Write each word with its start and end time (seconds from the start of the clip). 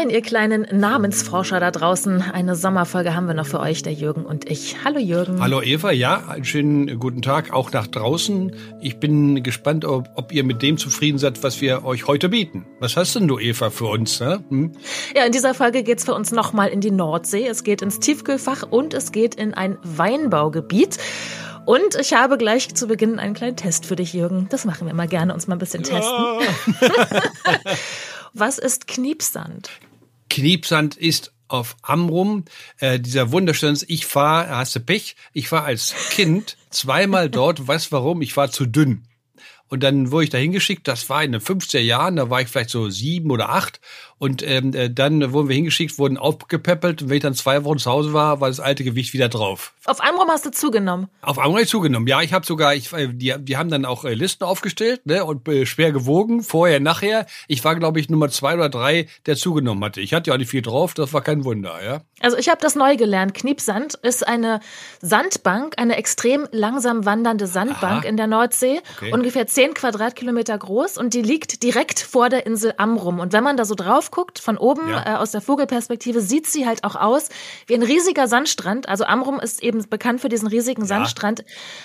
Moin, 0.00 0.08
ihr 0.08 0.22
kleinen 0.22 0.66
Namensforscher 0.72 1.60
da 1.60 1.70
draußen. 1.70 2.22
Eine 2.22 2.56
Sommerfolge 2.56 3.14
haben 3.14 3.26
wir 3.26 3.34
noch 3.34 3.44
für 3.44 3.60
euch, 3.60 3.82
der 3.82 3.92
Jürgen 3.92 4.24
und 4.24 4.50
ich. 4.50 4.76
Hallo 4.82 4.98
Jürgen. 4.98 5.42
Hallo 5.42 5.60
Eva, 5.60 5.90
ja, 5.90 6.26
einen 6.26 6.46
schönen 6.46 6.98
guten 6.98 7.20
Tag 7.20 7.52
auch 7.52 7.70
nach 7.72 7.86
draußen. 7.86 8.56
Ich 8.80 8.98
bin 8.98 9.42
gespannt, 9.42 9.84
ob, 9.84 10.08
ob 10.14 10.32
ihr 10.32 10.42
mit 10.42 10.62
dem 10.62 10.78
zufrieden 10.78 11.18
seid, 11.18 11.42
was 11.42 11.60
wir 11.60 11.84
euch 11.84 12.06
heute 12.06 12.30
bieten. 12.30 12.64
Was 12.78 12.96
hast 12.96 13.14
denn 13.14 13.28
du, 13.28 13.38
Eva, 13.38 13.68
für 13.68 13.88
uns? 13.88 14.20
Ne? 14.20 14.42
Hm? 14.48 14.72
Ja, 15.14 15.26
in 15.26 15.32
dieser 15.32 15.52
Folge 15.52 15.82
geht's 15.82 16.06
für 16.06 16.14
uns 16.14 16.32
nochmal 16.32 16.68
in 16.68 16.80
die 16.80 16.92
Nordsee. 16.92 17.46
Es 17.46 17.62
geht 17.62 17.82
ins 17.82 18.00
Tiefkühlfach 18.00 18.62
und 18.70 18.94
es 18.94 19.12
geht 19.12 19.34
in 19.34 19.52
ein 19.52 19.76
Weinbaugebiet. 19.82 20.96
Und 21.66 21.96
ich 22.00 22.14
habe 22.14 22.38
gleich 22.38 22.74
zu 22.74 22.86
Beginn 22.86 23.18
einen 23.18 23.34
kleinen 23.34 23.56
Test 23.56 23.84
für 23.84 23.96
dich, 23.96 24.14
Jürgen. 24.14 24.46
Das 24.48 24.64
machen 24.64 24.86
wir 24.86 24.92
immer 24.92 25.06
gerne, 25.06 25.34
uns 25.34 25.46
mal 25.46 25.56
ein 25.56 25.58
bisschen 25.58 25.82
testen. 25.82 26.24
Ja. 26.80 26.88
Was 28.32 28.58
ist 28.58 28.86
Kniepsand? 28.86 29.68
Kniepsand 30.30 30.96
ist 30.96 31.32
auf 31.48 31.76
Amrum, 31.82 32.44
äh, 32.78 32.98
dieser 32.98 33.32
wunderschöne, 33.32 33.78
ich 33.88 34.14
war, 34.14 34.48
hast 34.48 34.76
du 34.76 34.80
Pech, 34.80 35.16
ich 35.32 35.50
war 35.52 35.64
als 35.64 35.94
Kind 36.10 36.56
zweimal 36.70 37.28
dort, 37.28 37.66
weißt 37.66 37.92
warum? 37.92 38.22
Ich 38.22 38.36
war 38.36 38.50
zu 38.50 38.66
dünn. 38.66 39.06
Und 39.70 39.82
dann 39.82 40.10
wurde 40.10 40.24
ich 40.24 40.30
da 40.30 40.38
hingeschickt, 40.38 40.86
das 40.88 41.08
war 41.08 41.22
in 41.22 41.32
den 41.32 41.40
50er 41.40 41.78
Jahren, 41.78 42.16
da 42.16 42.28
war 42.28 42.40
ich 42.40 42.48
vielleicht 42.48 42.70
so 42.70 42.90
sieben 42.90 43.30
oder 43.30 43.50
acht. 43.50 43.80
Und 44.18 44.46
ähm, 44.46 44.74
äh, 44.74 44.90
dann 44.90 45.32
wurden 45.32 45.48
wir 45.48 45.56
hingeschickt, 45.56 45.98
wurden 45.98 46.18
aufgepäppelt. 46.18 47.00
Und 47.00 47.08
wenn 47.08 47.16
ich 47.16 47.22
dann 47.22 47.34
zwei 47.34 47.64
Wochen 47.64 47.78
zu 47.78 47.90
Hause 47.90 48.12
war, 48.12 48.40
war 48.40 48.48
das 48.48 48.60
alte 48.60 48.84
Gewicht 48.84 49.14
wieder 49.14 49.30
drauf. 49.30 49.72
Auf 49.86 50.02
Amrum 50.02 50.28
hast 50.28 50.44
du 50.44 50.50
zugenommen? 50.50 51.08
Auf 51.22 51.38
Amrum 51.38 51.54
habe 51.54 51.62
ich 51.62 51.70
zugenommen. 51.70 52.06
Ja, 52.06 52.20
ich 52.20 52.34
habe 52.34 52.44
sogar, 52.44 52.74
ich, 52.74 52.92
äh, 52.92 53.08
die, 53.10 53.34
die 53.38 53.56
haben 53.56 53.70
dann 53.70 53.86
auch 53.86 54.04
äh, 54.04 54.12
Listen 54.12 54.44
aufgestellt 54.44 55.06
ne, 55.06 55.24
und 55.24 55.48
äh, 55.48 55.64
schwer 55.64 55.92
gewogen, 55.92 56.42
vorher, 56.42 56.80
nachher. 56.80 57.24
Ich 57.48 57.64
war, 57.64 57.76
glaube 57.76 57.98
ich, 57.98 58.10
Nummer 58.10 58.28
zwei 58.28 58.54
oder 58.54 58.68
drei, 58.68 59.06
der 59.24 59.36
zugenommen 59.36 59.82
hatte. 59.84 60.02
Ich 60.02 60.12
hatte 60.12 60.28
ja 60.28 60.34
auch 60.34 60.38
nicht 60.38 60.50
viel 60.50 60.62
drauf, 60.62 60.92
das 60.92 61.14
war 61.14 61.22
kein 61.22 61.44
Wunder. 61.44 61.82
ja. 61.82 62.02
Also 62.20 62.36
ich 62.36 62.50
habe 62.50 62.60
das 62.60 62.74
neu 62.74 62.96
gelernt. 62.96 63.32
Kniepsand 63.32 63.94
ist 63.94 64.26
eine 64.28 64.60
Sandbank, 65.00 65.74
eine 65.78 65.96
extrem 65.96 66.46
langsam 66.52 67.06
wandernde 67.06 67.46
Sandbank 67.46 68.02
Aha. 68.02 68.08
in 68.08 68.18
der 68.18 68.26
Nordsee. 68.26 68.80
Okay. 68.96 69.12
Ungefähr 69.12 69.46
zehn 69.60 69.74
Quadratkilometer 69.74 70.56
groß 70.56 70.96
und 70.96 71.12
die 71.12 71.20
liegt 71.20 71.62
direkt 71.62 72.00
vor 72.00 72.30
der 72.30 72.46
Insel 72.46 72.72
Amrum. 72.78 73.20
Und 73.20 73.34
wenn 73.34 73.44
man 73.44 73.58
da 73.58 73.66
so 73.66 73.74
drauf 73.74 74.10
guckt, 74.10 74.38
von 74.38 74.56
oben 74.56 74.88
ja. 74.88 75.16
äh, 75.16 75.16
aus 75.18 75.32
der 75.32 75.42
Vogelperspektive, 75.42 76.22
sieht 76.22 76.46
sie 76.46 76.66
halt 76.66 76.82
auch 76.82 76.96
aus 76.96 77.28
wie 77.66 77.74
ein 77.74 77.82
riesiger 77.82 78.26
Sandstrand. 78.26 78.88
Also 78.88 79.04
Amrum 79.04 79.38
ist 79.38 79.62
eben 79.62 79.86
bekannt 79.90 80.22
für 80.22 80.30
diesen 80.30 80.48
riesigen 80.48 80.80
ja. 80.80 80.88
Sandstrand. 80.88 81.44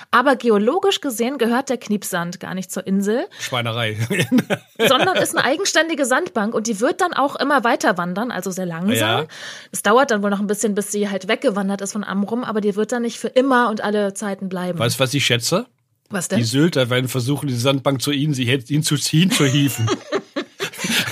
Aber 0.10 0.38
geologisch 0.38 1.02
gesehen 1.02 1.38
gehört 1.38 1.68
der 1.68 1.76
Kniepsand 1.76 2.40
gar 2.40 2.54
nicht 2.54 2.72
zur 2.72 2.88
Insel. 2.88 3.28
Schweinerei. 3.40 3.98
sondern 4.80 5.18
ist 5.18 5.36
eine 5.36 5.46
eigenständige 5.46 6.06
Sandbank 6.06 6.56
und 6.56 6.68
die 6.68 6.80
wird 6.80 7.02
dann 7.02 7.12
auch 7.12 7.36
immer 7.36 7.66
weiter 7.66 7.98
wandern, 7.98 8.32
also 8.32 8.52
sehr 8.52 8.66
langsam. 8.66 9.28
Es 9.74 9.82
ja. 9.84 9.92
dauert 9.92 10.12
dann 10.12 10.24
wohl 10.24 10.30
noch 10.30 10.40
ein 10.40 10.48
bisschen, 10.48 10.76
bis 10.76 10.94
sie 10.94 11.10
halt 11.10 11.28
weggewandert 11.28 11.82
ist 11.82 11.92
von 11.92 12.06
Amrum, 12.06 12.46
aber 12.46 12.62
die 12.62 12.78
wird 12.78 12.94
dann 12.94 13.02
nicht 13.02 13.20
für 13.20 13.28
immer 13.28 13.70
und 13.70 13.82
alle 13.82 14.14
Zeiten 14.14 14.48
bleiben. 14.48 14.80
Weißt 14.80 14.96
du, 14.96 15.04
was 15.04 15.14
ich 15.14 15.26
schätze? 15.26 15.66
Was 16.10 16.28
denn? 16.28 16.40
Die 16.40 16.46
Sylter 16.46 16.90
werden 16.90 17.08
versuchen, 17.08 17.48
die 17.48 17.56
Sandbank 17.56 18.02
zu 18.02 18.12
ihnen, 18.12 18.34
sie 18.34 18.46
ihn 18.70 18.84
zu 18.84 18.96
ziehen, 18.98 19.32
zu 19.32 19.46
hieven. 19.46 19.88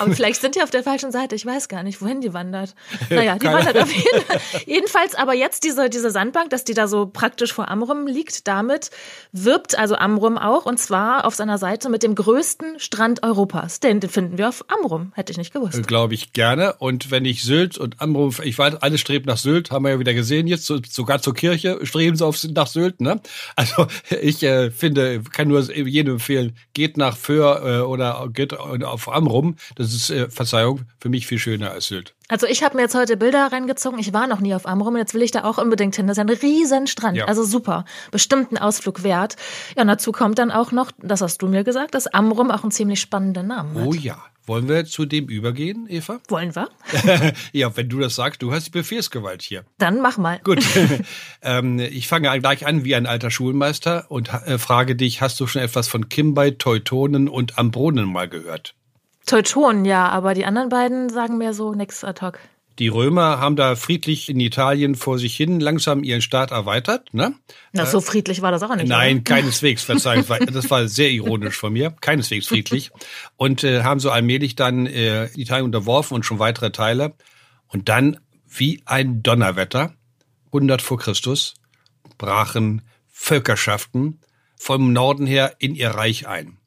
Aber 0.04 0.16
vielleicht 0.16 0.42
sind 0.42 0.56
die 0.56 0.62
auf 0.62 0.70
der 0.70 0.84
falschen 0.84 1.12
Seite. 1.12 1.36
Ich 1.36 1.46
weiß 1.46 1.68
gar 1.68 1.84
nicht, 1.84 2.02
wohin 2.02 2.22
die 2.22 2.34
wandert. 2.34 2.76
Naja, 3.10 3.38
die 3.38 3.48
wandert 3.48 3.78
auf 3.78 3.92
jeden 3.92 4.22
Fall. 4.22 4.40
Jedenfalls 4.66 5.16
aber 5.16 5.34
jetzt 5.34 5.64
diese, 5.64 5.90
diese 5.90 6.12
Sandbank, 6.12 6.50
dass 6.50 6.64
die 6.64 6.74
da 6.74 6.88
so 6.88 7.06
praktisch 7.06 7.54
vor 7.54 7.70
Amrum 7.70 8.08
liegt, 8.08 8.48
damit 8.48 8.92
wirbt 9.32 9.78
also 9.78 9.96
Amrum 9.96 10.38
auch 10.38 10.66
und 10.66 10.78
zwar 10.78 11.26
auf 11.26 11.36
seiner 11.36 11.58
Seite 11.58 11.90
mit 11.90 12.04
dem 12.04 12.16
größten 12.16 12.80
Strand 12.80 13.24
Europas. 13.24 13.80
Den, 13.80 14.00
den 14.00 14.10
finden 14.10 14.38
wir 14.38 14.50
auf 14.50 14.66
Amrum. 14.70 15.12
Hätte 15.16 15.32
ich 15.32 15.38
nicht 15.38 15.54
gewusst. 15.54 15.86
Glaube 15.88 16.14
ich 16.14 16.34
gerne. 16.34 16.74
Und 16.80 17.12
wenn 17.12 17.26
ich 17.26 17.44
Sylt 17.44 17.78
und 17.78 18.02
Amrum, 18.02 18.34
ich 18.44 18.58
weiß, 18.58 18.76
alles 18.76 19.02
strebt 19.02 19.26
nach 19.26 19.38
Sylt, 19.38 19.72
haben 19.72 19.86
wir 19.86 19.92
ja 19.92 20.00
wieder 20.00 20.14
gesehen 20.14 20.48
jetzt, 20.48 20.66
sogar 20.66 21.22
zur 21.22 21.34
Kirche 21.34 21.80
streben 21.84 22.16
sie 22.16 22.26
auf, 22.26 22.44
nach 22.44 22.68
Sylt, 22.68 23.02
ne? 23.02 23.22
Also 23.56 23.88
ich 24.22 24.44
äh, 24.44 24.72
finde, 24.72 25.22
kann 25.32 25.48
nur 25.48 25.62
jedem 25.72 26.14
empfehlen, 26.14 26.56
geht 26.74 26.98
nach 26.98 27.18
Föhr 27.18 27.62
äh, 27.64 27.82
oder 27.82 28.28
geht 28.32 28.54
auf 28.54 29.10
Amrum. 29.10 29.56
Das 29.76 29.93
ist, 29.94 30.10
äh, 30.10 30.30
Verzeihung, 30.30 30.82
für 31.00 31.10
mich 31.10 31.28
viel 31.28 31.40
schöner 31.40 31.72
als 31.72 31.88
Sylt. 31.88 32.16
Also 32.28 32.48
ich 32.48 32.64
habe 32.64 32.76
mir 32.76 32.84
jetzt 32.84 32.96
heute 32.96 33.18
Bilder 33.18 33.52
reingezogen. 33.52 34.00
Ich 34.00 34.14
war 34.14 34.28
noch 34.28 34.40
nie 34.40 34.56
auf 34.56 34.66
Amrum 34.66 34.94
und 34.94 35.00
jetzt 35.00 35.14
will 35.14 35.22
ich 35.22 35.32
da 35.32 35.44
auch 35.44 35.58
unbedingt 35.58 35.96
hin. 35.96 36.08
Das 36.08 36.18
ist 36.18 36.22
ein 36.22 36.30
riesen 36.30 36.88
Strand. 36.88 37.18
Ja. 37.18 37.26
Also 37.26 37.44
super. 37.44 37.86
Bestimmt 38.12 38.52
ein 38.52 38.58
Ausflug 38.58 39.04
wert. 39.04 39.36
Ja, 39.76 39.84
und 39.84 39.88
dazu 39.88 40.12
kommt 40.12 40.40
dann 40.40 40.52
auch 40.52 40.72
noch, 40.72 40.92
das 40.98 41.22
hast 41.22 41.42
du 41.42 41.48
mir 41.48 41.64
gesagt, 41.64 41.96
dass 41.96 42.08
Amrum 42.08 42.52
auch 42.52 42.64
einen 42.64 42.72
ziemlich 42.72 43.00
spannenden 43.00 43.48
Namen 43.48 43.76
hat. 43.76 43.86
Oh 43.86 43.94
ja. 43.94 44.24
Wollen 44.46 44.68
wir 44.68 44.84
zu 44.84 45.06
dem 45.06 45.28
übergehen, 45.28 45.88
Eva? 45.90 46.20
Wollen 46.28 46.54
wir? 46.54 46.70
ja, 47.54 47.78
wenn 47.78 47.88
du 47.88 48.00
das 48.00 48.16
sagst, 48.16 48.42
du 48.42 48.52
hast 48.52 48.66
die 48.66 48.72
Befehlsgewalt 48.72 49.42
hier. 49.42 49.64
Dann 49.78 50.02
mach 50.02 50.18
mal. 50.18 50.42
Gut. 50.44 50.62
ähm, 51.42 51.80
ich 51.80 52.10
fange 52.10 52.38
gleich 52.40 52.66
an 52.66 52.84
wie 52.84 52.94
ein 52.96 53.06
alter 53.06 53.32
Schulmeister 53.32 54.12
und 54.12 54.34
äh, 54.34 54.58
frage 54.58 54.98
dich, 54.98 55.22
hast 55.22 55.40
du 55.40 55.48
schon 55.48 55.62
etwas 55.62 55.88
von 55.88 56.10
Kimbei, 56.10 56.52
Teutonen 56.52 57.30
und 57.30 57.58
Ambronen 57.58 58.12
mal 58.12 58.28
gehört? 58.28 58.76
Teutonen, 59.26 59.86
ja, 59.86 60.10
aber 60.10 60.34
die 60.34 60.46
anderen 60.46 60.70
beiden 60.70 61.10
sagen 61.10 61.38
mir 61.38 61.54
so 61.54 61.74
nix 61.74 62.04
ad 62.04 62.26
hoc. 62.26 62.40
Die 62.80 62.88
Römer 62.88 63.40
haben 63.40 63.56
da 63.56 63.76
friedlich 63.76 64.30
in 64.30 64.40
Italien 64.40 64.96
vor 64.96 65.20
sich 65.20 65.36
hin 65.36 65.60
langsam 65.60 66.04
ihren 66.04 66.22
Staat 66.22 66.50
erweitert. 66.50 67.14
Ne? 67.14 67.36
Na, 67.72 67.86
so 67.86 68.02
friedlich 68.02 68.42
war 68.42 68.52
das 68.52 68.64
auch 68.64 68.76
nicht. 68.76 68.88
Nein, 68.88 69.18
oder? 69.18 69.24
keineswegs. 69.24 69.84
Verzeihung, 69.84 70.26
das 70.52 70.72
war 70.72 70.88
sehr 70.88 71.12
ironisch 71.12 71.56
von 71.56 71.72
mir. 71.72 71.92
Keineswegs 72.02 72.48
friedlich. 72.48 72.90
Und 73.36 73.64
äh, 73.64 73.84
haben 73.84 74.00
so 74.00 74.10
allmählich 74.10 74.56
dann 74.56 74.88
äh, 74.88 75.26
Italien 75.36 75.66
unterworfen 75.66 76.16
und 76.16 76.24
schon 76.24 76.40
weitere 76.40 76.72
Teile. 76.72 77.14
Und 77.68 77.90
dann, 77.90 78.20
wie 78.48 78.82
ein 78.86 79.22
Donnerwetter, 79.22 79.94
100 80.48 80.82
vor 80.82 80.98
Christus, 80.98 81.54
brachen 82.18 82.82
Völkerschaften 83.12 84.20
vom 84.58 84.94
Norden 84.94 85.28
her 85.28 85.56
in 85.60 85.76
ihr 85.76 85.90
Reich 85.90 86.28
ein. 86.28 86.58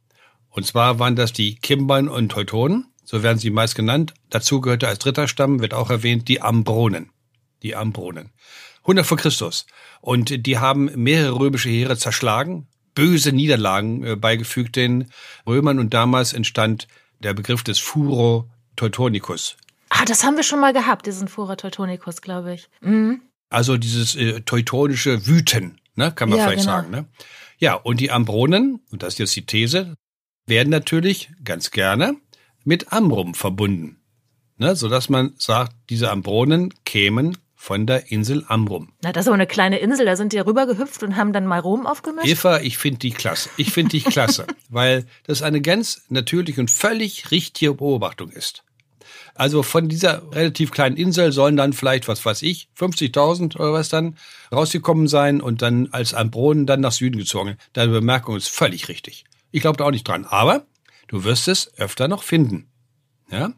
Und 0.57 0.65
zwar 0.65 0.99
waren 0.99 1.17
das 1.17 1.35
die 1.35 1.57
Kimbern 1.57 2.09
und 2.09 2.31
Teutonen, 2.31 2.87
so 3.05 3.23
werden 3.23 3.39
sie 3.39 3.51
meist 3.51 3.75
genannt. 3.75 4.15
Dazu 4.31 4.63
gehörte 4.63 4.89
als 4.89 4.99
dritter 4.99 5.29
Stamm, 5.29 5.61
wird 5.61 5.75
auch 5.75 5.91
erwähnt, 5.91 6.29
die 6.29 6.41
Ambronen. 6.41 7.11
Die 7.63 7.77
Ambronen. 7.77 8.31
100 8.81 9.05
vor 9.05 9.19
Christus. 9.19 9.67
Und 10.01 10.47
die 10.47 10.59
haben 10.59 10.91
mehrere 10.95 11.39
römische 11.39 11.69
Heere 11.69 11.99
zerschlagen, 11.99 12.69
böse 12.95 13.33
Niederlagen 13.33 14.03
äh, 14.03 14.17
beigefügt 14.17 14.77
den 14.77 15.11
Römern 15.47 15.79
und 15.79 15.93
damals 15.93 16.33
entstand 16.33 16.89
der 17.21 17.35
Begriff 17.35 17.63
des 17.63 17.79
Furo 17.79 18.49
Teutonicus. 18.77 19.59
Ah, 19.91 20.07
das 20.07 20.25
haben 20.25 20.37
wir 20.37 20.43
schon 20.43 20.61
mal 20.61 20.73
gehabt, 20.73 21.05
diesen 21.05 21.29
Furo 21.29 21.55
Teutonicus, 21.55 22.23
glaube 22.23 22.55
ich. 22.55 22.71
Mhm. 22.81 23.21
Also 23.51 23.77
dieses 23.77 24.17
äh, 24.17 24.41
teutonische 24.41 25.27
Wüten, 25.27 25.83
ne, 25.97 26.13
kann 26.13 26.31
man 26.31 26.39
ja, 26.39 26.45
vielleicht 26.47 26.63
genau. 26.63 26.79
sagen. 26.79 26.91
Ne? 26.91 27.05
Ja, 27.59 27.75
und 27.75 28.01
die 28.01 28.11
Ambronen, 28.11 28.81
und 28.91 29.03
das 29.03 29.15
ist 29.15 29.19
jetzt 29.19 29.37
die 29.37 29.45
These, 29.45 29.97
werden 30.47 30.71
natürlich 30.71 31.31
ganz 31.45 31.71
gerne 31.71 32.17
mit 32.65 32.93
Amrum 32.93 33.35
verbunden, 33.35 34.01
ne, 34.59 34.77
sodass 34.77 35.09
man 35.09 35.35
sagt, 35.39 35.75
diese 35.91 36.11
Ambronen 36.11 36.73
kämen 36.85 37.37
von 37.55 37.87
der 37.87 38.13
Insel 38.13 38.45
Amrum. 38.47 38.93
Na, 39.03 39.13
das 39.13 39.25
ist 39.25 39.29
aber 39.29 39.35
eine 39.35 39.47
kleine 39.47 39.79
Insel, 39.79 40.07
da 40.07 40.15
sind 40.15 40.33
die 40.33 40.39
rübergehüpft 40.39 41.03
und 41.03 41.17
haben 41.17 41.33
dann 41.33 41.47
mal 41.47 41.59
Rom 41.59 41.87
aufgemischt. 41.87 42.29
Eva, 42.29 42.61
ich 42.61 42.79
finde 42.79 42.99
die 43.01 43.11
klasse. 43.11 43.51
Ich 43.57 43.73
finde 43.73 43.91
dich 43.91 44.05
klasse, 44.05 44.47
weil 44.69 45.07
das 45.25 45.43
eine 45.43 45.61
ganz 45.61 46.03
natürliche 46.09 46.61
und 46.61 46.71
völlig 46.71 47.31
richtige 47.31 47.75
Beobachtung 47.75 48.31
ist. 48.31 48.63
Also 49.35 49.63
von 49.63 49.89
dieser 49.89 50.33
relativ 50.33 50.71
kleinen 50.71 50.97
Insel 50.97 51.33
sollen 51.33 51.57
dann 51.57 51.73
vielleicht, 51.73 52.09
was 52.09 52.25
weiß 52.25 52.43
ich, 52.43 52.69
50.000 52.79 53.57
oder 53.57 53.73
was 53.73 53.89
dann 53.89 54.17
rausgekommen 54.53 55.09
sein 55.09 55.41
und 55.41 55.61
dann 55.61 55.89
als 55.93 56.15
Ambronen 56.15 56.67
dann 56.67 56.81
nach 56.81 56.93
Süden 56.93 57.19
gezogen. 57.19 57.57
Deine 57.73 57.93
Bemerkung 57.93 58.37
ist 58.37 58.49
völlig 58.49 58.89
richtig. 58.89 59.25
Ich 59.57 59.63
glaube 59.63 59.79
da 59.79 59.85
auch 59.87 59.91
nicht 59.91 60.07
dran. 60.07 60.27
Aber 60.27 60.67
du 61.09 61.25
wirst 61.25 61.49
es 61.49 61.73
öfter 61.79 62.09
noch 62.09 62.23
finden. 62.23 62.69
Ja? 63.31 63.55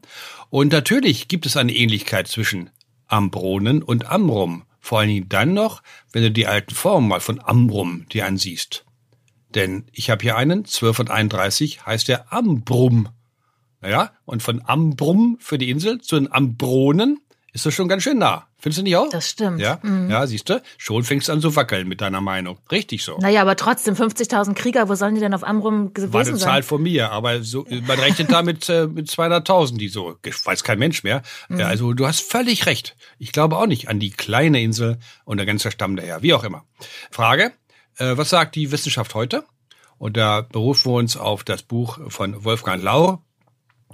Und 0.49 0.71
natürlich 0.71 1.27
gibt 1.27 1.45
es 1.45 1.57
eine 1.57 1.75
Ähnlichkeit 1.75 2.29
zwischen 2.29 2.71
Ambronen 3.09 3.83
und 3.83 4.07
Amrum. 4.07 4.63
Vor 4.79 5.01
allen 5.01 5.09
Dingen 5.09 5.29
dann 5.29 5.55
noch, 5.55 5.83
wenn 6.13 6.23
du 6.23 6.31
die 6.31 6.47
alten 6.47 6.73
Formen 6.73 7.09
mal 7.09 7.19
von 7.19 7.41
Amrum 7.41 8.07
dir 8.11 8.27
ansiehst. 8.27 8.85
Denn 9.57 9.87
ich 9.91 10.09
habe 10.09 10.23
hier 10.23 10.37
einen, 10.37 10.59
1231 10.59 11.85
heißt 11.85 12.07
der 12.07 12.33
Ambrum. 12.33 13.09
Naja, 13.81 14.13
und 14.25 14.41
von 14.41 14.63
Ambrum 14.65 15.37
für 15.41 15.59
die 15.59 15.69
Insel 15.69 16.01
zu 16.01 16.15
den 16.15 16.31
Ambronen 16.31 17.19
ist 17.59 17.67
das 17.67 17.75
schon 17.75 17.89
ganz 17.89 18.05
schön 18.05 18.19
nah. 18.19 18.47
Findest 18.61 18.79
du 18.79 18.83
nicht 18.85 18.97
auch? 18.97 19.09
Das 19.11 19.29
stimmt. 19.29 19.61
Ja, 19.61 19.79
mhm. 19.83 20.09
ja 20.11 20.27
siehst 20.27 20.49
du, 20.49 20.63
schon 20.77 21.03
fängst 21.03 21.29
du 21.29 21.33
an 21.33 21.41
zu 21.41 21.55
wackeln 21.57 21.89
mit 21.89 22.01
deiner 22.01 22.21
Meinung. 22.21 22.59
Richtig 22.71 23.03
so. 23.03 23.19
Naja, 23.19 23.43
aber 23.43 23.57
trotzdem, 23.57 23.95
50.000 23.95 24.55
Krieger, 24.55 24.89
wo 24.89 24.95
sollen 24.95 25.15
die 25.15 25.21
denn 25.21 25.35
auf 25.35 25.43
Amrum 25.43 25.93
gewesen 25.93 26.13
War 26.13 26.21
eine 26.21 26.31
sein? 26.31 26.39
Zahl 26.39 26.63
von 26.63 26.83
mir, 26.83 27.11
aber 27.11 27.43
so, 27.43 27.67
man 27.87 27.99
rechnet 27.99 28.31
da 28.31 28.43
mit, 28.43 28.69
äh, 28.69 28.87
mit 28.87 29.09
200.000, 29.09 29.77
die 29.77 29.89
so, 29.89 30.17
weiß 30.23 30.63
kein 30.63 30.79
Mensch 30.79 31.03
mehr. 31.03 31.23
Mhm. 31.49 31.61
Also 31.63 31.93
du 31.95 32.07
hast 32.07 32.21
völlig 32.21 32.67
recht. 32.67 32.97
Ich 33.19 33.33
glaube 33.33 33.57
auch 33.57 33.67
nicht 33.67 33.89
an 33.89 33.99
die 33.99 34.11
kleine 34.11 34.63
Insel 34.63 34.99
und 35.25 35.39
der 35.39 35.47
ganze 35.47 35.71
Stamm 35.71 35.97
daher, 35.97 36.23
wie 36.23 36.35
auch 36.35 36.45
immer. 36.45 36.65
Frage, 37.11 37.53
äh, 37.97 38.17
was 38.17 38.31
sagt 38.31 38.55
die 38.55 38.71
Wissenschaft 38.71 39.15
heute? 39.15 39.45
Und 39.99 40.17
da 40.17 40.43
berufen 40.43 40.93
wir 40.93 40.97
uns 40.97 41.17
auf 41.17 41.43
das 41.43 41.63
Buch 41.65 41.99
von 42.09 42.45
Wolfgang 42.45 42.83
Laur, 42.83 43.25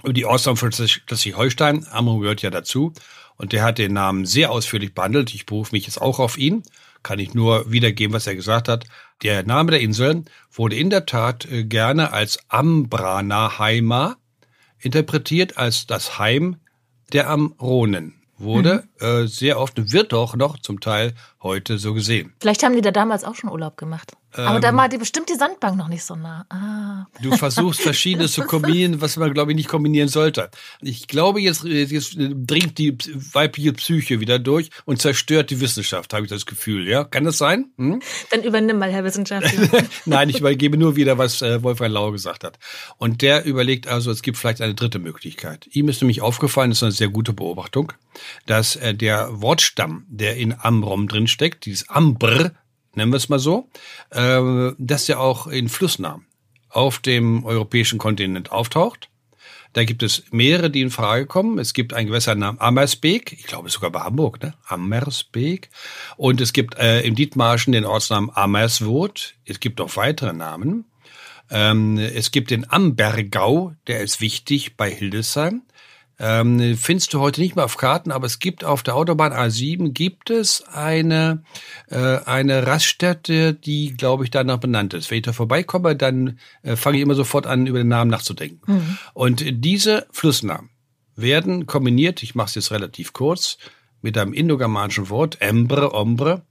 die 0.03 0.25
Ortsnamen 0.25 0.57
von 0.57 0.71
Schleswig-Holstein. 0.71 1.87
Amrum 1.89 2.21
gehört 2.21 2.41
ja 2.41 2.49
dazu. 2.49 2.93
Und 3.37 3.53
der 3.53 3.63
hat 3.63 3.77
den 3.77 3.93
Namen 3.93 4.25
sehr 4.25 4.51
ausführlich 4.51 4.93
behandelt. 4.93 5.33
Ich 5.33 5.45
berufe 5.45 5.73
mich 5.73 5.85
jetzt 5.85 6.01
auch 6.01 6.19
auf 6.19 6.37
ihn. 6.37 6.63
Kann 7.03 7.19
ich 7.19 7.33
nur 7.33 7.71
wiedergeben, 7.71 8.13
was 8.13 8.27
er 8.27 8.35
gesagt 8.35 8.67
hat. 8.67 8.85
Der 9.23 9.43
Name 9.43 9.71
der 9.71 9.81
Insel 9.81 10.23
wurde 10.51 10.75
in 10.75 10.89
der 10.89 11.05
Tat 11.05 11.45
äh, 11.45 11.63
gerne 11.63 12.13
als 12.13 12.39
Ambranaheima 12.47 14.17
interpretiert 14.79 15.57
als 15.57 15.87
das 15.87 16.19
Heim 16.19 16.57
der 17.11 17.29
Amronen 17.29 18.21
wurde 18.37 18.87
mhm. 18.99 19.05
äh, 19.05 19.27
sehr 19.27 19.59
oft 19.59 19.91
wird 19.91 20.13
auch 20.13 20.35
noch 20.35 20.59
zum 20.59 20.79
Teil 20.79 21.13
heute 21.41 21.77
so 21.77 21.93
gesehen. 21.93 22.33
Vielleicht 22.39 22.63
haben 22.63 22.75
die 22.75 22.81
da 22.81 22.91
damals 22.91 23.23
auch 23.23 23.35
schon 23.35 23.49
Urlaub 23.49 23.77
gemacht. 23.77 24.13
Aber 24.37 24.59
da 24.59 24.69
ähm, 24.69 24.77
war 24.77 24.89
die 24.89 24.97
bestimmt 24.97 25.29
die 25.29 25.35
Sandbank 25.35 25.77
noch 25.77 25.87
nicht 25.87 26.03
so 26.03 26.15
nah. 26.15 26.45
Ah. 26.49 27.07
Du 27.21 27.35
versuchst 27.35 27.81
verschiedenes 27.81 28.31
zu 28.33 28.43
kombinieren, 28.43 29.01
was 29.01 29.17
man 29.17 29.33
glaube 29.33 29.51
ich 29.51 29.55
nicht 29.55 29.69
kombinieren 29.69 30.09
sollte. 30.09 30.49
Ich 30.81 31.07
glaube 31.07 31.41
jetzt 31.41 31.63
jetzt 31.63 32.15
dringt 32.17 32.77
die 32.77 32.97
weibliche 33.33 33.73
Psyche 33.73 34.19
wieder 34.19 34.39
durch 34.39 34.69
und 34.85 35.01
zerstört 35.01 35.49
die 35.49 35.59
Wissenschaft, 35.59 36.13
habe 36.13 36.25
ich 36.25 36.29
das 36.29 36.45
Gefühl. 36.45 36.87
Ja, 36.87 37.03
kann 37.03 37.23
das 37.23 37.37
sein? 37.37 37.71
Hm? 37.77 38.01
Dann 38.31 38.43
übernimm 38.43 38.79
mal, 38.79 38.91
Herr 38.91 39.03
Wissenschaftler. 39.03 39.83
Nein, 40.05 40.29
ich 40.29 40.39
übergebe 40.39 40.77
nur 40.77 40.95
wieder, 40.95 41.17
was 41.17 41.41
äh, 41.41 41.63
Wolfgang 41.63 41.93
Lau 41.93 42.11
gesagt 42.11 42.43
hat. 42.43 42.59
Und 42.97 43.21
der 43.21 43.45
überlegt 43.45 43.87
also, 43.87 44.11
es 44.11 44.21
gibt 44.21 44.37
vielleicht 44.37 44.61
eine 44.61 44.75
dritte 44.75 44.99
Möglichkeit. 44.99 45.67
Ihm 45.71 45.89
ist 45.89 46.01
nämlich 46.01 46.21
aufgefallen, 46.21 46.71
das 46.71 46.79
ist 46.79 46.83
eine 46.83 46.91
sehr 46.91 47.09
gute 47.09 47.33
Beobachtung, 47.33 47.93
dass 48.45 48.75
äh, 48.75 48.93
der 48.93 49.41
Wortstamm, 49.41 50.05
der 50.09 50.37
in 50.37 50.55
Amrom 50.57 51.07
drinsteckt, 51.07 51.65
dieses 51.65 51.89
Ambr, 51.89 52.51
nennen 52.95 53.11
wir 53.11 53.17
es 53.17 53.29
mal 53.29 53.39
so, 53.39 53.69
äh, 54.11 54.71
dass 54.77 55.07
ja 55.07 55.17
auch 55.17 55.47
in 55.47 55.69
Flussnamen 55.69 56.25
auf 56.69 56.99
dem 56.99 57.45
europäischen 57.45 57.99
Kontinent 57.99 58.51
auftaucht. 58.51 59.09
Da 59.75 59.83
gibt 59.83 60.03
es 60.03 60.23
mehrere, 60.31 60.69
die 60.69 60.79
in 60.79 60.89
Frage 60.89 61.25
kommen. 61.25 61.59
Es 61.59 61.73
gibt 61.73 61.93
ein 61.93 62.07
Gewässer 62.07 62.33
namens 62.33 62.61
Ammersbeek, 62.61 63.33
ich 63.33 63.43
glaube 63.43 63.69
sogar 63.69 63.91
bei 63.91 63.99
Hamburg, 63.99 64.41
ne? 64.41 64.53
Ammersbeek. 64.67 65.69
Und 66.15 66.39
es 66.39 66.53
gibt 66.53 66.77
äh, 66.77 67.01
im 67.01 67.15
Dietmarschen 67.15 67.73
den 67.73 67.83
Ortsnamen 67.83 68.31
Ammerswood. 68.33 69.35
Es 69.43 69.59
gibt 69.59 69.81
auch 69.81 69.97
weitere 69.97 70.31
Namen. 70.31 70.85
Ähm, 71.51 71.97
es 71.97 72.31
gibt 72.31 72.51
den 72.51 72.69
Ambergau, 72.69 73.73
der 73.87 73.99
ist 73.99 74.21
wichtig 74.21 74.77
bei 74.77 74.89
Hildesheim. 74.89 75.63
Ähm, 76.17 76.77
findest 76.77 77.13
du 77.13 77.19
heute 77.19 77.41
nicht 77.41 77.55
mehr 77.55 77.65
auf 77.65 77.75
Karten, 77.75 78.11
aber 78.11 78.25
es 78.25 78.39
gibt 78.39 78.63
auf 78.63 78.83
der 78.83 78.95
Autobahn 78.95 79.33
A7 79.33 79.91
gibt 79.91 80.29
es 80.29 80.63
eine 80.65 81.43
äh, 81.89 82.19
eine 82.25 82.65
Raststätte, 82.65 83.53
die 83.53 83.97
glaube 83.97 84.23
ich 84.23 84.31
danach 84.31 84.59
benannt 84.59 84.93
ist. 84.93 85.11
Wenn 85.11 85.17
ich 85.17 85.23
da 85.23 85.33
vorbeikomme, 85.33 85.95
dann 85.95 86.39
äh, 86.63 86.77
fange 86.77 86.97
ich 86.97 87.03
immer 87.03 87.15
sofort 87.15 87.47
an 87.47 87.67
über 87.67 87.79
den 87.79 87.89
Namen 87.89 88.11
nachzudenken. 88.11 88.59
Mhm. 88.65 88.97
Und 89.13 89.43
diese 89.45 90.07
Flussnamen 90.11 90.69
werden 91.17 91.65
kombiniert. 91.65 92.23
Ich 92.23 92.33
mache 92.33 92.47
es 92.47 92.55
jetzt 92.55 92.71
relativ 92.71 93.11
kurz 93.11 93.57
mit 94.01 94.17
einem 94.17 94.33
indogermanischen 94.33 95.09
Wort 95.09 95.41
Embre, 95.41 95.93
Ombre. 95.93 96.43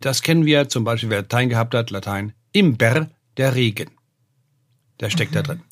Das 0.00 0.22
kennen 0.22 0.44
wir 0.44 0.68
zum 0.68 0.82
Beispiel, 0.82 1.10
wer 1.10 1.22
Latein 1.22 1.48
gehabt 1.48 1.74
hat, 1.74 1.90
Latein 1.90 2.32
Imber, 2.52 3.10
der 3.36 3.54
Regen. 3.54 3.90
Der 5.00 5.10
steckt 5.10 5.32
mhm. 5.32 5.36
da 5.36 5.42
drin. 5.42 5.62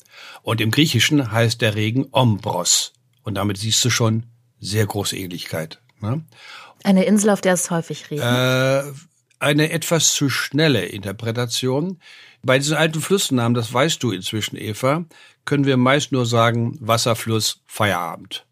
Und 0.43 0.61
im 0.61 0.71
Griechischen 0.71 1.31
heißt 1.31 1.61
der 1.61 1.75
Regen 1.75 2.07
Ombros. 2.11 2.93
Und 3.23 3.35
damit 3.35 3.57
siehst 3.57 3.83
du 3.85 3.89
schon 3.89 4.25
sehr 4.59 4.85
große 4.85 5.17
Ähnlichkeit. 5.17 5.79
Ne? 5.99 6.23
Eine 6.83 7.05
Insel, 7.05 7.29
auf 7.29 7.41
der 7.41 7.53
es 7.53 7.71
häufig 7.71 8.09
regnet. 8.11 8.27
Äh, 8.27 8.91
eine 9.39 9.71
etwas 9.71 10.13
zu 10.13 10.29
schnelle 10.29 10.85
Interpretation. 10.85 11.99
Bei 12.41 12.57
diesen 12.57 12.75
alten 12.75 13.01
Flussnamen, 13.01 13.53
das 13.53 13.73
weißt 13.73 14.01
du 14.03 14.11
inzwischen, 14.11 14.57
Eva, 14.57 15.05
können 15.45 15.65
wir 15.65 15.77
meist 15.77 16.11
nur 16.11 16.25
sagen, 16.25 16.77
Wasserfluss, 16.79 17.61
Feierabend. 17.65 18.45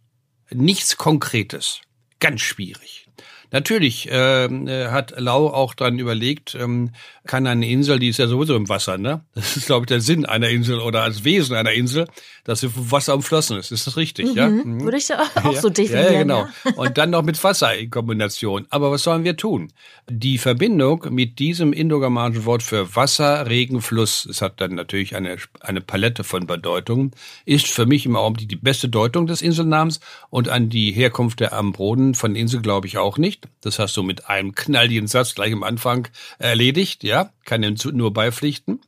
Nichts 0.50 0.98
Konkretes. 0.98 1.82
Ganz 2.20 2.42
schwierig. 2.42 3.08
Natürlich 3.52 4.08
ähm, 4.10 4.68
äh, 4.68 4.88
hat 4.88 5.14
Lau 5.18 5.48
auch 5.48 5.74
dann 5.74 6.00
überlegt, 6.00 6.56
ähm, 6.56 6.92
kann 7.26 7.46
eine 7.46 7.70
Insel, 7.70 8.00
die 8.00 8.10
ist 8.10 8.18
ja 8.18 8.28
sowieso 8.28 8.56
im 8.56 8.68
Wasser, 8.68 8.98
ne? 8.98 9.24
Das 9.36 9.56
ist, 9.56 9.68
glaube 9.68 9.84
ich, 9.84 9.88
der 9.88 10.02
Sinn 10.02 10.26
einer 10.26 10.50
Insel 10.50 10.80
oder 10.80 11.04
als 11.04 11.24
Wesen 11.24 11.56
einer 11.56 11.72
Insel, 11.72 12.08
dass 12.46 12.62
sie 12.62 12.70
vom 12.70 12.92
Wasser 12.92 13.14
umflossen 13.14 13.58
ist. 13.58 13.72
Ist 13.72 13.86
das 13.86 13.96
richtig, 13.96 14.32
mhm. 14.32 14.38
ja? 14.38 14.50
Mhm. 14.50 14.84
Würde 14.84 14.98
ich 14.98 15.14
auch 15.36 15.54
ja. 15.54 15.62
so 15.62 15.70
definieren. 15.70 16.06
Ja, 16.06 16.12
ja 16.14 16.20
genau. 16.20 16.48
Ja. 16.66 16.72
Und 16.76 16.98
dann 16.98 17.12
noch 17.12 17.22
mit 17.22 17.42
Wasser 17.44 17.78
in 17.78 17.92
Kombination. 17.92 18.66
Aber 18.72 18.92
was 18.92 19.04
sollen 19.04 19.24
wir 19.24 19.38
tun? 19.38 19.72
Die 20.10 20.40
Verbindung 20.40 21.06
mit 21.12 21.38
diesem 21.38 21.74
indogermanischen 21.74 22.46
Wort 22.46 22.64
für 22.64 22.96
Wasser, 22.96 23.48
Regen, 23.48 23.82
Fluss, 23.82 24.26
es 24.26 24.42
hat 24.42 24.60
dann 24.60 24.74
natürlich 24.74 25.16
eine, 25.16 25.38
eine 25.60 25.82
Palette 25.82 26.24
von 26.24 26.48
Bedeutungen, 26.48 27.12
ist 27.46 27.68
für 27.68 27.86
mich 27.86 28.08
im 28.08 28.16
Augenblick 28.16 28.50
die 28.50 28.56
beste 28.56 28.90
Deutung 28.90 29.28
des 29.28 29.44
Inselnamens 29.44 30.00
und 30.32 30.50
an 30.50 30.70
die 30.70 30.92
Herkunft 30.92 31.40
der 31.40 31.54
Ambroden 31.54 32.16
von 32.16 32.36
Insel 32.36 32.62
glaube 32.62 32.88
ich 32.88 32.98
auch 32.98 33.20
nicht. 33.20 33.48
Das 33.62 33.78
hast 33.78 33.96
du 33.96 34.02
mit 34.02 34.28
einem 34.28 34.56
knalligen 34.56 35.08
Satz 35.08 35.36
gleich 35.36 35.54
am 35.54 35.64
Anfang 35.64 36.08
erledigt, 36.40 37.04
ja, 37.04 37.11
kann 37.46 37.64
ihm 37.64 37.76
nur 37.94 38.14
beipflichten. 38.14 38.82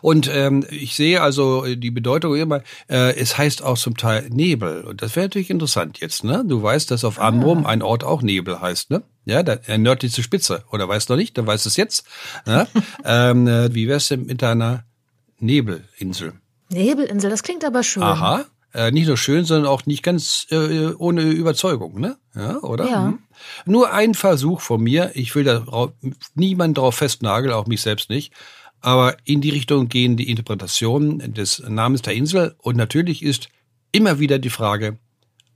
Und 0.00 0.30
ähm, 0.32 0.64
ich 0.70 0.96
sehe 0.96 1.20
also 1.20 1.64
die 1.74 1.90
Bedeutung 1.90 2.34
immer, 2.36 2.62
äh, 2.88 3.14
es 3.16 3.38
heißt 3.38 3.62
auch 3.62 3.78
zum 3.78 3.96
Teil 3.96 4.28
Nebel. 4.30 4.82
Und 4.82 5.02
das 5.02 5.16
wäre 5.16 5.26
natürlich 5.26 5.50
interessant 5.50 6.00
jetzt, 6.00 6.24
ne? 6.24 6.44
Du 6.46 6.62
weißt, 6.62 6.90
dass 6.90 7.04
auf 7.04 7.20
Amrum 7.20 7.66
ah. 7.66 7.68
ein 7.68 7.82
Ort 7.82 8.04
auch 8.04 8.22
Nebel 8.22 8.60
heißt, 8.60 8.90
ne? 8.90 9.02
Ja, 9.24 9.42
der, 9.42 9.56
der 9.56 9.78
nördlichste 9.78 10.22
Spitze. 10.22 10.64
Oder 10.72 10.88
weißt 10.88 11.08
du 11.08 11.12
noch 11.12 11.18
nicht? 11.18 11.36
Dann 11.36 11.46
weißt 11.46 11.66
du 11.66 11.68
es 11.68 11.76
jetzt. 11.76 12.06
Ne? 12.46 12.66
ähm, 13.04 13.46
äh, 13.46 13.74
wie 13.74 13.88
wär's 13.88 14.08
denn 14.08 14.24
mit 14.24 14.40
deiner 14.42 14.84
Nebelinsel? 15.38 16.32
Nebelinsel, 16.70 17.30
das 17.30 17.42
klingt 17.42 17.64
aber 17.64 17.82
schön. 17.82 18.02
Aha. 18.02 18.44
Äh, 18.74 18.90
nicht 18.90 19.06
nur 19.06 19.16
schön, 19.16 19.44
sondern 19.44 19.66
auch 19.66 19.86
nicht 19.86 20.02
ganz 20.02 20.46
äh, 20.50 20.92
ohne 20.92 21.22
Überzeugung, 21.22 22.00
ne? 22.00 22.16
Ja, 22.34 22.58
oder? 22.58 22.88
Ja. 22.88 23.06
Hm. 23.06 23.18
Nur 23.66 23.92
ein 23.92 24.14
Versuch 24.14 24.60
von 24.60 24.82
mir. 24.82 25.12
Ich 25.14 25.34
will 25.34 25.44
da 25.44 25.92
niemand 26.34 26.78
drauf 26.78 26.96
festnageln, 26.96 27.52
auch 27.52 27.66
mich 27.66 27.82
selbst 27.82 28.10
nicht. 28.10 28.32
Aber 28.80 29.16
in 29.24 29.40
die 29.40 29.50
Richtung 29.50 29.88
gehen 29.88 30.16
die 30.16 30.30
Interpretationen 30.30 31.34
des 31.34 31.62
Namens 31.68 32.02
der 32.02 32.14
Insel. 32.14 32.54
Und 32.58 32.76
natürlich 32.76 33.22
ist 33.22 33.48
immer 33.92 34.18
wieder 34.18 34.38
die 34.38 34.50
Frage, 34.50 34.98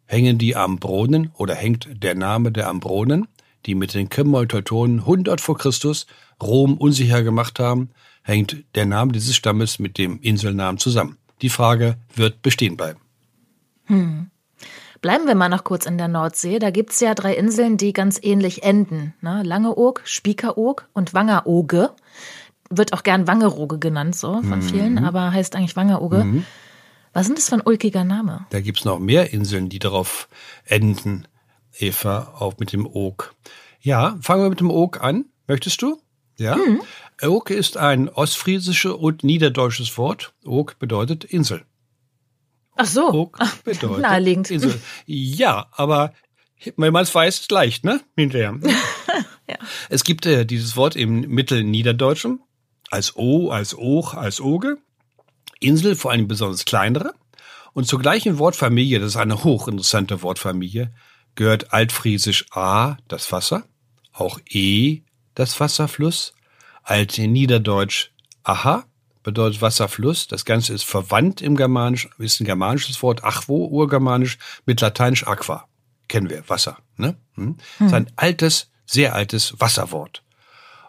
hängen 0.07 0.39
die 0.39 0.57
Ambronen 0.57 1.31
oder 1.35 1.55
hängt 1.55 1.89
der 2.03 2.15
Name 2.15 2.53
der 2.53 2.69
Ambronen, 2.69 3.29
die 3.67 3.75
mit 3.75 3.95
den 3.95 4.09
Krimmolteutonen 4.09 5.01
100 5.01 5.41
vor 5.41 5.57
Christus 5.57 6.07
Rom 6.43 6.77
unsicher 6.77 7.23
gemacht 7.23 7.59
haben, 7.61 7.91
hängt 8.23 8.65
der 8.75 8.87
Name 8.87 9.13
dieses 9.13 9.37
Stammes 9.37 9.79
mit 9.79 9.99
dem 9.99 10.21
Inselnamen 10.21 10.79
zusammen? 10.79 11.19
Die 11.41 11.49
Frage 11.49 11.97
wird 12.15 12.43
bestehen 12.43 12.77
bleiben. 12.77 13.01
Hm. 13.85 14.31
Bleiben 15.03 15.27
wir 15.27 15.35
mal 15.35 15.49
noch 15.49 15.65
kurz 15.65 15.85
in 15.85 15.99
der 15.99 16.07
Nordsee. 16.07 16.61
Da 16.61 16.71
gibt's 16.71 17.01
ja 17.01 17.15
drei 17.15 17.35
Inseln, 17.35 17.77
die 17.77 17.93
ganz 17.93 18.21
ähnlich 18.23 18.63
enden. 18.63 19.15
Ne? 19.21 19.43
Langeoog, 19.45 20.01
Spiekeroog 20.05 20.89
und 20.93 21.13
Wangerooge. 21.13 21.91
Wird 22.71 22.93
auch 22.93 23.03
gern 23.03 23.27
Wangerooge 23.27 23.81
genannt, 23.81 24.15
so 24.15 24.41
von 24.43 24.61
mhm. 24.61 24.63
vielen, 24.63 25.05
aber 25.05 25.33
heißt 25.33 25.57
eigentlich 25.57 25.75
Wangerooge. 25.75 26.25
Mhm. 26.25 26.47
Was 27.13 27.27
sind 27.27 27.37
das 27.37 27.49
für 27.49 27.57
ein 27.57 27.63
ulkiger 27.65 28.05
Name? 28.05 28.47
Da 28.51 28.61
gibt's 28.61 28.85
noch 28.85 29.01
mehr 29.01 29.33
Inseln, 29.33 29.69
die 29.69 29.81
darauf 29.81 30.29
enden, 30.65 31.27
Eva, 31.77 32.35
auch 32.39 32.55
mit 32.59 32.73
dem 32.73 32.87
Oog. 32.87 33.35
Ja, 33.81 34.17
fangen 34.21 34.45
wir 34.45 34.51
mit 34.51 34.61
dem 34.61 34.71
Oog 34.71 35.03
an. 35.03 35.25
Möchtest 35.49 35.83
du? 35.83 36.01
Ja. 36.39 36.55
Mhm. 36.57 36.81
Oog 37.21 37.51
ist 37.51 37.77
ein 37.77 38.09
ostfriesisches 38.09 38.93
und 38.93 39.25
niederdeutsches 39.25 39.99
Wort. 39.99 40.33
Oog 40.47 40.79
bedeutet 40.79 41.25
Insel. 41.25 41.65
Ach 42.77 42.87
so. 42.87 43.13
Oog 43.13 43.39
bedeutet 43.65 44.01
Naheliegend. 44.01 44.51
Insel. 44.51 44.81
Ja, 45.07 45.69
aber 45.73 46.15
wenn 46.77 46.93
man 46.93 47.03
es 47.03 47.15
weiß, 47.15 47.41
ist 47.41 47.51
leicht, 47.51 47.85
ne? 47.85 48.01
Hinterher. 48.17 48.59
ja. 49.49 49.57
Es 49.89 50.05
gibt 50.05 50.27
äh, 50.27 50.45
dieses 50.45 50.77
Wort 50.77 50.97
im 50.97 51.21
Mittelniederdeutschen 51.21 52.41
als 52.91 53.17
O, 53.17 53.51
als 53.51 53.77
Och, 53.77 54.15
als 54.15 54.41
Oge. 54.41 54.79
Insel, 55.61 55.97
vor 55.97 56.11
allem 56.11 56.29
besonders 56.29 56.65
kleinere. 56.65 57.15
Und 57.73 57.87
zur 57.87 58.01
gleichen 58.01 58.39
Wortfamilie, 58.39 59.01
das 59.01 59.11
ist 59.11 59.17
eine 59.17 59.45
hochinteressante 59.45 60.23
Wortfamilie, 60.23 60.93
gehört 61.35 61.73
altfriesisch 61.73 62.47
A, 62.51 62.97
das 63.09 63.33
Wasser, 63.33 63.65
auch 64.13 64.39
E, 64.49 65.03
das 65.35 65.59
Wasserfluss, 65.59 66.35
altniederdeutsch 66.83 68.11
Aha, 68.45 68.85
bedeutet 69.23 69.63
Wasserfluss. 69.63 70.27
Das 70.29 70.45
Ganze 70.45 70.73
ist 70.73 70.85
verwandt 70.85 71.41
im 71.43 71.57
Germanisch, 71.57 72.09
ist 72.19 72.41
ein 72.41 72.45
germanisches 72.45 73.03
Wort, 73.03 73.25
Achwo, 73.25 73.67
urgermanisch, 73.67 74.39
mit 74.67 74.81
lateinisch 74.81 75.27
Aqua. 75.27 75.67
Kennen 76.09 76.31
wir, 76.31 76.49
Wasser. 76.49 76.79
Ne? 76.97 77.17
Hm? 77.35 77.57
Das 77.79 77.89
ist 77.89 77.95
ein 77.95 78.11
altes, 78.17 78.71
sehr 78.87 79.15
altes 79.15 79.59
Wasserwort. 79.59 80.23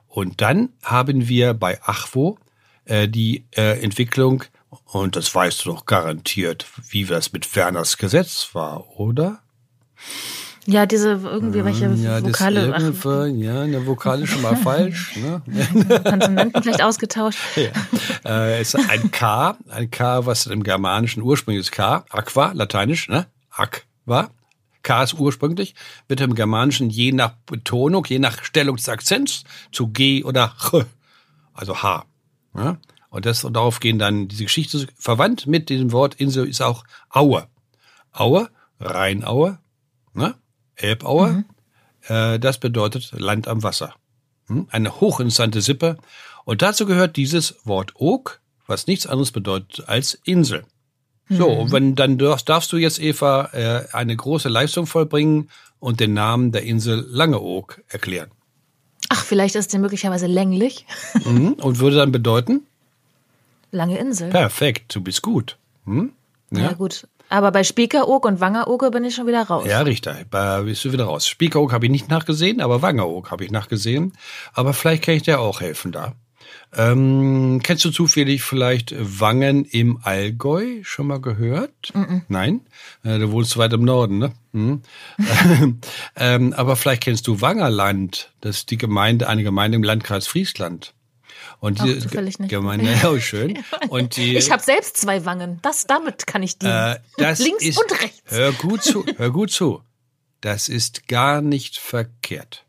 Und 0.07 0.41
dann 0.41 0.69
haben 0.83 1.27
wir 1.27 1.53
bei 1.53 1.81
Achwo 1.81 2.37
äh, 2.85 3.07
die 3.07 3.45
äh, 3.55 3.81
Entwicklung, 3.81 4.43
und 4.85 5.15
das 5.15 5.33
weißt 5.33 5.65
du 5.65 5.71
doch 5.71 5.85
garantiert, 5.85 6.65
wie 6.89 7.05
das 7.05 7.31
mit 7.31 7.55
Werners 7.55 7.97
Gesetz 7.97 8.49
war, 8.53 8.99
oder? 8.99 9.41
Ja, 10.65 10.85
diese 10.85 11.11
irgendwie 11.11 11.65
welche 11.65 11.85
ja, 11.95 12.23
Vokale. 12.23 12.67
Das 12.67 13.05
ach, 13.05 13.25
ja, 13.27 13.61
eine 13.61 13.85
Vokale 13.85 14.25
schon 14.27 14.41
mal 14.41 14.55
falsch. 14.55 15.17
Ne? 15.17 15.41
Konsonanten 16.03 16.63
vielleicht 16.63 16.81
ausgetauscht. 16.81 17.39
Ja. 17.55 17.71
Äh, 18.23 18.61
es 18.61 18.73
ist 18.73 18.89
ein 18.89 19.11
K, 19.11 19.57
ein 19.69 19.91
K, 19.91 20.25
was 20.25 20.45
im 20.45 20.63
germanischen 20.63 21.21
Ursprung 21.21 21.55
ist 21.55 21.71
K, 21.71 22.05
Aqua, 22.09 22.53
lateinisch, 22.53 23.09
ne? 23.09 23.27
Aqua. 23.49 24.29
K 24.83 25.03
ist 25.03 25.13
ursprünglich, 25.15 25.75
wird 26.07 26.21
im 26.21 26.35
Germanischen 26.35 26.89
je 26.89 27.11
nach 27.13 27.33
Betonung, 27.45 28.05
je 28.05 28.19
nach 28.19 28.43
Stellung 28.43 28.75
des 28.75 28.89
Akzents 28.89 29.43
zu 29.71 29.87
G 29.87 30.23
oder 30.23 30.55
Ch, 30.59 30.85
also 31.53 31.81
H. 31.81 32.05
Ja? 32.55 32.77
Und 33.09 33.25
das, 33.25 33.43
und 33.43 33.53
darauf 33.53 33.79
gehen 33.79 33.99
dann 33.99 34.27
diese 34.27 34.43
Geschichte 34.43 34.87
verwandt 34.97 35.47
mit 35.47 35.69
diesem 35.69 35.91
Wort 35.91 36.15
Insel 36.15 36.47
ist 36.47 36.61
auch 36.61 36.83
Aue. 37.09 37.47
Aue, 38.11 38.49
Rheinaue, 38.79 39.59
ne? 40.13 40.35
Elbaue, 40.75 41.27
mhm. 41.27 41.45
äh, 42.07 42.39
das 42.39 42.57
bedeutet 42.59 43.11
Land 43.11 43.47
am 43.47 43.63
Wasser. 43.63 43.95
Hm? 44.47 44.67
Eine 44.71 44.99
hochinteressante 44.99 45.61
Sippe. 45.61 45.97
Und 46.45 46.61
dazu 46.61 46.85
gehört 46.85 47.15
dieses 47.15 47.55
Wort 47.63 47.93
Oak, 47.95 48.41
was 48.67 48.87
nichts 48.87 49.07
anderes 49.07 49.31
bedeutet 49.31 49.87
als 49.87 50.19
Insel. 50.23 50.65
So, 51.29 51.49
mhm. 51.49 51.59
und 51.59 51.71
wenn, 51.71 51.95
dann 51.95 52.17
darfst, 52.17 52.49
darfst 52.49 52.71
du 52.73 52.77
jetzt, 52.77 52.99
Eva, 52.99 53.49
äh, 53.53 53.87
eine 53.93 54.15
große 54.15 54.49
Leistung 54.49 54.85
vollbringen 54.85 55.49
und 55.79 55.99
den 55.99 56.13
Namen 56.13 56.51
der 56.51 56.63
Insel 56.63 57.05
Langeoog 57.09 57.81
erklären. 57.87 58.29
Ach, 59.09 59.23
vielleicht 59.23 59.55
ist 59.55 59.73
der 59.73 59.79
möglicherweise 59.79 60.27
länglich. 60.27 60.85
Mhm. 61.25 61.53
Und 61.53 61.79
würde 61.79 61.95
dann 61.95 62.11
bedeuten? 62.11 62.65
Lange 63.71 63.97
Insel. 63.97 64.29
Perfekt, 64.29 64.93
du 64.93 65.01
bist 65.01 65.21
gut. 65.21 65.57
Hm? 65.85 66.11
Ja? 66.51 66.59
ja, 66.59 66.73
gut. 66.73 67.07
Aber 67.33 67.51
bei 67.51 67.63
Spiekeroog 67.63 68.25
und 68.25 68.41
Wangeroog 68.41 68.91
bin 68.91 69.03
ich 69.05 69.15
schon 69.15 69.25
wieder 69.25 69.41
raus. 69.41 69.65
Ja, 69.67 69.81
richtig. 69.81 70.27
Da 70.29 70.61
bist 70.61 70.85
du 70.85 70.91
wieder 70.91 71.05
raus. 71.05 71.27
Spiekeroog 71.27 71.73
habe 71.73 71.87
ich 71.87 71.91
nicht 71.91 72.07
nachgesehen, 72.07 72.61
aber 72.61 72.83
Wangeroog 72.83 73.31
habe 73.31 73.43
ich 73.43 73.49
nachgesehen. 73.49 74.13
Aber 74.53 74.75
vielleicht 74.75 75.03
kann 75.03 75.15
ich 75.15 75.23
dir 75.23 75.39
auch 75.39 75.59
helfen 75.59 75.91
da. 75.91 76.13
Ähm, 76.75 77.59
kennst 77.63 77.85
du 77.85 77.89
zufällig 77.89 78.43
vielleicht 78.43 78.93
Wangen 78.99 79.65
im 79.65 79.97
Allgäu? 80.03 80.83
Schon 80.83 81.07
mal 81.07 81.19
gehört? 81.19 81.91
Mm 81.95 82.01
-mm. 82.01 82.21
Nein? 82.27 82.61
Äh, 83.03 83.17
du 83.17 83.31
wohnst 83.31 83.57
weit 83.57 83.73
im 83.73 83.83
Norden, 83.83 84.19
ne? 84.19 84.33
Hm. 84.53 84.83
ähm, 86.15 86.53
aber 86.53 86.75
vielleicht 86.75 87.01
kennst 87.01 87.25
du 87.25 87.41
Wangerland. 87.41 88.31
Das 88.41 88.57
ist 88.57 88.69
die 88.69 88.77
Gemeinde, 88.77 89.27
eine 89.27 89.41
Gemeinde 89.41 89.77
im 89.77 89.83
Landkreis 89.83 90.27
Friesland. 90.27 90.93
Und 91.63 91.81
die 91.81 91.97
zufällig 91.97 92.39
nicht. 92.39 92.49
Gemeinde, 92.49 92.91
ja, 92.91 93.17
schön. 93.21 93.63
Und 93.87 94.17
die, 94.17 94.35
ich 94.35 94.51
habe 94.51 94.61
selbst 94.61 94.97
zwei 94.97 95.23
Wangen. 95.23 95.59
Das, 95.61 95.87
damit 95.87 96.27
kann 96.27 96.43
ich 96.43 96.57
dienen. 96.57 96.73
Äh, 96.73 96.99
das 97.15 97.39
Links 97.39 97.63
ist, 97.63 97.79
und 97.81 98.01
rechts. 98.01 98.21
Hör 98.25 98.51
gut 98.51 98.83
zu, 98.83 99.05
hör 99.15 99.31
gut 99.31 99.49
zu. 99.49 99.81
Das 100.41 100.67
ist 100.67 101.07
gar 101.07 101.41
nicht 101.41 101.77
verkehrt. 101.77 102.65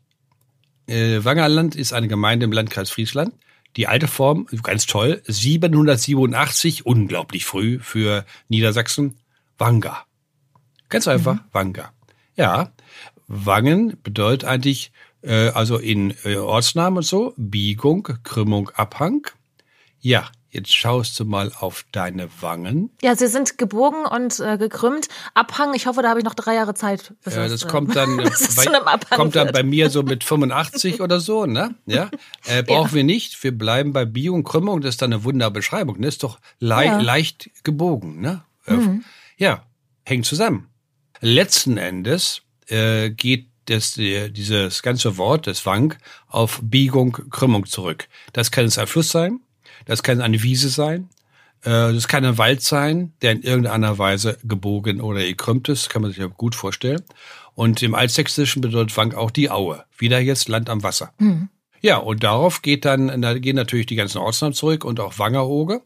Äh, 0.87 1.25
Wangerland 1.25 1.75
ist 1.75 1.91
eine 1.91 2.07
Gemeinde 2.07 2.45
im 2.45 2.53
Landkreis 2.53 2.89
Friesland. 2.89 3.33
Die 3.75 3.87
alte 3.87 4.07
Form, 4.07 4.47
ganz 4.63 4.85
toll, 4.85 5.21
787, 5.27 6.85
unglaublich 6.85 7.43
früh 7.43 7.79
für 7.79 8.25
Niedersachsen, 8.47 9.17
Wanga. 9.57 10.05
Ganz 10.87 11.09
einfach, 11.09 11.33
mhm. 11.33 11.41
Wanga. 11.51 11.91
Ja, 12.37 12.71
Wangen 13.27 13.97
bedeutet 14.03 14.47
eigentlich 14.47 14.93
äh, 15.25 15.49
also 15.49 15.77
in 15.77 16.13
äh, 16.23 16.37
Ortsnamen 16.37 16.97
und 16.97 17.03
so, 17.03 17.33
Biegung, 17.37 18.07
Krümmung, 18.23 18.69
Abhang. 18.69 19.27
Ja, 19.99 20.29
jetzt 20.51 20.73
schaust 20.73 21.19
du 21.19 21.25
mal 21.25 21.51
auf 21.59 21.85
deine 21.91 22.29
Wangen. 22.41 22.91
Ja, 23.01 23.15
sie 23.15 23.27
sind 23.27 23.57
gebogen 23.57 24.05
und 24.05 24.39
äh, 24.39 24.57
gekrümmt. 24.57 25.07
Abhang, 25.33 25.73
ich 25.73 25.87
hoffe, 25.87 26.01
da 26.01 26.09
habe 26.09 26.19
ich 26.19 26.25
noch 26.25 26.35
drei 26.35 26.55
Jahre 26.55 26.73
Zeit. 26.73 27.13
Bis 27.23 27.35
ja, 27.35 27.47
das, 27.47 27.61
das 27.61 27.67
kommt 27.71 27.95
dann, 27.95 28.19
äh, 28.19 28.29
bei, 28.85 29.15
kommt 29.15 29.35
dann 29.35 29.51
bei 29.51 29.63
mir 29.63 29.89
so 29.89 30.03
mit 30.03 30.23
85 30.23 31.01
oder 31.01 31.19
so, 31.19 31.45
ne? 31.45 31.75
Ja, 31.85 32.09
äh, 32.45 32.63
brauchen 32.63 32.89
ja. 32.89 32.93
wir 32.95 33.03
nicht. 33.03 33.43
Wir 33.43 33.57
bleiben 33.57 33.93
bei 33.93 34.05
Biegung, 34.05 34.43
Krümmung. 34.43 34.81
Das 34.81 34.95
ist 34.95 35.01
dann 35.01 35.11
eine 35.11 35.23
wunderbare 35.23 35.53
Beschreibung. 35.53 35.99
Ne? 35.99 36.07
Ist 36.07 36.23
doch 36.23 36.39
le 36.59 36.85
ja. 36.85 36.99
leicht 36.99 37.49
gebogen, 37.63 38.21
ne? 38.21 38.43
Äh, 38.67 38.73
mhm. 38.73 39.03
Ja, 39.37 39.65
hängt 40.03 40.25
zusammen. 40.25 40.69
Letzten 41.19 41.77
Endes 41.77 42.43
äh, 42.67 43.09
geht 43.09 43.47
das, 43.65 43.93
dieses 43.93 44.83
ganze 44.83 45.17
Wort, 45.17 45.47
das 45.47 45.65
Wank, 45.65 45.97
auf 46.27 46.59
Biegung, 46.63 47.17
Krümmung 47.29 47.65
zurück. 47.65 48.07
Das 48.33 48.51
kann 48.51 48.65
es 48.65 48.77
ein 48.77 48.87
Fluss 48.87 49.09
sein, 49.09 49.39
das 49.85 50.03
kann 50.03 50.21
eine 50.21 50.41
Wiese 50.43 50.69
sein, 50.69 51.09
äh, 51.63 51.93
das 51.93 52.07
kann 52.07 52.25
ein 52.25 52.37
Wald 52.37 52.61
sein, 52.61 53.13
der 53.21 53.31
in 53.31 53.41
irgendeiner 53.41 53.97
Weise 53.97 54.37
gebogen 54.43 55.01
oder 55.01 55.21
gekrümmt 55.21 55.69
ist, 55.69 55.89
kann 55.89 56.01
man 56.01 56.11
sich 56.11 56.19
ja 56.19 56.27
gut 56.27 56.55
vorstellen. 56.55 57.01
Und 57.53 57.81
im 57.81 57.95
Altsächsischen 57.95 58.61
bedeutet 58.61 58.95
Wank 58.97 59.15
auch 59.15 59.31
die 59.31 59.49
Aue. 59.49 59.85
Wieder 59.97 60.19
jetzt 60.19 60.47
Land 60.49 60.69
am 60.69 60.83
Wasser. 60.83 61.13
Mhm. 61.17 61.49
Ja, 61.81 61.97
und 61.97 62.23
darauf 62.23 62.61
geht 62.61 62.83
dann, 62.85 63.21
da 63.21 63.37
gehen 63.37 63.55
natürlich 63.55 63.85
die 63.85 63.95
ganzen 63.95 64.17
Ortsnamen 64.17 64.53
zurück 64.53 64.83
und 64.83 64.99
auch 64.99 65.19
Wangeroge. 65.19 65.81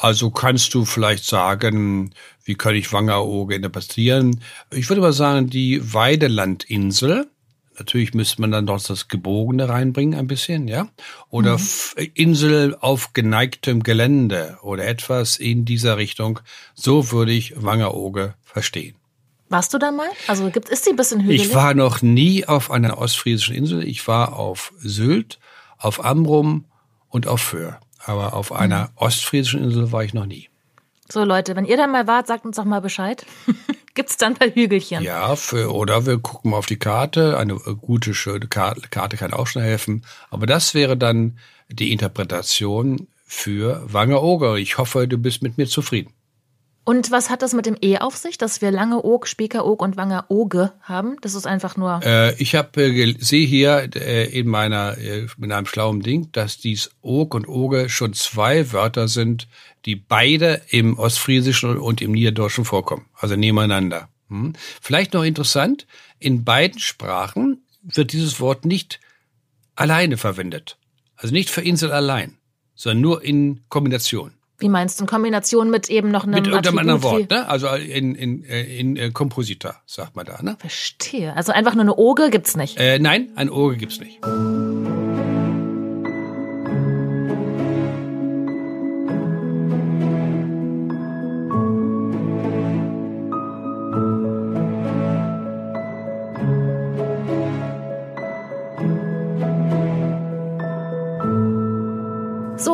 Also 0.00 0.30
kannst 0.30 0.72
du 0.74 0.84
vielleicht 0.84 1.24
sagen, 1.24 2.14
wie 2.44 2.54
kann 2.54 2.76
ich 2.76 2.92
Wangerooge 2.92 3.56
interpretieren? 3.56 4.40
Ich 4.70 4.88
würde 4.88 5.02
mal 5.02 5.12
sagen, 5.12 5.50
die 5.50 5.92
Weidelandinsel. 5.92 7.28
Natürlich 7.76 8.14
müsste 8.14 8.40
man 8.40 8.52
dann 8.52 8.66
doch 8.66 8.80
das 8.80 9.08
Gebogene 9.08 9.68
reinbringen 9.68 10.16
ein 10.16 10.28
bisschen, 10.28 10.68
ja? 10.68 10.86
Oder 11.30 11.58
mhm. 11.58 12.10
Insel 12.14 12.76
auf 12.78 13.12
geneigtem 13.12 13.82
Gelände 13.82 14.58
oder 14.62 14.86
etwas 14.86 15.36
in 15.36 15.64
dieser 15.64 15.96
Richtung. 15.96 16.38
So 16.74 17.10
würde 17.10 17.32
ich 17.32 17.60
Wangerooge 17.60 18.34
verstehen. 18.44 18.94
Warst 19.48 19.74
du 19.74 19.78
da 19.78 19.90
mal? 19.90 20.10
Also 20.28 20.48
gibt 20.50 20.68
ist 20.68 20.86
die 20.86 20.90
ein 20.90 20.96
bisschen 20.96 21.22
hügelig? 21.22 21.42
Ich 21.42 21.54
war 21.54 21.74
noch 21.74 22.02
nie 22.02 22.46
auf 22.46 22.70
einer 22.70 22.98
ostfriesischen 22.98 23.56
Insel. 23.56 23.82
Ich 23.82 24.06
war 24.06 24.36
auf 24.36 24.72
Sylt, 24.78 25.40
auf 25.76 26.04
Amrum 26.04 26.66
und 27.08 27.26
auf 27.26 27.40
Föhr 27.40 27.80
aber 28.08 28.34
auf 28.34 28.52
einer 28.52 28.84
mhm. 28.84 28.88
ostfriesischen 28.96 29.62
Insel 29.62 29.92
war 29.92 30.02
ich 30.02 30.14
noch 30.14 30.26
nie. 30.26 30.48
So 31.10 31.24
Leute, 31.24 31.56
wenn 31.56 31.64
ihr 31.64 31.76
da 31.76 31.86
mal 31.86 32.06
wart, 32.06 32.26
sagt 32.26 32.44
uns 32.44 32.56
doch 32.56 32.64
mal 32.64 32.80
Bescheid. 32.80 33.24
Gibt's 33.94 34.16
dann 34.16 34.34
ein 34.34 34.38
paar 34.38 34.48
Hügelchen? 34.48 35.02
Ja, 35.02 35.36
für, 35.36 35.72
oder 35.72 36.06
wir 36.06 36.18
gucken 36.18 36.50
mal 36.50 36.58
auf 36.58 36.66
die 36.66 36.78
Karte. 36.78 37.38
Eine 37.38 37.54
gute, 37.54 38.14
schöne 38.14 38.46
Karte, 38.46 38.82
Karte 38.90 39.16
kann 39.16 39.32
auch 39.32 39.46
schon 39.46 39.62
helfen. 39.62 40.04
Aber 40.30 40.46
das 40.46 40.74
wäre 40.74 40.96
dann 40.96 41.38
die 41.68 41.92
Interpretation 41.92 43.08
für 43.24 43.82
Wangerooge. 43.90 44.58
Ich 44.58 44.78
hoffe, 44.78 45.08
du 45.08 45.18
bist 45.18 45.42
mit 45.42 45.56
mir 45.56 45.66
zufrieden. 45.66 46.12
Und 46.88 47.10
was 47.10 47.28
hat 47.28 47.42
das 47.42 47.52
mit 47.52 47.66
dem 47.66 47.76
E 47.82 47.98
auf 47.98 48.16
sich, 48.16 48.38
dass 48.38 48.62
wir 48.62 48.70
lange 48.70 49.04
Oog, 49.04 49.26
Spiekeroog 49.26 49.82
und 49.82 49.98
Wangeroge 49.98 50.72
haben? 50.80 51.16
Das 51.20 51.34
ist 51.34 51.46
einfach 51.46 51.76
nur. 51.76 52.00
Äh, 52.02 52.34
ich 52.40 52.54
habe 52.54 52.82
äh, 52.82 53.14
sehe 53.18 53.46
hier 53.46 53.90
äh, 53.94 54.24
in 54.24 54.48
meiner 54.48 54.96
äh, 54.96 55.26
in 55.38 55.52
einem 55.52 55.66
schlauen 55.66 56.00
Ding, 56.00 56.32
dass 56.32 56.56
dies 56.56 56.90
Oog 57.02 57.34
und 57.34 57.46
Oge 57.46 57.90
schon 57.90 58.14
zwei 58.14 58.72
Wörter 58.72 59.06
sind, 59.06 59.48
die 59.84 59.96
beide 59.96 60.62
im 60.70 60.98
Ostfriesischen 60.98 61.76
und 61.76 62.00
im 62.00 62.12
Niederdeutschen 62.12 62.64
vorkommen, 62.64 63.04
also 63.18 63.36
nebeneinander. 63.36 64.08
Hm? 64.30 64.54
Vielleicht 64.80 65.12
noch 65.12 65.24
interessant: 65.24 65.86
In 66.18 66.44
beiden 66.44 66.80
Sprachen 66.80 67.66
wird 67.82 68.14
dieses 68.14 68.40
Wort 68.40 68.64
nicht 68.64 68.98
alleine 69.74 70.16
verwendet, 70.16 70.78
also 71.16 71.34
nicht 71.34 71.50
für 71.50 71.60
Insel 71.60 71.92
allein, 71.92 72.38
sondern 72.74 73.02
nur 73.02 73.22
in 73.22 73.60
Kombination. 73.68 74.37
Wie 74.60 74.68
meinst 74.68 74.98
du, 74.98 75.04
in 75.04 75.08
Kombination 75.08 75.70
mit 75.70 75.88
eben 75.88 76.10
noch 76.10 76.24
einem 76.24 76.34
Mit 76.34 76.46
irgendeinem 76.46 76.78
anderen 76.78 77.02
Wort, 77.04 77.30
ne? 77.30 77.48
Also 77.48 77.68
in, 77.68 78.16
in, 78.16 78.44
äh, 78.44 78.62
in, 78.62 78.96
in 78.96 79.12
Kompositor, 79.12 79.76
sagt 79.86 80.16
man 80.16 80.26
da, 80.26 80.42
ne? 80.42 80.56
Verstehe. 80.58 81.36
Also 81.36 81.52
einfach 81.52 81.74
nur 81.74 81.82
eine 81.82 81.96
Oge 81.96 82.30
gibt's 82.30 82.56
nicht. 82.56 82.76
Äh, 82.78 82.98
nein, 82.98 83.30
ein 83.36 83.50
Oge 83.50 83.76
gibt's 83.76 84.00
nicht. 84.00 84.18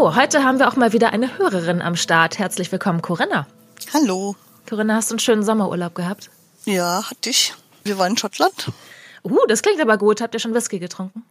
So, 0.05 0.15
heute 0.15 0.45
haben 0.45 0.59
wir 0.59 0.69
auch 0.69 0.77
mal 0.77 0.93
wieder 0.93 1.15
eine 1.15 1.39
Hörerin 1.39 1.81
am 1.81 1.97
Start. 1.97 2.39
Herzlich 2.39 2.71
willkommen, 2.71 3.01
Corinna. 3.01 3.47
Hallo. 3.95 4.37
Corinna, 4.69 4.97
hast 4.97 5.09
du 5.09 5.15
einen 5.15 5.19
schönen 5.19 5.43
Sommerurlaub 5.43 5.95
gehabt? 5.95 6.29
Ja, 6.67 7.09
hatte 7.09 7.31
ich. 7.31 7.55
Wir 7.85 7.97
waren 7.97 8.11
in 8.11 8.19
Schottland. 8.19 8.71
Uh, 9.23 9.39
das 9.49 9.63
klingt 9.63 9.81
aber 9.81 9.97
gut. 9.97 10.21
Habt 10.21 10.35
ihr 10.35 10.41
schon 10.41 10.53
Whisky 10.53 10.79
getrunken? 10.79 11.25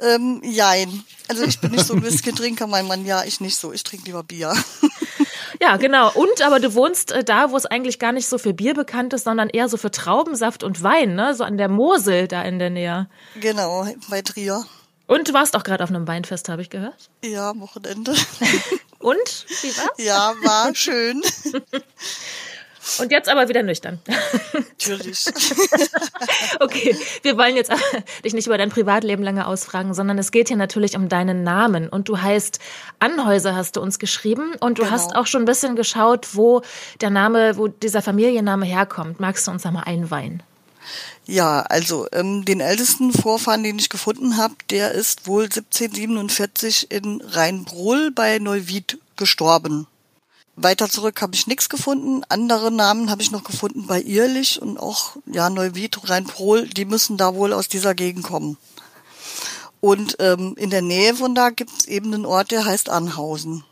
Ähm, 0.00 0.40
jein. 0.42 1.04
Also 1.28 1.42
ich 1.42 1.60
bin 1.60 1.72
nicht 1.72 1.84
so 1.84 1.92
ein 1.92 2.02
Whisky-Trinker, 2.02 2.66
mein 2.66 2.86
Mann 2.86 3.04
ja, 3.04 3.24
ich 3.24 3.42
nicht 3.42 3.56
so. 3.56 3.74
Ich 3.74 3.82
trinke 3.82 4.06
lieber 4.06 4.22
Bier. 4.22 4.54
Ja, 5.60 5.76
genau. 5.76 6.10
Und 6.12 6.42
aber 6.42 6.58
du 6.58 6.74
wohnst 6.74 7.12
äh, 7.12 7.22
da, 7.22 7.50
wo 7.50 7.56
es 7.56 7.64
eigentlich 7.64 7.98
gar 7.98 8.10
nicht 8.10 8.26
so 8.26 8.38
für 8.38 8.52
Bier 8.52 8.74
bekannt 8.74 9.12
ist, 9.12 9.24
sondern 9.24 9.48
eher 9.48 9.68
so 9.68 9.76
für 9.76 9.90
Traubensaft 9.90 10.64
und 10.64 10.82
Wein, 10.82 11.14
ne? 11.14 11.34
So 11.34 11.44
an 11.44 11.56
der 11.56 11.68
Mosel 11.68 12.26
da 12.26 12.42
in 12.42 12.58
der 12.58 12.70
Nähe. 12.70 13.08
Genau, 13.40 13.86
bei 14.10 14.20
Trier. 14.20 14.66
Und 15.06 15.28
du 15.28 15.34
warst 15.34 15.54
auch 15.56 15.64
gerade 15.64 15.84
auf 15.84 15.90
einem 15.90 16.08
Weinfest, 16.08 16.48
habe 16.48 16.62
ich 16.62 16.70
gehört. 16.70 17.10
Ja, 17.22 17.52
Wochenende. 17.60 18.14
Und? 18.98 19.46
Wie 19.62 19.76
war's? 19.76 19.98
Ja, 19.98 20.34
war 20.42 20.74
schön. 20.74 21.22
Und 22.98 23.10
jetzt 23.10 23.28
aber 23.28 23.48
wieder 23.48 23.62
nüchtern. 23.62 23.98
Natürlich. 24.52 25.24
okay, 26.60 26.96
wir 27.22 27.36
wollen 27.38 27.56
jetzt 27.56 27.72
dich 28.24 28.34
nicht 28.34 28.46
über 28.46 28.58
dein 28.58 28.68
Privatleben 28.68 29.22
lange 29.22 29.46
ausfragen, 29.46 29.94
sondern 29.94 30.18
es 30.18 30.30
geht 30.30 30.48
hier 30.48 30.56
natürlich 30.56 30.94
um 30.96 31.08
deinen 31.08 31.42
Namen. 31.42 31.88
Und 31.88 32.08
du 32.08 32.20
heißt 32.20 32.58
Anhäuser, 32.98 33.56
hast 33.56 33.76
du 33.76 33.80
uns 33.80 33.98
geschrieben. 33.98 34.54
Und 34.60 34.78
du 34.78 34.82
genau. 34.82 34.94
hast 34.94 35.16
auch 35.16 35.26
schon 35.26 35.42
ein 35.42 35.46
bisschen 35.46 35.76
geschaut, 35.76 36.34
wo 36.34 36.60
der 37.00 37.10
Name, 37.10 37.56
wo 37.56 37.68
dieser 37.68 38.02
Familienname 38.02 38.66
herkommt. 38.66 39.18
Magst 39.18 39.46
du 39.46 39.50
uns 39.50 39.62
da 39.62 39.70
mal 39.70 39.84
einweihen? 39.84 40.42
Ja, 41.26 41.62
also 41.62 42.06
ähm, 42.12 42.44
den 42.44 42.60
ältesten 42.60 43.12
Vorfahren, 43.12 43.62
den 43.62 43.78
ich 43.78 43.88
gefunden 43.88 44.36
habe, 44.36 44.54
der 44.70 44.92
ist 44.92 45.26
wohl 45.26 45.44
1747 45.44 46.90
in 46.90 47.22
Rheinbrohl 47.22 48.10
bei 48.10 48.38
Neuwied 48.38 48.98
gestorben. 49.16 49.86
Weiter 50.56 50.88
zurück 50.88 51.20
habe 51.20 51.34
ich 51.34 51.46
nichts 51.46 51.68
gefunden. 51.68 52.22
Andere 52.28 52.70
Namen 52.70 53.10
habe 53.10 53.22
ich 53.22 53.30
noch 53.30 53.42
gefunden 53.42 53.86
bei 53.86 54.00
Irlich 54.00 54.60
und 54.60 54.78
auch 54.78 55.16
ja 55.26 55.50
Neuwied, 55.50 56.08
Rheinprohl, 56.08 56.68
die 56.68 56.84
müssen 56.84 57.16
da 57.16 57.34
wohl 57.34 57.52
aus 57.52 57.68
dieser 57.68 57.94
Gegend 57.94 58.24
kommen. 58.24 58.56
Und 59.80 60.16
ähm, 60.20 60.54
in 60.56 60.70
der 60.70 60.82
Nähe 60.82 61.14
von 61.14 61.34
da 61.34 61.50
gibt 61.50 61.72
es 61.72 61.86
eben 61.86 62.14
einen 62.14 62.24
Ort, 62.24 62.52
der 62.52 62.64
heißt 62.64 62.88
Anhausen. 62.88 63.64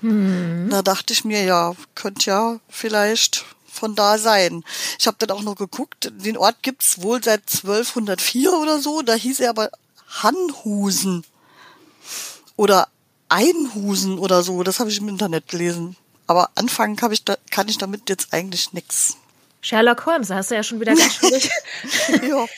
Hm. 0.00 0.68
Da 0.70 0.82
dachte 0.82 1.12
ich 1.12 1.24
mir, 1.24 1.44
ja, 1.44 1.74
könnte 1.94 2.30
ja 2.30 2.60
vielleicht 2.68 3.44
von 3.84 3.94
da 3.94 4.16
sein. 4.16 4.64
Ich 4.98 5.06
habe 5.06 5.18
dann 5.18 5.36
auch 5.36 5.42
noch 5.42 5.56
geguckt, 5.56 6.10
den 6.10 6.38
Ort 6.38 6.62
gibt's 6.62 7.02
wohl 7.02 7.22
seit 7.22 7.42
1204 7.42 8.50
oder 8.54 8.78
so, 8.78 9.02
da 9.02 9.12
hieß 9.12 9.40
er 9.40 9.50
aber 9.50 9.70
Hanhusen 10.22 11.22
oder 12.56 12.88
Einhusen 13.28 14.18
oder 14.18 14.42
so, 14.42 14.62
das 14.62 14.80
habe 14.80 14.88
ich 14.88 14.98
im 14.98 15.08
Internet 15.08 15.48
gelesen. 15.48 15.96
Aber 16.26 16.48
anfangen 16.54 16.96
kann 16.96 17.12
ich, 17.12 17.24
da, 17.24 17.36
kann 17.50 17.68
ich 17.68 17.76
damit 17.76 18.08
jetzt 18.08 18.32
eigentlich 18.32 18.72
nix. 18.72 19.18
Sherlock 19.60 20.06
Holmes, 20.06 20.28
da 20.28 20.36
hast 20.36 20.50
du 20.50 20.54
ja 20.54 20.62
schon 20.62 20.80
wieder 20.80 20.94
ganz 20.94 21.16
schön, 21.16 21.30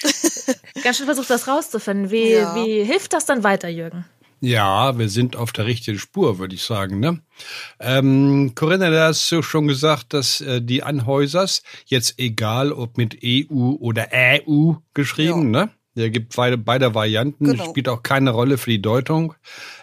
ganz 0.85 0.97
schön 0.97 1.07
versucht, 1.07 1.31
das 1.31 1.49
rauszufinden. 1.49 2.13
Wie, 2.13 2.31
ja. 2.31 2.55
wie 2.55 2.85
hilft 2.85 3.13
das 3.13 3.27
dann 3.27 3.43
weiter, 3.43 3.69
Jürgen? 3.69 4.05
Ja, 4.47 4.97
wir 4.97 5.09
sind 5.09 5.35
auf 5.35 5.51
der 5.51 5.67
richtigen 5.67 5.99
Spur, 5.99 6.39
würde 6.39 6.55
ich 6.55 6.63
sagen. 6.63 7.01
Ne? 7.01 7.21
Ähm, 7.81 8.53
Corinna, 8.55 8.91
du 8.91 9.03
hast 9.03 9.35
schon 9.43 9.67
gesagt, 9.67 10.15
dass 10.15 10.41
äh, 10.41 10.63
die 10.63 10.85
Anhäusers, 10.85 11.65
jetzt 11.87 12.21
egal 12.21 12.71
ob 12.71 12.97
mit 12.97 13.19
EU 13.25 13.73
oder 13.81 14.07
EU 14.13 14.75
geschrieben, 14.95 15.53
ja. 15.53 15.65
ne? 15.65 15.71
Der 15.97 16.11
gibt 16.11 16.37
beide, 16.37 16.59
beide 16.59 16.95
Varianten, 16.95 17.47
genau. 17.47 17.65
spielt 17.65 17.89
auch 17.89 18.05
keine 18.05 18.31
Rolle 18.31 18.59
für 18.59 18.71
die 18.71 18.83
Deutung. 18.83 19.35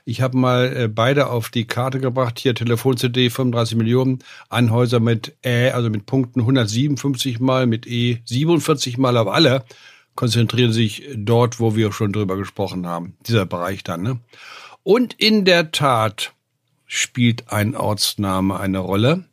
Ich 0.06 0.22
habe 0.22 0.38
mal 0.38 0.74
äh, 0.74 0.88
beide 0.88 1.28
auf 1.28 1.50
die 1.50 1.66
Karte 1.66 2.00
gebracht. 2.00 2.40
Hier 2.40 2.56
Telefon-CD 2.56 3.32
35 3.32 3.78
Millionen, 3.78 4.20
Anhäuser 4.48 5.02
mit 5.02 5.36
Ä, 5.44 5.72
also 5.72 5.90
mit 5.90 6.06
Punkten 6.06 6.40
157 6.40 7.42
mal, 7.42 7.66
mit 7.66 7.86
E 7.86 8.20
47 8.24 8.98
mal, 8.98 9.18
aber 9.18 9.34
alle 9.34 9.66
konzentrieren 10.16 10.72
sich 10.72 11.04
dort, 11.16 11.60
wo 11.60 11.76
wir 11.76 11.92
schon 11.92 12.14
drüber 12.14 12.38
gesprochen 12.38 12.88
haben. 12.88 13.16
Dieser 13.28 13.46
Bereich 13.46 13.84
dann, 13.84 14.02
ne? 14.02 14.20
Und 14.84 15.14
in 15.14 15.46
der 15.46 15.72
Tat 15.72 16.34
spielt 16.86 17.52
ein 17.52 17.76
Ortsname 17.76 18.60
eine 18.60 18.80
Rolle. 18.80 19.26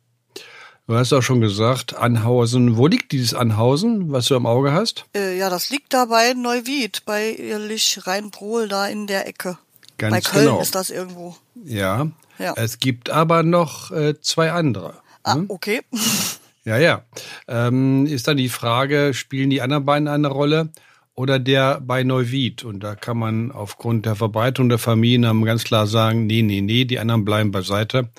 Du 0.87 0.95
hast 0.95 1.13
auch 1.13 1.21
schon 1.21 1.41
gesagt, 1.41 1.95
Anhausen. 1.95 2.75
Wo 2.75 2.87
liegt 2.87 3.11
dieses 3.11 3.33
Anhausen, 3.33 4.11
was 4.11 4.25
du 4.25 4.35
im 4.35 4.45
Auge 4.45 4.73
hast? 4.73 5.05
Äh, 5.15 5.37
ja, 5.37 5.49
das 5.49 5.69
liegt 5.69 5.93
da 5.93 6.05
bei 6.05 6.33
Neuwied, 6.33 7.03
bei 7.05 7.31
Irlich 7.31 7.99
Rheinbrohl, 8.05 8.67
da 8.67 8.87
in 8.87 9.07
der 9.07 9.27
Ecke. 9.27 9.57
Ganz 9.97 10.13
bei 10.13 10.21
Köln 10.21 10.45
genau. 10.47 10.61
ist 10.61 10.75
das 10.75 10.89
irgendwo. 10.89 11.35
Ja. 11.63 12.07
ja. 12.39 12.53
Es 12.57 12.79
gibt 12.79 13.09
aber 13.09 13.43
noch 13.43 13.91
äh, 13.91 14.19
zwei 14.19 14.51
andere. 14.51 14.95
Ah, 15.23 15.35
hm? 15.35 15.45
okay. 15.49 15.81
Ja, 16.63 16.77
ja. 16.77 17.03
Ähm, 17.47 18.05
ist 18.05 18.27
dann 18.27 18.37
die 18.37 18.49
Frage, 18.49 19.13
spielen 19.13 19.49
die 19.49 19.61
anderen 19.61 19.85
beiden 19.85 20.07
eine 20.07 20.27
Rolle 20.27 20.69
oder 21.15 21.39
der 21.39 21.81
bei 21.81 22.03
Neuwied? 22.03 22.63
Und 22.63 22.81
da 22.81 22.95
kann 22.95 23.17
man 23.17 23.51
aufgrund 23.51 24.05
der 24.05 24.15
Verbreitung 24.15 24.69
der 24.69 24.77
Familiennamen 24.77 25.43
ganz 25.43 25.63
klar 25.63 25.87
sagen, 25.87 26.27
nee, 26.27 26.41
nee, 26.41 26.61
nee, 26.61 26.85
die 26.85 26.99
anderen 26.99 27.25
bleiben 27.25 27.51
beiseite. 27.51 28.09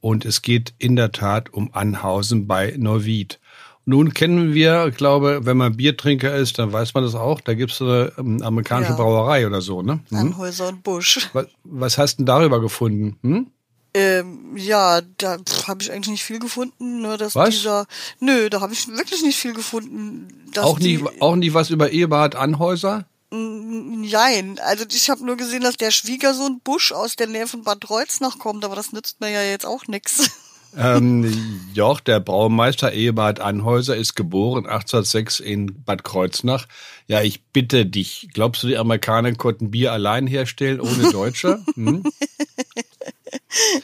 Und 0.00 0.24
es 0.24 0.42
geht 0.42 0.74
in 0.78 0.96
der 0.96 1.12
Tat 1.12 1.52
um 1.52 1.72
Anhausen 1.72 2.46
bei 2.46 2.74
Neuwied. 2.76 3.38
Nun 3.86 4.14
kennen 4.14 4.54
wir, 4.54 4.86
ich 4.86 4.96
glaube, 4.96 5.40
wenn 5.44 5.58
man 5.58 5.76
Biertrinker 5.76 6.34
ist, 6.34 6.58
dann 6.58 6.72
weiß 6.72 6.94
man 6.94 7.04
das 7.04 7.14
auch. 7.14 7.40
Da 7.40 7.52
gibt 7.54 7.72
es 7.72 7.82
eine 7.82 8.12
ähm, 8.18 8.40
amerikanische 8.42 8.92
ja. 8.92 8.96
Brauerei 8.96 9.46
oder 9.46 9.60
so, 9.60 9.82
ne? 9.82 10.00
Hm? 10.08 10.18
Anhäuser 10.18 10.68
und 10.68 10.82
Busch. 10.82 11.28
Was, 11.34 11.46
was, 11.64 11.98
hast 11.98 12.14
du 12.14 12.22
denn 12.22 12.26
darüber 12.26 12.60
gefunden? 12.60 13.18
Hm? 13.22 13.46
Ähm, 13.96 14.56
ja, 14.56 15.00
da 15.18 15.38
habe 15.68 15.82
ich 15.82 15.92
eigentlich 15.92 16.10
nicht 16.10 16.24
viel 16.24 16.40
gefunden. 16.40 17.02
Nur 17.02 17.16
dass 17.16 17.36
was? 17.36 17.50
dieser, 17.50 17.86
nö, 18.18 18.50
da 18.50 18.60
habe 18.60 18.72
ich 18.72 18.88
wirklich 18.88 19.22
nicht 19.22 19.38
viel 19.38 19.54
gefunden. 19.54 20.50
auch 20.58 20.80
nicht, 20.80 21.04
auch 21.20 21.36
nicht 21.36 21.54
was 21.54 21.70
über 21.70 21.92
Eberhard 21.92 22.34
Anhäuser? 22.34 23.06
Nein, 23.30 24.60
also 24.64 24.84
ich 24.88 25.10
habe 25.10 25.24
nur 25.24 25.36
gesehen, 25.36 25.62
dass 25.62 25.76
der 25.76 25.90
Schwiegersohn 25.90 26.60
Busch 26.62 26.92
aus 26.92 27.16
der 27.16 27.26
Nähe 27.26 27.46
von 27.46 27.64
Bad 27.64 27.80
Kreuznach 27.80 28.38
kommt, 28.38 28.64
aber 28.64 28.76
das 28.76 28.92
nützt 28.92 29.20
mir 29.20 29.30
ja 29.30 29.42
jetzt 29.42 29.66
auch 29.66 29.86
nix. 29.86 30.30
Ähm, 30.76 31.60
Joch, 31.72 32.00
der 32.00 32.20
Braumeister 32.20 32.92
Ebert 32.92 33.38
Anhäuser, 33.38 33.96
ist 33.96 34.14
geboren 34.16 34.66
1806 34.66 35.40
in 35.40 35.84
Bad 35.84 36.02
Kreuznach. 36.02 36.66
Ja, 37.06 37.22
ich 37.22 37.44
bitte 37.44 37.86
dich, 37.86 38.28
glaubst 38.32 38.62
du, 38.62 38.66
die 38.66 38.76
Amerikaner 38.76 39.32
konnten 39.34 39.70
Bier 39.70 39.92
allein 39.92 40.26
herstellen 40.26 40.80
ohne 40.80 41.12
Deutsche? 41.12 41.62
Hm? 41.74 42.04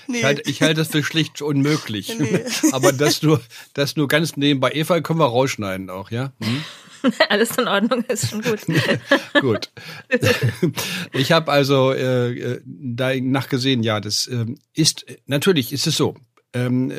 Nee. 0.07 0.19
Ich, 0.19 0.25
halte, 0.25 0.51
ich 0.51 0.63
halte 0.63 0.75
das 0.75 0.89
für 0.89 1.03
schlicht 1.03 1.43
unmöglich. 1.43 2.19
Nee. 2.19 2.45
Aber 2.73 2.93
das 2.93 3.23
nur, 3.23 3.41
das 3.75 3.97
nur 3.97 4.09
ganz 4.09 4.37
nebenbei. 4.37 4.73
Eva 4.73 5.01
können 5.01 5.19
wir 5.19 5.27
rausschneiden 5.27 5.91
auch, 5.91 6.11
ja? 6.11 6.33
Hm? 6.43 6.65
Alles 7.29 7.57
in 7.57 7.69
Ordnung, 7.69 8.05
ist 8.09 8.31
schon 8.31 8.43
gut. 8.43 8.61
gut. 9.41 9.71
Ich 11.13 11.33
habe 11.33 11.51
also 11.51 11.93
äh, 11.93 12.33
äh, 12.33 12.61
da 12.65 13.15
nachgesehen, 13.15 13.83
ja, 13.83 14.01
das 14.01 14.27
äh, 14.27 14.47
ist, 14.75 15.07
natürlich 15.27 15.73
ist 15.73 15.87
es 15.87 15.97
so. 15.97 16.17
Ähm, 16.53 16.93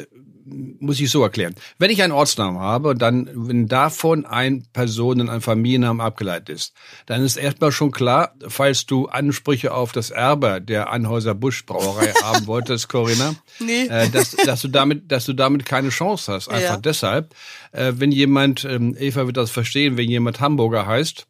muss 0.79 0.99
ich 0.99 1.09
so 1.09 1.23
erklären. 1.23 1.55
Wenn 1.77 1.91
ich 1.91 2.03
einen 2.03 2.13
Ortsnamen 2.13 2.59
habe 2.59 2.89
und 2.89 3.01
dann, 3.01 3.29
wenn 3.33 3.67
davon 3.67 4.25
ein 4.25 4.65
Personen, 4.73 5.29
ein 5.29 5.41
Familiennamen 5.41 6.01
abgeleitet 6.01 6.49
ist, 6.49 6.73
dann 7.05 7.23
ist 7.23 7.37
erstmal 7.37 7.71
schon 7.71 7.91
klar, 7.91 8.35
falls 8.47 8.85
du 8.85 9.07
Ansprüche 9.07 9.73
auf 9.73 9.91
das 9.91 10.11
Erbe 10.11 10.61
der 10.61 10.91
Anhäuser 10.91 11.33
Busch 11.35 11.65
Brauerei 11.65 12.11
haben 12.23 12.47
wolltest, 12.47 12.89
Corinna, 12.89 13.35
nee. 13.59 13.87
äh, 13.87 14.09
dass, 14.09 14.31
dass 14.31 14.61
du 14.61 14.67
damit, 14.67 15.11
dass 15.11 15.25
du 15.25 15.33
damit 15.33 15.65
keine 15.65 15.89
Chance 15.89 16.31
hast. 16.31 16.49
Einfach 16.49 16.75
ja. 16.75 16.77
deshalb, 16.77 17.33
äh, 17.71 17.93
wenn 17.95 18.11
jemand, 18.11 18.65
ähm, 18.65 18.95
Eva 18.97 19.25
wird 19.25 19.37
das 19.37 19.51
verstehen, 19.51 19.97
wenn 19.97 20.09
jemand 20.09 20.39
Hamburger 20.39 20.85
heißt, 20.85 21.27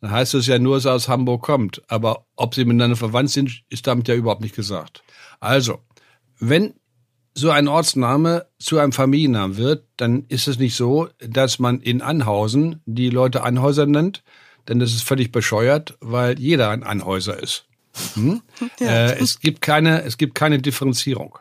dann 0.00 0.10
heißt 0.10 0.34
es 0.34 0.46
ja 0.46 0.58
nur, 0.58 0.76
dass 0.76 0.86
er 0.86 0.94
aus 0.94 1.08
Hamburg 1.08 1.42
kommt. 1.42 1.82
Aber 1.88 2.26
ob 2.36 2.54
sie 2.54 2.64
miteinander 2.64 2.96
verwandt 2.96 3.30
sind, 3.30 3.62
ist 3.68 3.86
damit 3.86 4.08
ja 4.08 4.14
überhaupt 4.14 4.40
nicht 4.40 4.56
gesagt. 4.56 5.02
Also, 5.40 5.80
wenn 6.38 6.74
so 7.34 7.50
ein 7.50 7.68
Ortsname 7.68 8.46
zu 8.58 8.78
einem 8.78 8.92
Familiennamen 8.92 9.56
wird, 9.56 9.86
dann 9.96 10.24
ist 10.28 10.48
es 10.48 10.58
nicht 10.58 10.74
so, 10.74 11.08
dass 11.20 11.58
man 11.58 11.80
in 11.80 12.02
Anhausen 12.02 12.80
die 12.86 13.10
Leute 13.10 13.42
Anhäuser 13.42 13.86
nennt, 13.86 14.22
denn 14.68 14.78
das 14.78 14.92
ist 14.92 15.02
völlig 15.02 15.32
bescheuert, 15.32 15.96
weil 16.00 16.38
jeder 16.38 16.70
ein 16.70 16.82
Anhäuser 16.82 17.40
ist. 17.40 17.66
Hm? 18.14 18.42
Ja. 18.80 18.86
Äh, 18.86 19.18
es 19.20 19.40
gibt 19.40 19.60
keine, 19.60 20.02
es 20.02 20.16
gibt 20.16 20.34
keine 20.34 20.58
Differenzierung. 20.58 21.38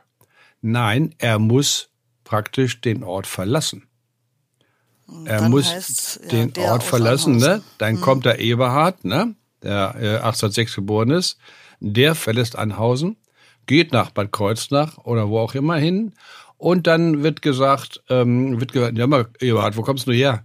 Nein, 0.62 1.16
er 1.18 1.40
muss 1.40 1.90
praktisch 2.24 2.82
den 2.82 3.04
Ort 3.04 3.28
verlassen. 3.28 3.88
Er 5.26 5.42
dann 5.42 5.52
muss 5.52 5.72
heißt, 5.72 6.22
ja, 6.24 6.46
den 6.46 6.64
Ort 6.64 6.84
verlassen, 6.84 7.38
ne? 7.38 7.64
Dann 7.78 7.96
hm. 7.96 8.02
kommt 8.02 8.26
der 8.26 8.40
Eberhard, 8.40 9.06
ne? 9.06 9.36
Der 9.64 9.96
äh, 9.98 10.16
1806 10.18 10.76
geboren 10.76 11.12
ist. 11.12 11.38
Der 11.80 12.14
verlässt 12.14 12.58
Anhausen 12.58 13.18
geht 13.70 13.94
nach 13.94 14.10
Bad 14.10 14.32
Kreuznach 14.32 14.98
oder 14.98 15.30
wo 15.30 15.38
auch 15.38 15.54
immer 15.54 15.78
hin. 15.78 16.14
Und 16.58 16.88
dann 16.88 17.22
wird 17.22 17.44
gesagt, 17.44 18.02
ähm, 18.10 18.60
wird 18.60 18.74
gesagt, 18.74 18.98
ja 18.98 19.06
mal, 19.06 19.28
Eberhard, 19.40 19.78
wo 19.78 19.84
kommst 19.84 20.08
du 20.08 20.12
her? 20.12 20.44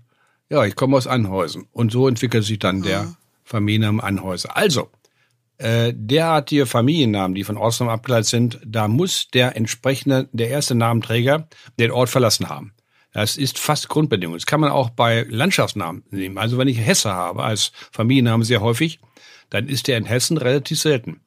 Ja, 0.50 0.64
ich 0.66 0.76
komme 0.76 0.96
aus 0.96 1.06
Anhäusen. 1.06 1.66
Und 1.72 1.90
so 1.90 2.06
entwickelt 2.06 2.44
sich 2.44 2.58
dann 2.58 2.82
der 2.82 3.04
mhm. 3.04 3.16
Familienname 3.42 4.02
Anhäuser. 4.02 4.56
Also, 4.56 4.90
äh, 5.56 5.94
derartige 5.96 6.66
Familiennamen, 6.66 7.34
die 7.34 7.44
von 7.44 7.56
Ortsnamen 7.56 7.94
abgeleitet 7.94 8.26
sind, 8.26 8.60
da 8.64 8.88
muss 8.88 9.28
der 9.32 9.56
entsprechende, 9.56 10.28
der 10.32 10.50
erste 10.50 10.74
Namenträger 10.74 11.48
den 11.78 11.92
Ort 11.92 12.10
verlassen 12.10 12.50
haben. 12.50 12.74
Das 13.12 13.38
ist 13.38 13.58
fast 13.58 13.88
Grundbedingung. 13.88 14.36
Das 14.36 14.44
kann 14.44 14.60
man 14.60 14.70
auch 14.70 14.90
bei 14.90 15.24
Landschaftsnamen 15.30 16.04
nehmen. 16.10 16.36
Also 16.36 16.58
wenn 16.58 16.68
ich 16.68 16.78
Hesse 16.78 17.10
habe 17.10 17.42
als 17.42 17.72
Familiennamen 17.90 18.44
sehr 18.44 18.60
häufig, 18.60 19.00
dann 19.48 19.66
ist 19.66 19.88
der 19.88 19.96
in 19.96 20.04
Hessen 20.04 20.36
relativ 20.36 20.78
selten. 20.78 21.20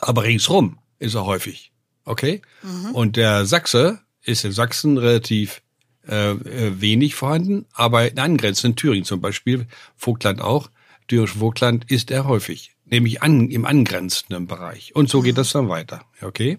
Aber 0.00 0.24
ringsrum 0.24 0.78
ist 1.04 1.14
er 1.14 1.24
häufig. 1.24 1.72
Okay? 2.04 2.42
Mhm. 2.62 2.94
Und 2.94 3.16
der 3.16 3.46
Sachse 3.46 4.00
ist 4.22 4.44
in 4.44 4.52
Sachsen 4.52 4.98
relativ 4.98 5.62
äh, 6.08 6.32
äh, 6.32 6.80
wenig 6.80 7.14
vorhanden, 7.14 7.66
aber 7.72 8.10
in 8.10 8.18
angrenzenden 8.18 8.76
Thüringen 8.76 9.04
zum 9.04 9.20
Beispiel, 9.20 9.66
Vogtland 9.96 10.40
auch, 10.40 10.70
Thüringische 11.08 11.38
Vogtland 11.38 11.90
ist 11.90 12.10
er 12.10 12.26
häufig, 12.26 12.72
nämlich 12.84 13.22
an, 13.22 13.50
im 13.50 13.64
angrenzenden 13.64 14.46
Bereich. 14.46 14.94
Und 14.94 15.08
so 15.08 15.20
geht 15.20 15.38
das 15.38 15.52
dann 15.52 15.68
weiter. 15.68 16.04
Okay? 16.22 16.58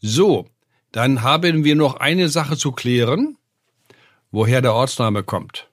So, 0.00 0.48
dann 0.92 1.22
haben 1.22 1.64
wir 1.64 1.74
noch 1.74 1.96
eine 1.96 2.28
Sache 2.28 2.56
zu 2.56 2.72
klären. 2.72 3.36
woher 4.32 4.62
der 4.62 4.74
Ortsname 4.74 5.22
kommt. 5.22 5.68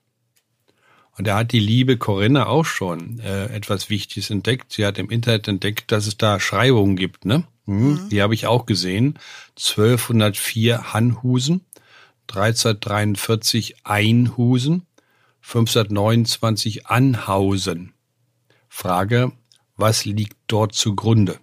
Und 1.16 1.26
da 1.26 1.38
hat 1.38 1.52
die 1.52 1.60
liebe 1.60 1.96
Corinna 1.96 2.46
auch 2.46 2.64
schon 2.64 3.18
äh, 3.20 3.46
etwas 3.46 3.90
Wichtiges 3.90 4.30
entdeckt. 4.30 4.72
Sie 4.72 4.86
hat 4.86 4.98
im 4.98 5.10
Internet 5.10 5.48
entdeckt, 5.48 5.90
dass 5.90 6.06
es 6.06 6.16
da 6.16 6.38
Schreibungen 6.38 6.96
gibt, 6.96 7.24
ne? 7.24 7.44
Mhm. 7.70 8.08
Die 8.08 8.20
habe 8.20 8.34
ich 8.34 8.46
auch 8.46 8.66
gesehen. 8.66 9.18
1204 9.56 10.92
Hanhusen, 10.92 11.64
1343 12.28 13.86
Einhusen, 13.86 14.86
529 15.40 16.88
Anhausen. 16.88 17.94
Frage, 18.68 19.32
was 19.76 20.04
liegt 20.04 20.36
dort 20.48 20.74
zugrunde? 20.74 21.38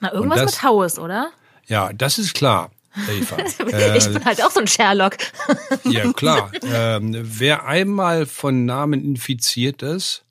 Na, 0.00 0.12
irgendwas 0.12 0.40
das, 0.40 0.52
mit 0.52 0.62
Haus, 0.64 0.98
oder? 0.98 1.30
Ja, 1.66 1.92
das 1.92 2.18
ist 2.18 2.34
klar. 2.34 2.72
Eva. 3.08 3.36
ich 3.96 4.08
bin 4.08 4.24
halt 4.24 4.42
auch 4.42 4.50
so 4.50 4.60
ein 4.60 4.66
Sherlock. 4.66 5.18
ja, 5.84 6.12
klar. 6.12 6.50
Ähm, 6.62 7.16
wer 7.16 7.66
einmal 7.66 8.26
von 8.26 8.64
Namen 8.64 9.04
infiziert 9.04 9.82
ist, 9.82 10.24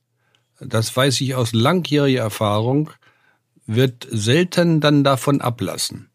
das 0.59 0.95
weiß 0.95 1.21
ich 1.21 1.35
aus 1.35 1.53
langjähriger 1.53 2.21
Erfahrung, 2.21 2.91
wird 3.69 4.07
selten 4.09 4.81
dann 4.81 5.03
davon 5.03 5.41
ablassen. 5.41 6.09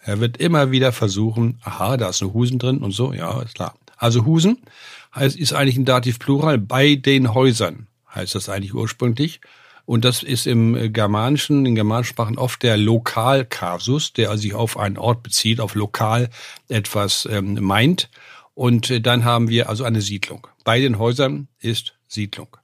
Er 0.00 0.20
wird 0.20 0.38
immer 0.38 0.70
wieder 0.70 0.90
versuchen, 0.92 1.58
aha, 1.62 1.96
da 1.96 2.08
ist 2.08 2.22
ein 2.22 2.32
Husen 2.32 2.58
drin 2.58 2.78
und 2.78 2.92
so, 2.92 3.12
ja, 3.12 3.42
ist 3.42 3.54
klar. 3.54 3.74
Also 3.96 4.24
Husen 4.24 4.58
heißt, 5.14 5.36
ist 5.36 5.52
eigentlich 5.52 5.76
ein 5.76 5.84
Dativ 5.84 6.18
Plural 6.18 6.58
bei 6.58 6.94
den 6.94 7.34
Häusern, 7.34 7.88
heißt 8.14 8.34
das 8.34 8.48
eigentlich 8.48 8.74
ursprünglich. 8.74 9.40
Und 9.86 10.06
das 10.06 10.22
ist 10.22 10.46
im 10.46 10.92
Germanischen, 10.94 11.66
in 11.66 11.74
germanischen 11.74 12.10
Sprachen 12.10 12.38
oft 12.38 12.62
der 12.62 12.78
Lokalkasus, 12.78 14.14
der 14.14 14.36
sich 14.38 14.54
auf 14.54 14.78
einen 14.78 14.96
Ort 14.96 15.22
bezieht, 15.22 15.60
auf 15.60 15.74
lokal 15.74 16.30
etwas 16.68 17.28
ähm, 17.30 17.58
meint. 17.60 18.08
Und 18.54 18.90
äh, 18.90 19.02
dann 19.02 19.24
haben 19.26 19.48
wir 19.48 19.68
also 19.68 19.84
eine 19.84 20.00
Siedlung. 20.00 20.46
Bei 20.64 20.80
den 20.80 20.98
Häusern 20.98 21.48
ist 21.60 21.94
Siedlung. 22.08 22.56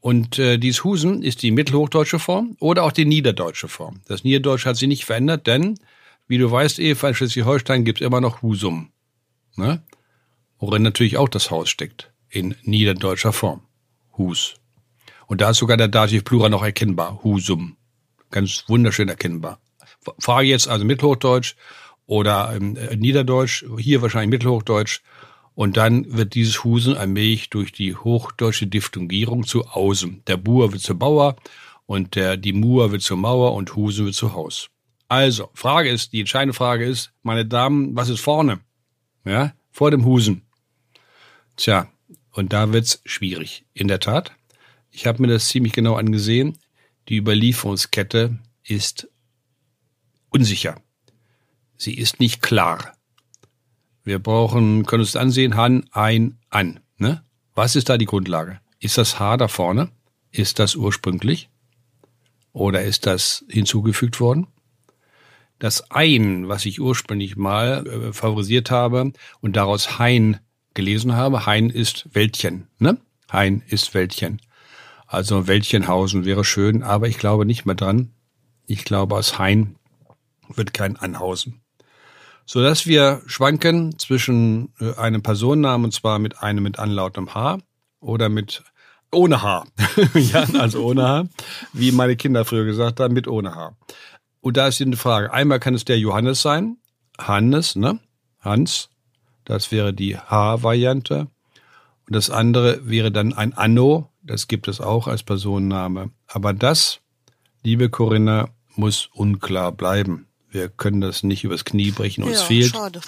Und 0.00 0.38
äh, 0.38 0.58
dieses 0.58 0.84
Husen 0.84 1.22
ist 1.22 1.42
die 1.42 1.50
mittelhochdeutsche 1.50 2.18
Form 2.18 2.56
oder 2.60 2.84
auch 2.84 2.92
die 2.92 3.04
niederdeutsche 3.04 3.68
Form. 3.68 4.00
Das 4.06 4.24
Niederdeutsche 4.24 4.68
hat 4.68 4.76
sich 4.76 4.88
nicht 4.88 5.04
verändert, 5.04 5.46
denn, 5.46 5.78
wie 6.28 6.38
du 6.38 6.50
weißt, 6.50 6.78
Eva, 6.78 7.08
in 7.08 7.14
Schleswig-Holstein 7.14 7.84
gibt 7.84 8.00
es 8.00 8.06
immer 8.06 8.20
noch 8.20 8.42
Husum. 8.42 8.92
Ne? 9.56 9.82
Worin 10.58 10.82
natürlich 10.82 11.16
auch 11.16 11.28
das 11.28 11.50
Haus 11.50 11.68
steckt. 11.68 12.12
In 12.30 12.54
niederdeutscher 12.62 13.32
Form. 13.32 13.62
Hus. 14.16 14.54
Und 15.26 15.40
da 15.40 15.50
ist 15.50 15.58
sogar 15.58 15.76
der 15.76 15.88
Dativ 15.88 16.24
Plural 16.24 16.50
noch 16.50 16.62
erkennbar. 16.62 17.20
Husum. 17.24 17.76
Ganz 18.30 18.64
wunderschön 18.68 19.08
erkennbar. 19.08 19.60
Frage 20.18 20.48
jetzt 20.48 20.68
also 20.68 20.84
Mittelhochdeutsch 20.84 21.54
oder 22.06 22.52
ähm, 22.54 22.78
Niederdeutsch, 22.96 23.64
hier 23.78 24.02
wahrscheinlich 24.02 24.30
Mittelhochdeutsch. 24.30 25.00
Und 25.58 25.76
dann 25.76 26.16
wird 26.16 26.36
dieses 26.36 26.62
Husen 26.62 26.96
allmählich 26.96 27.50
durch 27.50 27.72
die 27.72 27.96
hochdeutsche 27.96 28.68
Diphthongierung 28.68 29.44
zu 29.44 29.66
Ausen. 29.66 30.22
Der 30.28 30.36
Buer 30.36 30.70
wird 30.70 30.82
zu 30.82 30.96
Bauer 30.96 31.34
und 31.84 32.14
der, 32.14 32.36
die 32.36 32.52
Mur 32.52 32.92
wird 32.92 33.02
zur 33.02 33.16
Mauer 33.16 33.54
und 33.54 33.74
Husen 33.74 34.04
wird 34.04 34.14
zu 34.14 34.34
Haus. 34.34 34.70
Also, 35.08 35.50
Frage 35.54 35.90
ist, 35.90 36.12
die 36.12 36.20
entscheidende 36.20 36.54
Frage 36.54 36.84
ist, 36.84 37.12
meine 37.24 37.44
Damen, 37.44 37.96
was 37.96 38.08
ist 38.08 38.20
vorne? 38.20 38.60
Ja, 39.24 39.52
vor 39.72 39.90
dem 39.90 40.04
Husen. 40.04 40.42
Tja, 41.56 41.88
und 42.30 42.52
da 42.52 42.72
wird's 42.72 43.02
schwierig. 43.04 43.64
In 43.74 43.88
der 43.88 43.98
Tat. 43.98 44.30
Ich 44.92 45.08
habe 45.08 45.20
mir 45.20 45.26
das 45.26 45.48
ziemlich 45.48 45.72
genau 45.72 45.96
angesehen. 45.96 46.56
Die 47.08 47.16
Überlieferungskette 47.16 48.38
ist 48.62 49.08
unsicher. 50.28 50.80
Sie 51.76 51.94
ist 51.94 52.20
nicht 52.20 52.42
klar. 52.42 52.92
Wir 54.08 54.20
brauchen, 54.20 54.86
können 54.86 55.02
uns 55.02 55.16
ansehen, 55.16 55.54
Han, 55.54 55.84
ein, 55.92 56.38
an. 56.48 56.80
Ne? 56.96 57.22
Was 57.54 57.76
ist 57.76 57.90
da 57.90 57.98
die 57.98 58.06
Grundlage? 58.06 58.58
Ist 58.80 58.96
das 58.96 59.20
H 59.20 59.36
da 59.36 59.48
vorne? 59.48 59.90
Ist 60.30 60.58
das 60.58 60.76
ursprünglich? 60.76 61.50
Oder 62.54 62.84
ist 62.84 63.04
das 63.04 63.44
hinzugefügt 63.50 64.18
worden? 64.18 64.46
Das 65.58 65.90
Ein, 65.90 66.48
was 66.48 66.64
ich 66.64 66.80
ursprünglich 66.80 67.36
mal 67.36 67.86
äh, 67.86 68.12
favorisiert 68.14 68.70
habe 68.70 69.12
und 69.42 69.56
daraus 69.56 69.98
Hein 69.98 70.38
gelesen 70.72 71.14
habe, 71.14 71.44
Hein 71.44 71.68
ist 71.68 72.08
Wäldchen, 72.14 72.66
ne? 72.78 72.96
Hein 73.30 73.62
ist 73.68 73.92
Wäldchen. 73.92 74.40
Also 75.06 75.46
Wäldchenhausen 75.46 76.24
wäre 76.24 76.44
schön, 76.44 76.82
aber 76.82 77.08
ich 77.08 77.18
glaube 77.18 77.44
nicht 77.44 77.66
mehr 77.66 77.74
dran. 77.74 78.12
Ich 78.64 78.86
glaube, 78.86 79.16
aus 79.16 79.38
Hein 79.38 79.76
wird 80.48 80.72
kein 80.72 80.96
Anhausen 80.96 81.60
so 82.48 82.62
dass 82.62 82.86
wir 82.86 83.20
schwanken 83.26 83.98
zwischen 83.98 84.72
äh, 84.80 84.94
einem 84.94 85.22
Personennamen 85.22 85.84
und 85.84 85.92
zwar 85.92 86.18
mit 86.18 86.42
einem 86.42 86.62
mit 86.62 86.78
anlautem 86.78 87.34
H 87.34 87.58
oder 88.00 88.30
mit 88.30 88.64
ohne 89.12 89.42
H. 89.42 89.66
ja, 90.14 90.46
also 90.58 90.82
ohne 90.82 91.06
H, 91.06 91.24
wie 91.74 91.92
meine 91.92 92.16
Kinder 92.16 92.46
früher 92.46 92.64
gesagt 92.64 93.00
haben, 93.00 93.12
mit 93.12 93.28
ohne 93.28 93.54
H. 93.54 93.76
Und 94.40 94.56
da 94.56 94.68
ist 94.68 94.80
die 94.80 94.96
Frage, 94.96 95.30
einmal 95.30 95.60
kann 95.60 95.74
es 95.74 95.84
der 95.84 95.98
Johannes 95.98 96.40
sein, 96.40 96.78
Hannes, 97.18 97.76
ne? 97.76 98.00
Hans, 98.40 98.88
das 99.44 99.70
wäre 99.70 99.92
die 99.92 100.16
H-Variante. 100.16 101.26
Und 102.06 102.16
das 102.16 102.30
andere 102.30 102.88
wäre 102.88 103.12
dann 103.12 103.34
ein 103.34 103.52
Anno, 103.52 104.08
das 104.22 104.48
gibt 104.48 104.68
es 104.68 104.80
auch 104.80 105.06
als 105.06 105.22
Personenname. 105.22 106.12
Aber 106.26 106.54
das, 106.54 107.00
liebe 107.62 107.90
Corinna, 107.90 108.48
muss 108.74 109.10
unklar 109.12 109.72
bleiben 109.72 110.27
wir 110.50 110.68
können 110.68 111.00
das 111.00 111.22
nicht 111.22 111.44
übers 111.44 111.64
Knie 111.64 111.90
brechen, 111.90 112.24
uns 112.24 112.40
ja, 112.40 112.44
fehlt. 112.44 112.70
Schade. 112.72 113.00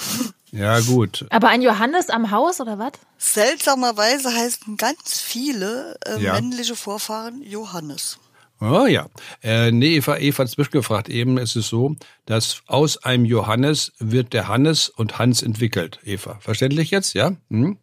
Ja, 0.52 0.80
gut. 0.80 1.26
Aber 1.30 1.48
ein 1.48 1.62
Johannes 1.62 2.10
am 2.10 2.30
Haus 2.30 2.60
oder 2.60 2.78
was? 2.78 2.92
Seltsamerweise 3.18 4.34
heißen 4.34 4.76
ganz 4.76 5.20
viele 5.20 5.96
äh, 6.04 6.20
ja. 6.20 6.34
männliche 6.34 6.74
Vorfahren 6.74 7.42
Johannes. 7.42 8.18
Oh 8.60 8.84
ja. 8.84 9.08
Äh, 9.42 9.70
nee, 9.70 9.96
Eva, 9.96 10.18
Eva 10.18 10.42
hat 10.42 10.50
zwischengefragt. 10.50 11.08
Eben 11.08 11.38
ist 11.38 11.56
es 11.56 11.68
so, 11.68 11.96
dass 12.26 12.62
aus 12.66 12.98
einem 12.98 13.24
Johannes 13.24 13.92
wird 13.98 14.32
der 14.32 14.48
Hannes 14.48 14.90
und 14.90 15.18
Hans 15.18 15.42
entwickelt. 15.42 15.98
Eva, 16.04 16.38
verständlich 16.40 16.90
jetzt, 16.90 17.14
ja? 17.14 17.32
Hm? 17.48 17.78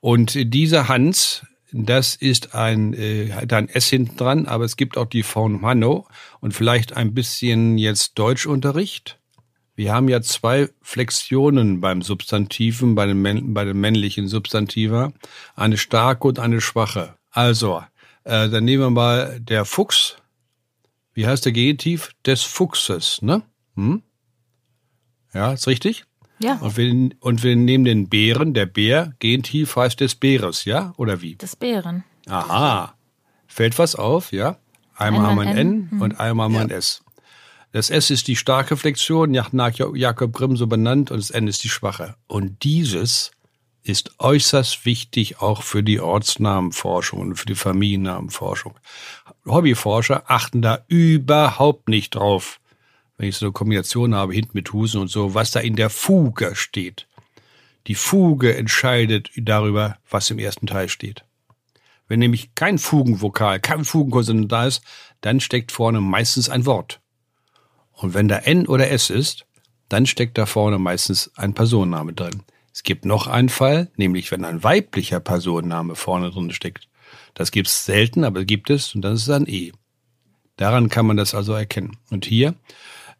Und 0.00 0.52
dieser 0.52 0.88
Hans 0.88 1.42
das 1.72 2.14
ist 2.14 2.54
ein, 2.54 2.92
äh, 2.92 3.32
hat 3.32 3.52
ein 3.52 3.68
S 3.68 3.88
hinten 3.88 4.16
dran, 4.16 4.46
aber 4.46 4.64
es 4.64 4.76
gibt 4.76 4.98
auch 4.98 5.06
die 5.06 5.22
von 5.22 5.60
Mano 5.60 6.06
und 6.40 6.52
vielleicht 6.52 6.96
ein 6.96 7.14
bisschen 7.14 7.78
jetzt 7.78 8.18
Deutschunterricht. 8.18 9.18
Wir 9.74 9.94
haben 9.94 10.08
ja 10.08 10.20
zwei 10.20 10.68
Flexionen 10.82 11.80
beim 11.80 12.02
Substantiven, 12.02 12.94
bei 12.94 13.06
den, 13.06 13.54
bei 13.54 13.64
den 13.64 13.80
männlichen 13.80 14.28
Substantiva, 14.28 15.12
eine 15.56 15.78
starke 15.78 16.28
und 16.28 16.38
eine 16.38 16.60
schwache. 16.60 17.14
Also, 17.30 17.82
äh, 18.24 18.50
dann 18.50 18.64
nehmen 18.64 18.82
wir 18.82 18.90
mal 18.90 19.40
der 19.40 19.64
Fuchs. 19.64 20.16
Wie 21.14 21.26
heißt 21.26 21.46
der 21.46 21.52
Genitiv? 21.52 22.12
Des 22.26 22.42
Fuchses, 22.42 23.22
ne? 23.22 23.42
Hm? 23.74 24.02
Ja, 25.32 25.52
ist 25.52 25.66
richtig? 25.66 26.04
Ja. 26.42 26.56
Und 26.56 26.76
wir, 26.76 27.10
und 27.20 27.42
wir 27.42 27.56
nehmen 27.56 27.84
den 27.84 28.08
Bären, 28.08 28.54
der 28.54 28.66
Bär, 28.66 29.14
Gentief 29.18 29.76
heißt 29.76 30.00
des 30.00 30.14
Bäres, 30.14 30.64
ja? 30.64 30.92
Oder 30.96 31.22
wie? 31.22 31.36
Des 31.36 31.56
Bären. 31.56 32.04
Aha. 32.26 32.94
Fällt 33.46 33.78
was 33.78 33.94
auf, 33.94 34.32
ja? 34.32 34.56
Einmal, 34.96 35.22
haben 35.22 35.36
wir 35.36 35.42
ein 35.42 35.56
N, 35.56 35.58
N 35.58 35.90
hm. 35.90 36.02
und 36.02 36.20
einmal 36.20 36.44
haben 36.44 36.52
wir 36.52 36.60
ja. 36.60 36.66
ein 36.66 36.70
S. 36.70 37.02
Das 37.72 37.90
S 37.90 38.10
ist 38.10 38.28
die 38.28 38.36
starke 38.36 38.76
Flexion, 38.76 39.30
nach 39.30 39.72
Jakob 39.94 40.32
Grimm 40.32 40.56
so 40.56 40.66
benannt, 40.66 41.10
und 41.10 41.18
das 41.18 41.30
N 41.30 41.48
ist 41.48 41.64
die 41.64 41.70
schwache. 41.70 42.16
Und 42.26 42.64
dieses 42.64 43.30
ist 43.82 44.14
äußerst 44.18 44.84
wichtig 44.84 45.40
auch 45.40 45.62
für 45.62 45.82
die 45.82 46.00
Ortsnamenforschung 46.00 47.20
und 47.20 47.36
für 47.36 47.46
die 47.46 47.54
Familiennamenforschung. 47.54 48.74
Hobbyforscher 49.46 50.24
achten 50.26 50.62
da 50.62 50.84
überhaupt 50.86 51.88
nicht 51.88 52.14
drauf 52.14 52.60
wenn 53.22 53.28
ich 53.28 53.36
so 53.36 53.46
eine 53.46 53.52
Kombination 53.52 54.16
habe, 54.16 54.34
hinten 54.34 54.50
mit 54.54 54.72
Husen 54.72 55.00
und 55.00 55.06
so, 55.06 55.32
was 55.32 55.52
da 55.52 55.60
in 55.60 55.76
der 55.76 55.90
Fuge 55.90 56.56
steht. 56.56 57.06
Die 57.86 57.94
Fuge 57.94 58.56
entscheidet 58.56 59.30
darüber, 59.36 59.96
was 60.10 60.28
im 60.30 60.40
ersten 60.40 60.66
Teil 60.66 60.88
steht. 60.88 61.24
Wenn 62.08 62.18
nämlich 62.18 62.56
kein 62.56 62.78
Fugenvokal, 62.78 63.60
kein 63.60 63.84
Fugenkonsonant 63.84 64.50
da 64.50 64.66
ist, 64.66 64.82
dann 65.20 65.38
steckt 65.38 65.70
vorne 65.70 66.00
meistens 66.00 66.48
ein 66.48 66.66
Wort. 66.66 67.00
Und 67.92 68.12
wenn 68.12 68.26
da 68.26 68.38
N 68.38 68.66
oder 68.66 68.90
S 68.90 69.08
ist, 69.08 69.46
dann 69.88 70.06
steckt 70.06 70.36
da 70.36 70.44
vorne 70.44 70.80
meistens 70.80 71.30
ein 71.36 71.54
Personenname 71.54 72.14
drin. 72.14 72.42
Es 72.74 72.82
gibt 72.82 73.04
noch 73.04 73.28
einen 73.28 73.50
Fall, 73.50 73.88
nämlich 73.94 74.32
wenn 74.32 74.44
ein 74.44 74.64
weiblicher 74.64 75.20
Personenname 75.20 75.94
vorne 75.94 76.32
drin 76.32 76.50
steckt. 76.50 76.88
Das 77.34 77.52
gibt's 77.52 77.84
selten, 77.84 78.24
aber 78.24 78.44
gibt 78.44 78.68
es 78.68 78.96
und 78.96 79.02
dann 79.02 79.14
ist 79.14 79.22
es 79.22 79.30
ein 79.30 79.46
E. 79.46 79.70
Daran 80.56 80.88
kann 80.88 81.06
man 81.06 81.16
das 81.16 81.36
also 81.36 81.52
erkennen. 81.52 81.98
Und 82.10 82.24
hier 82.24 82.56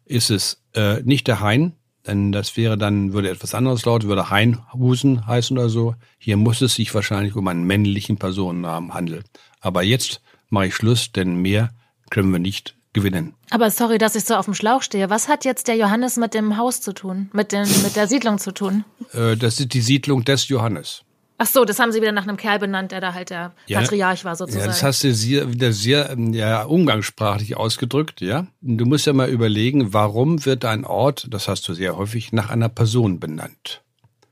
ist 0.05 0.29
es 0.29 0.61
äh, 0.73 1.01
nicht 1.03 1.27
der 1.27 1.39
Hein, 1.39 1.73
denn 2.05 2.31
das 2.31 2.57
wäre 2.57 2.77
dann, 2.77 3.13
würde 3.13 3.29
etwas 3.29 3.53
anderes 3.53 3.85
lauten, 3.85 4.09
würde 4.09 4.29
Heinhusen 4.29 5.25
heißen 5.25 5.57
oder 5.57 5.69
so. 5.69 5.95
Hier 6.17 6.37
muss 6.37 6.61
es 6.61 6.75
sich 6.75 6.93
wahrscheinlich 6.93 7.35
um 7.35 7.47
einen 7.47 7.63
männlichen 7.63 8.17
Personennamen 8.17 8.93
handeln. 8.93 9.23
Aber 9.61 9.83
jetzt 9.83 10.21
mache 10.49 10.67
ich 10.67 10.75
Schluss, 10.75 11.11
denn 11.11 11.35
mehr 11.35 11.69
können 12.09 12.31
wir 12.31 12.39
nicht 12.39 12.75
gewinnen. 12.91 13.33
Aber 13.49 13.71
sorry, 13.71 13.97
dass 13.97 14.15
ich 14.15 14.25
so 14.25 14.35
auf 14.35 14.45
dem 14.45 14.53
Schlauch 14.53 14.81
stehe. 14.83 15.09
Was 15.09 15.27
hat 15.27 15.45
jetzt 15.45 15.67
der 15.67 15.75
Johannes 15.75 16.17
mit 16.17 16.33
dem 16.33 16.57
Haus 16.57 16.81
zu 16.81 16.93
tun? 16.93 17.29
Mit, 17.33 17.51
den, 17.51 17.67
mit 17.83 17.95
der 17.95 18.07
Siedlung 18.07 18.37
zu 18.37 18.53
tun? 18.53 18.83
Äh, 19.13 19.35
das 19.37 19.59
ist 19.59 19.73
die 19.73 19.81
Siedlung 19.81 20.23
des 20.23 20.47
Johannes. 20.47 21.03
Ach 21.37 21.47
so, 21.47 21.65
das 21.65 21.79
haben 21.79 21.91
sie 21.91 21.99
wieder 21.99 22.11
nach 22.11 22.23
einem 22.23 22.37
Kerl 22.37 22.59
benannt, 22.59 22.91
der 22.91 23.01
da 23.01 23.13
halt 23.13 23.29
der 23.29 23.53
ja, 23.65 23.79
Patriarch 23.79 24.23
war 24.23 24.35
sozusagen. 24.35 24.65
Ja, 24.65 24.67
das 24.67 24.83
hast 24.83 25.03
du 25.03 25.13
sehr, 25.13 25.51
wieder 25.51 25.73
sehr 25.73 26.11
ähm, 26.11 26.33
ja, 26.33 26.63
umgangssprachlich 26.63 27.57
ausgedrückt, 27.57 28.21
ja. 28.21 28.47
Du 28.61 28.85
musst 28.85 29.07
ja 29.07 29.13
mal 29.13 29.29
überlegen, 29.29 29.93
warum 29.93 30.45
wird 30.45 30.63
ein 30.63 30.85
Ort, 30.85 31.27
das 31.31 31.47
hast 31.47 31.67
du 31.67 31.73
sehr 31.73 31.97
häufig, 31.97 32.31
nach 32.31 32.49
einer 32.49 32.69
Person 32.69 33.19
benannt. 33.19 33.81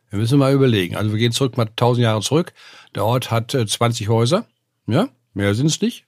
Wir 0.09 0.19
müssen 0.19 0.37
mal 0.37 0.53
überlegen. 0.53 0.95
Also 0.95 1.11
wir 1.11 1.19
gehen 1.19 1.31
zurück 1.31 1.57
mal 1.57 1.69
tausend 1.75 2.03
Jahre 2.03 2.21
zurück. 2.21 2.53
Der 2.95 3.05
Ort 3.05 3.31
hat 3.31 3.53
äh, 3.53 3.65
20 3.65 4.09
Häuser, 4.09 4.45
ja, 4.85 5.07
mehr 5.33 5.55
sind 5.55 5.67
es 5.67 5.81
nicht. 5.81 6.05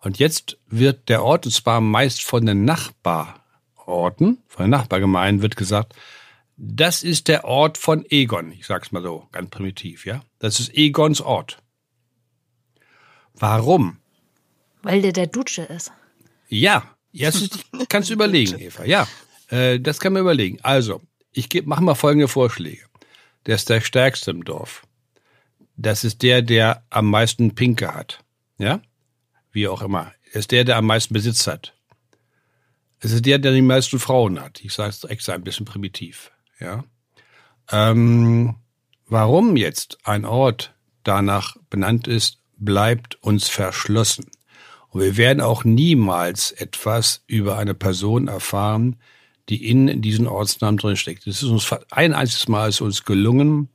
Und 0.00 0.18
jetzt 0.18 0.58
wird 0.68 1.08
der 1.08 1.22
Ort, 1.22 1.46
und 1.46 1.52
zwar 1.52 1.80
meist 1.80 2.22
von 2.22 2.44
den 2.44 2.64
Nachbarorten, 2.64 4.38
von 4.48 4.64
den 4.64 4.70
Nachbargemeinden 4.70 5.42
wird 5.42 5.56
gesagt, 5.56 5.94
das 6.56 7.02
ist 7.02 7.28
der 7.28 7.44
Ort 7.44 7.78
von 7.78 8.04
Egon. 8.08 8.52
Ich 8.52 8.66
sag's 8.66 8.92
mal 8.92 9.02
so, 9.02 9.28
ganz 9.32 9.50
primitiv, 9.50 10.06
ja. 10.06 10.22
Das 10.38 10.60
ist 10.60 10.74
Egons 10.74 11.20
Ort. 11.20 11.58
Warum? 13.34 13.98
Weil 14.82 15.02
der 15.02 15.12
der 15.12 15.26
Dutsche 15.26 15.62
ist. 15.62 15.92
Ja, 16.48 16.94
jetzt 17.12 17.64
kannst 17.88 18.10
du 18.10 18.14
überlegen, 18.14 18.58
Eva. 18.58 18.84
Ja, 18.84 19.08
äh, 19.48 19.80
das 19.80 20.00
kann 20.00 20.12
man 20.12 20.22
überlegen. 20.22 20.58
Also, 20.62 21.00
ich 21.32 21.48
mache 21.64 21.82
mal 21.82 21.94
folgende 21.94 22.28
Vorschläge. 22.28 22.84
Der 23.46 23.56
ist 23.56 23.68
der 23.68 23.80
Stärkste 23.80 24.30
im 24.30 24.44
Dorf. 24.44 24.86
Das 25.76 26.04
ist 26.04 26.22
der, 26.22 26.42
der 26.42 26.84
am 26.90 27.06
meisten 27.10 27.54
Pinke 27.54 27.92
hat. 27.94 28.20
Ja? 28.58 28.82
Wie 29.50 29.68
auch 29.68 29.82
immer. 29.82 30.12
Er 30.32 30.40
ist 30.40 30.50
der, 30.50 30.64
der 30.64 30.76
am 30.76 30.86
meisten 30.86 31.14
Besitz 31.14 31.46
hat. 31.46 31.74
Es 33.00 33.10
ist 33.10 33.26
der, 33.26 33.38
der 33.38 33.52
die 33.52 33.62
meisten 33.62 33.98
Frauen 33.98 34.40
hat. 34.40 34.60
Ich 34.62 34.72
sage 34.74 34.90
es 34.90 35.04
extra 35.04 35.34
ein 35.34 35.42
bisschen 35.42 35.66
primitiv. 35.66 36.31
Ja. 36.62 36.84
Ähm, 37.72 38.54
warum 39.06 39.56
jetzt 39.56 39.98
ein 40.04 40.24
Ort 40.24 40.74
danach 41.02 41.56
benannt 41.70 42.06
ist, 42.06 42.38
bleibt 42.56 43.16
uns 43.22 43.48
verschlossen. 43.48 44.30
Und 44.90 45.00
wir 45.00 45.16
werden 45.16 45.40
auch 45.40 45.64
niemals 45.64 46.52
etwas 46.52 47.24
über 47.26 47.58
eine 47.58 47.74
Person 47.74 48.28
erfahren, 48.28 48.96
die 49.48 49.68
in 49.68 50.02
diesen 50.02 50.28
Ortsnamen 50.28 50.78
drinsteckt. 50.78 51.26
Es 51.26 51.42
ist 51.42 51.48
uns 51.48 51.68
ein 51.90 52.12
einziges 52.12 52.46
Mal 52.46 52.68
ist 52.68 52.80
uns 52.80 53.04
gelungen. 53.04 53.68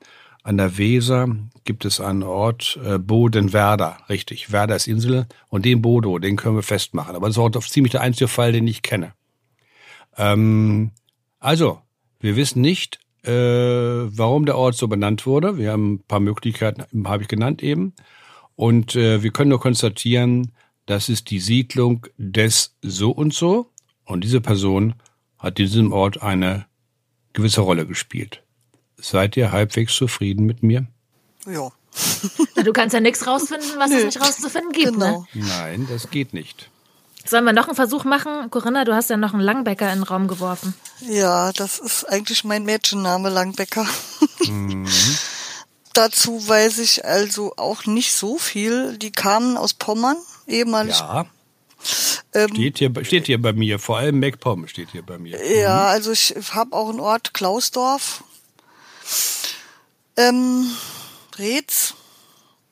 An 0.43 0.55
der 0.55 0.77
Weser 0.77 1.27
gibt 1.65 1.83
es 1.83 1.99
einen 1.99 2.23
Ort, 2.23 2.79
äh, 2.85 2.97
Bodenwerder, 2.99 3.97
richtig. 4.07 4.53
Werder 4.53 4.77
ist 4.77 4.87
Insel 4.87 5.25
und 5.49 5.65
den 5.65 5.81
Bodo, 5.81 6.19
den 6.19 6.37
können 6.37 6.55
wir 6.55 6.63
festmachen. 6.63 7.17
Aber 7.17 7.27
das 7.27 7.35
ist 7.35 7.41
auch 7.41 7.51
ziemlich 7.65 7.91
der 7.91 8.01
einzige 8.01 8.29
Fall, 8.29 8.53
den 8.53 8.65
ich 8.65 8.81
kenne. 8.81 9.13
Ähm, 10.15 10.91
also, 11.39 11.81
wir 12.19 12.35
wissen 12.35 12.61
nicht, 12.61 12.99
äh, 13.23 13.31
warum 13.31 14.45
der 14.45 14.57
Ort 14.57 14.75
so 14.75 14.87
benannt 14.87 15.25
wurde. 15.25 15.57
Wir 15.57 15.71
haben 15.71 15.95
ein 15.95 16.03
paar 16.03 16.19
Möglichkeiten, 16.19 16.85
habe 17.07 17.23
ich 17.23 17.29
genannt 17.29 17.61
eben. 17.61 17.93
Und 18.55 18.95
äh, 18.95 19.21
wir 19.21 19.31
können 19.31 19.49
nur 19.49 19.59
konstatieren, 19.59 20.51
das 20.85 21.09
ist 21.09 21.29
die 21.29 21.39
Siedlung 21.39 22.07
des 22.17 22.75
so 22.81 23.11
und 23.11 23.33
so. 23.33 23.71
Und 24.05 24.23
diese 24.23 24.41
Person 24.41 24.95
hat 25.37 25.59
in 25.59 25.65
diesem 25.65 25.91
Ort 25.91 26.21
eine 26.21 26.65
gewisse 27.33 27.61
Rolle 27.61 27.85
gespielt. 27.85 28.43
Seid 28.95 29.37
ihr 29.37 29.51
halbwegs 29.51 29.95
zufrieden 29.95 30.45
mit 30.45 30.63
mir? 30.63 30.87
Ja. 31.45 31.71
du 32.63 32.73
kannst 32.73 32.93
ja 32.93 32.99
nichts 32.99 33.27
rausfinden, 33.27 33.69
was 33.77 33.91
Nö. 33.91 33.97
es 33.97 34.05
nicht 34.05 34.21
rauszufinden 34.21 34.71
gibt, 34.71 34.97
ne? 34.97 35.05
genau. 35.05 35.27
ne? 35.33 35.45
Nein, 35.47 35.87
das 35.89 36.09
geht 36.09 36.33
nicht. 36.33 36.71
Sollen 37.27 37.43
wir 37.43 37.53
noch 37.53 37.67
einen 37.67 37.75
Versuch 37.75 38.05
machen? 38.05 38.49
Corinna, 38.49 38.85
du 38.85 38.95
hast 38.95 39.09
ja 39.09 39.17
noch 39.17 39.33
einen 39.33 39.41
Langbäcker 39.41 39.91
in 39.91 39.99
den 39.99 40.03
Raum 40.03 40.27
geworfen. 40.27 40.73
Ja, 41.01 41.51
das 41.51 41.77
ist 41.77 42.05
eigentlich 42.05 42.43
mein 42.43 42.63
Mädchenname, 42.63 43.29
Langbäcker. 43.29 43.85
Mhm. 44.45 44.87
Dazu 45.93 46.47
weiß 46.47 46.77
ich 46.79 47.05
also 47.05 47.53
auch 47.57 47.85
nicht 47.85 48.13
so 48.13 48.37
viel. 48.37 48.97
Die 48.97 49.11
kamen 49.11 49.57
aus 49.57 49.73
Pommern, 49.73 50.17
ehemalig. 50.45 50.99
Ja. 50.99 51.25
Ähm, 52.33 52.49
steht, 52.49 52.77
hier, 52.79 52.91
steht 53.03 53.25
hier 53.25 53.41
bei 53.41 53.53
mir, 53.53 53.79
vor 53.79 53.97
allem 53.97 54.19
MacPom 54.19 54.67
steht 54.67 54.91
hier 54.91 55.03
bei 55.03 55.17
mir. 55.17 55.43
Ja, 55.53 55.75
mhm. 55.75 55.87
also 55.87 56.11
ich 56.11 56.35
habe 56.51 56.75
auch 56.75 56.89
einen 56.89 56.99
Ort, 56.99 57.33
Klausdorf. 57.33 58.23
Ähm, 60.15 60.71
Reetz. 61.37 61.93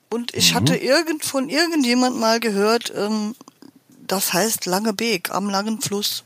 Und 0.10 0.34
ich 0.34 0.52
mhm. 0.52 0.56
hatte 0.56 0.76
irgend 0.78 1.26
von 1.26 1.50
irgendjemand 1.50 2.18
mal 2.18 2.40
gehört, 2.40 2.94
ähm, 2.96 3.36
das 4.08 4.34
heißt 4.34 4.66
Lange 4.66 4.94
Beek 4.94 5.32
am 5.32 5.50
langen 5.50 5.82
Fluss. 5.82 6.24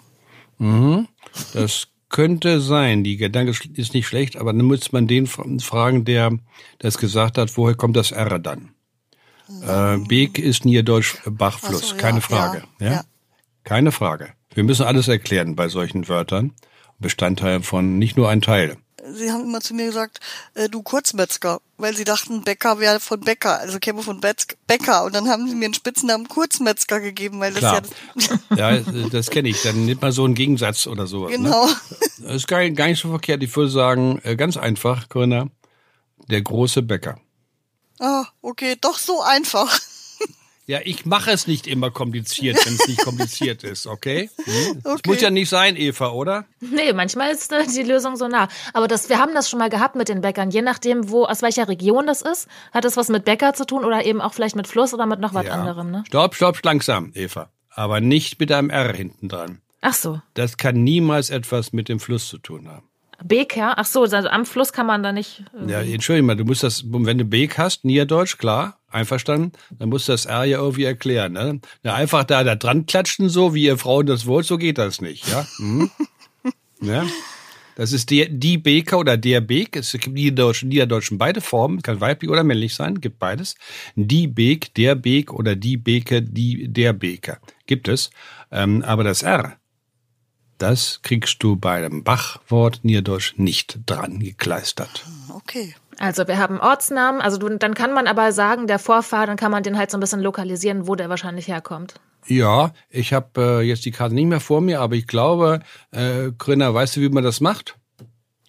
Mhm. 0.57 1.07
Das 1.53 1.87
könnte 2.09 2.59
sein. 2.59 3.03
Die 3.03 3.17
Gedanke 3.17 3.53
ist 3.73 3.93
nicht 3.93 4.07
schlecht, 4.07 4.35
aber 4.35 4.51
dann 4.51 4.65
muss 4.65 4.91
man 4.91 5.07
den 5.07 5.27
fragen, 5.27 6.05
der 6.05 6.31
das 6.79 6.97
gesagt 6.97 7.37
hat, 7.37 7.55
woher 7.55 7.75
kommt 7.75 7.95
das 7.95 8.11
R 8.11 8.39
dann? 8.39 8.71
Äh, 9.63 9.97
Beek 10.07 10.37
ist 10.37 10.65
Niederdeutsch 10.65 11.15
Bachfluss, 11.25 11.89
so, 11.89 11.95
ja, 11.95 12.01
keine 12.01 12.21
Frage. 12.21 12.63
Ja, 12.79 12.85
ja? 12.85 12.91
ja, 12.93 13.01
Keine 13.63 13.91
Frage. 13.91 14.33
Wir 14.53 14.63
müssen 14.63 14.85
alles 14.85 15.07
erklären 15.07 15.55
bei 15.55 15.69
solchen 15.69 16.07
Wörtern. 16.07 16.53
Bestandteil 16.99 17.61
von 17.63 17.97
nicht 17.97 18.17
nur 18.17 18.29
ein 18.29 18.41
Teil 18.41 18.77
sie 19.13 19.31
haben 19.31 19.43
immer 19.43 19.61
zu 19.61 19.73
mir 19.73 19.85
gesagt, 19.85 20.19
äh, 20.55 20.69
du 20.69 20.81
Kurzmetzger, 20.81 21.61
weil 21.77 21.95
sie 21.95 22.03
dachten, 22.03 22.43
Bäcker 22.43 22.79
wäre 22.79 22.99
von 22.99 23.19
Bäcker, 23.19 23.59
also 23.59 23.79
käme 23.79 24.01
von 24.01 24.21
Bäcker. 24.21 25.03
Und 25.03 25.15
dann 25.15 25.29
haben 25.29 25.47
sie 25.47 25.55
mir 25.55 25.65
einen 25.65 25.73
Spitznamen 25.73 26.27
Kurzmetzger 26.27 26.99
gegeben, 26.99 27.39
weil 27.39 27.53
das 27.53 27.59
Klar. 27.59 27.81
ja. 28.55 28.71
ja, 28.71 28.81
das 29.11 29.29
kenne 29.29 29.49
ich. 29.49 29.61
Dann 29.61 29.85
nimmt 29.85 30.01
man 30.01 30.11
so 30.11 30.25
einen 30.25 30.35
Gegensatz 30.35 30.87
oder 30.87 31.07
so. 31.07 31.27
Ne? 31.27 31.37
Genau. 31.37 31.67
Ne? 31.67 31.75
Das 32.19 32.35
ist 32.35 32.47
gar, 32.47 32.67
gar 32.69 32.87
nicht 32.87 33.01
so 33.01 33.09
verkehrt. 33.09 33.43
Ich 33.43 33.55
würde 33.55 33.69
sagen, 33.69 34.19
äh, 34.23 34.35
ganz 34.35 34.57
einfach, 34.57 35.09
Corinna, 35.09 35.47
der 36.29 36.41
große 36.41 36.81
Bäcker. 36.81 37.19
Ah, 37.99 38.25
okay, 38.41 38.77
doch 38.79 38.97
so 38.97 39.21
einfach. 39.21 39.79
Ja, 40.69 40.77
ich 40.83 41.03
mache 41.03 41.31
es 41.31 41.47
nicht 41.47 41.65
immer 41.65 41.89
kompliziert, 41.89 42.63
wenn 42.63 42.75
es 42.75 42.87
nicht 42.87 43.03
kompliziert 43.03 43.63
ist, 43.63 43.87
okay? 43.87 44.29
Hm? 44.45 44.81
okay? 44.83 45.01
muss 45.07 45.19
ja 45.19 45.31
nicht 45.31 45.49
sein, 45.49 45.75
Eva, 45.75 46.09
oder? 46.09 46.45
Nee, 46.59 46.93
manchmal 46.93 47.31
ist 47.31 47.51
äh, 47.51 47.65
die 47.65 47.81
Lösung 47.81 48.17
so 48.17 48.27
nah. 48.27 48.47
Aber 48.73 48.87
das, 48.87 49.09
wir 49.09 49.17
haben 49.17 49.33
das 49.33 49.49
schon 49.49 49.57
mal 49.57 49.71
gehabt 49.71 49.95
mit 49.95 50.09
den 50.09 50.21
Bäckern. 50.21 50.51
Je 50.51 50.61
nachdem, 50.61 51.09
wo, 51.09 51.25
aus 51.25 51.41
welcher 51.41 51.67
Region 51.67 52.05
das 52.05 52.21
ist, 52.21 52.47
hat 52.71 52.85
es 52.85 52.97
was 52.97 53.09
mit 53.09 53.25
Bäcker 53.25 53.55
zu 53.55 53.65
tun 53.65 53.83
oder 53.83 54.05
eben 54.05 54.21
auch 54.21 54.35
vielleicht 54.35 54.55
mit 54.55 54.67
Fluss 54.67 54.93
oder 54.93 55.07
mit 55.07 55.19
noch 55.19 55.33
was 55.33 55.47
ja. 55.47 55.53
anderem, 55.53 55.89
ne? 55.89 56.03
Stopp, 56.05 56.35
stopp, 56.35 56.63
langsam, 56.63 57.13
Eva. 57.15 57.49
Aber 57.71 57.99
nicht 57.99 58.39
mit 58.39 58.51
einem 58.51 58.69
R 58.69 58.93
hinten 58.93 59.27
dran. 59.27 59.61
Ach 59.81 59.95
so. 59.95 60.21
Das 60.35 60.57
kann 60.57 60.83
niemals 60.83 61.31
etwas 61.31 61.73
mit 61.73 61.89
dem 61.89 61.99
Fluss 61.99 62.27
zu 62.27 62.37
tun 62.37 62.67
haben. 62.67 62.87
Beker? 63.23 63.79
Ach 63.79 63.85
so, 63.87 64.03
also 64.03 64.17
am 64.17 64.45
Fluss 64.45 64.71
kann 64.71 64.85
man 64.85 65.01
da 65.01 65.13
nicht. 65.13 65.43
Äh 65.67 65.71
ja, 65.71 65.81
entschuldige 65.81 66.27
mal, 66.27 66.35
du 66.35 66.45
musst 66.45 66.61
das, 66.61 66.83
wenn 66.85 67.17
du 67.17 67.25
Beek 67.25 67.57
hast, 67.57 67.85
Niederdeutsch, 67.85 68.37
klar, 68.37 68.78
einverstanden, 68.91 69.51
dann 69.77 69.89
musst 69.89 70.07
du 70.07 70.13
das 70.13 70.25
R 70.25 70.45
ja 70.45 70.59
irgendwie 70.59 70.83
erklären. 70.83 71.33
Ne? 71.33 71.59
Ja, 71.83 71.95
einfach 71.95 72.23
da, 72.23 72.43
da 72.43 72.55
dran 72.55 72.85
klatschen 72.85 73.29
so, 73.29 73.53
wie 73.53 73.65
ihr 73.65 73.77
Frauen 73.77 74.05
das 74.05 74.25
wollt, 74.25 74.45
so 74.45 74.57
geht 74.57 74.77
das 74.77 75.01
nicht, 75.01 75.27
ja? 75.27 75.45
Mhm. 75.57 75.91
ja? 76.81 77.05
Das 77.79 77.93
ist 77.93 78.09
der, 78.09 78.27
die 78.27 78.57
Beker 78.57 78.99
oder 78.99 79.15
der 79.15 79.39
Beek. 79.39 79.77
Es 79.77 79.93
gibt 79.93 80.09
Niederdeutschen, 80.09 80.67
Niederdeutschen 80.67 81.17
beide 81.17 81.39
Formen, 81.39 81.81
kann 81.81 82.01
weiblich 82.01 82.29
oder 82.29 82.43
männlich 82.43 82.75
sein, 82.75 82.99
gibt 82.99 83.19
beides. 83.19 83.55
Die 83.95 84.27
Beek, 84.27 84.73
der 84.73 84.95
Beek 84.95 85.31
oder 85.31 85.55
die 85.55 85.77
Beke, 85.77 86.21
die, 86.21 86.67
der 86.67 86.91
Beker. 86.91 87.39
Gibt 87.67 87.87
es. 87.87 88.09
Ähm, 88.51 88.83
aber 88.83 89.05
das 89.05 89.23
R, 89.23 89.55
das 90.57 90.99
kriegst 91.03 91.41
du 91.41 91.55
bei 91.55 91.79
dem 91.79 92.03
Bachwort 92.03 92.81
Niederdeutsch 92.83 93.35
nicht 93.37 93.79
dran 93.85 94.19
gekleistert. 94.19 95.05
Okay. 95.33 95.73
Also 95.99 96.25
wir 96.29 96.37
haben 96.37 96.61
Ortsnamen, 96.61 97.19
also 97.19 97.37
du, 97.37 97.49
dann 97.57 97.73
kann 97.73 97.93
man 97.93 98.07
aber 98.07 98.31
sagen, 98.31 98.67
der 98.67 98.79
Vorfahr, 98.79 99.27
dann 99.27 99.35
kann 99.35 99.51
man 99.51 99.63
den 99.63 99.77
halt 99.77 99.91
so 99.91 99.97
ein 99.97 99.99
bisschen 99.99 100.21
lokalisieren, 100.21 100.87
wo 100.87 100.95
der 100.95 101.09
wahrscheinlich 101.09 101.49
herkommt. 101.49 101.95
Ja, 102.25 102.71
ich 102.89 103.11
habe 103.11 103.59
äh, 103.61 103.61
jetzt 103.61 103.83
die 103.83 103.91
Karte 103.91 104.15
nicht 104.15 104.27
mehr 104.27 104.39
vor 104.39 104.61
mir, 104.61 104.79
aber 104.79 104.95
ich 104.95 105.07
glaube, 105.07 105.59
äh, 105.91 106.31
Grüner, 106.37 106.73
weißt 106.73 106.95
du, 106.95 107.01
wie 107.01 107.09
man 107.09 107.25
das 107.25 107.41
macht? 107.41 107.77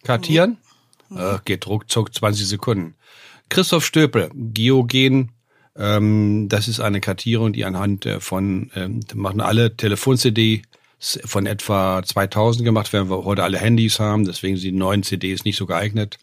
Kartieren? 0.04 0.58
Mhm. 1.08 1.18
Äh, 1.18 1.38
geht 1.44 1.66
ruckzuck 1.66 2.14
20 2.14 2.46
Sekunden. 2.46 2.94
Christoph 3.48 3.84
Stöpel, 3.84 4.30
Geogen, 4.32 5.32
ähm, 5.76 6.48
das 6.48 6.68
ist 6.68 6.78
eine 6.78 7.00
Kartierung, 7.00 7.52
die 7.52 7.64
anhand 7.64 8.06
äh, 8.06 8.20
von, 8.20 8.70
ähm, 8.76 9.00
machen 9.14 9.40
alle 9.40 9.76
Telefon-CD 9.76 10.62
von 11.00 11.46
etwa 11.46 12.02
2000 12.04 12.64
gemacht, 12.64 12.92
werden 12.92 13.10
wir 13.10 13.24
heute 13.24 13.42
alle 13.42 13.58
Handys 13.58 13.98
haben, 13.98 14.24
deswegen 14.24 14.56
sind 14.56 14.72
die 14.72 14.78
neuen 14.78 15.02
CDs 15.02 15.44
nicht 15.44 15.56
so 15.56 15.66
geeignet. 15.66 16.18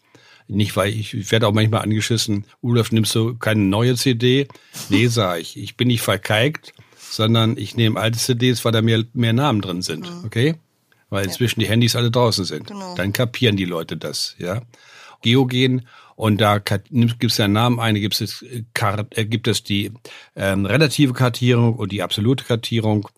Nicht, 0.48 0.76
weil 0.76 0.92
ich, 0.92 1.12
ich 1.14 1.30
werde 1.30 1.46
auch 1.46 1.52
manchmal 1.52 1.82
angeschissen, 1.82 2.44
Olaf, 2.62 2.90
nimmst 2.90 3.14
du 3.14 3.36
keine 3.36 3.60
neue 3.60 3.94
CD? 3.96 4.48
Nee, 4.88 5.06
sag 5.08 5.40
ich, 5.40 5.58
ich 5.58 5.76
bin 5.76 5.88
nicht 5.88 6.02
verkeigt, 6.02 6.72
sondern 6.96 7.56
ich 7.56 7.76
nehme 7.76 8.00
alte 8.00 8.18
CDs, 8.18 8.64
weil 8.64 8.72
da 8.72 8.82
mehr, 8.82 9.04
mehr 9.12 9.34
Namen 9.34 9.60
drin 9.60 9.82
sind, 9.82 10.10
mhm. 10.10 10.24
okay? 10.24 10.54
Weil 11.10 11.24
inzwischen 11.24 11.60
ja. 11.60 11.66
die 11.66 11.70
Handys 11.70 11.96
alle 11.96 12.10
draußen 12.10 12.44
sind. 12.44 12.66
Genau. 12.66 12.94
Dann 12.94 13.12
kapieren 13.12 13.56
die 13.56 13.64
Leute 13.64 13.96
das, 13.96 14.34
ja? 14.38 14.62
Geogen 15.22 15.86
und 16.18 16.40
da 16.40 16.58
gibt 16.58 17.24
es 17.24 17.36
ja 17.38 17.46
Namen 17.46 17.78
ein, 17.78 17.94
gibt 17.94 18.20
es, 18.20 18.42
äh, 18.42 19.24
gibt 19.24 19.46
es 19.46 19.62
die 19.62 19.92
ähm, 20.34 20.66
relative 20.66 21.12
Kartierung 21.12 21.76
und 21.76 21.92
die 21.92 22.02
absolute 22.02 22.44
Kartierung. 22.44 23.08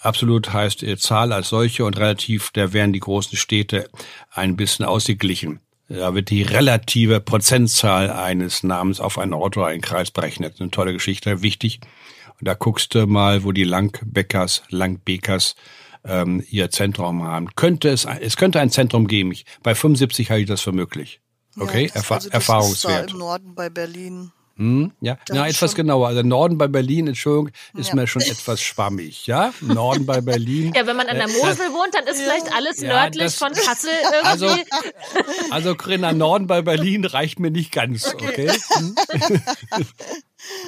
Absolut 0.00 0.52
heißt 0.52 0.82
äh, 0.82 0.96
Zahl 0.96 1.32
als 1.32 1.50
solche 1.50 1.84
und 1.84 1.96
relativ, 1.96 2.50
da 2.52 2.72
werden 2.72 2.92
die 2.92 3.00
großen 3.00 3.36
Städte 3.36 3.88
ein 4.30 4.56
bisschen 4.56 4.84
ausgeglichen. 4.84 5.60
Da 5.88 6.14
wird 6.14 6.28
die 6.28 6.42
relative 6.42 7.20
Prozentzahl 7.20 8.10
eines 8.10 8.62
Namens 8.62 9.00
auf 9.00 9.18
einen 9.18 9.32
Ort 9.32 9.56
oder 9.56 9.66
einen 9.66 9.80
Kreis 9.80 10.10
berechnet. 10.10 10.60
Eine 10.60 10.70
tolle 10.70 10.92
Geschichte, 10.92 11.42
wichtig. 11.42 11.80
Und 12.38 12.46
da 12.46 12.54
guckst 12.54 12.94
du 12.94 13.06
mal, 13.06 13.42
wo 13.42 13.52
die 13.52 13.64
Langbeckers, 13.64 14.62
Langbekers 14.68 15.56
ähm, 16.04 16.44
ihr 16.50 16.70
Zentrum 16.70 17.22
haben. 17.22 17.54
Könnte 17.56 17.88
es, 17.88 18.04
es 18.04 18.36
könnte 18.36 18.60
ein 18.60 18.70
Zentrum 18.70 19.06
geben. 19.06 19.32
Ich, 19.32 19.46
bei 19.62 19.74
75 19.74 20.30
halte 20.30 20.42
ich 20.42 20.48
das 20.48 20.60
für 20.60 20.72
möglich. 20.72 21.20
Okay, 21.58 21.86
ja, 21.86 21.88
das, 21.88 21.96
Erfa 21.96 22.14
also 22.16 22.28
das 22.28 22.34
Erfahrungswert. 22.34 23.00
Ist 23.00 23.10
da 23.10 23.12
im 23.12 23.18
Norden 23.18 23.54
bei 23.54 23.70
Berlin. 23.70 24.30
Hm, 24.58 24.90
ja, 25.00 25.16
Na, 25.28 25.46
etwas 25.46 25.76
genauer. 25.76 26.08
Also 26.08 26.22
Norden 26.22 26.58
bei 26.58 26.66
Berlin, 26.66 27.06
Entschuldigung, 27.06 27.50
ist 27.74 27.90
ja. 27.90 27.94
mir 27.94 28.08
schon 28.08 28.22
etwas 28.22 28.60
schwammig, 28.60 29.28
ja? 29.28 29.54
Norden 29.60 30.04
bei 30.04 30.20
Berlin. 30.20 30.72
Ja, 30.74 30.84
wenn 30.84 30.96
man 30.96 31.06
an 31.06 31.16
der 31.16 31.28
äh, 31.28 31.32
Mosel 31.32 31.66
äh, 31.66 31.72
wohnt, 31.72 31.94
dann 31.94 32.04
ist 32.08 32.18
ja. 32.18 32.24
vielleicht 32.24 32.52
alles 32.52 32.80
ja, 32.80 32.88
nördlich 32.88 33.24
das, 33.24 33.34
von 33.36 33.52
Kassel 33.52 33.90
irgendwie. 34.02 34.26
Also, 34.26 34.48
also 35.50 35.74
Corinna, 35.76 36.12
Norden 36.12 36.48
bei 36.48 36.62
Berlin 36.62 37.04
reicht 37.04 37.38
mir 37.38 37.52
nicht 37.52 37.70
ganz, 37.70 38.12
okay? 38.12 38.50
okay? 38.50 38.58
Hm? 38.74 38.96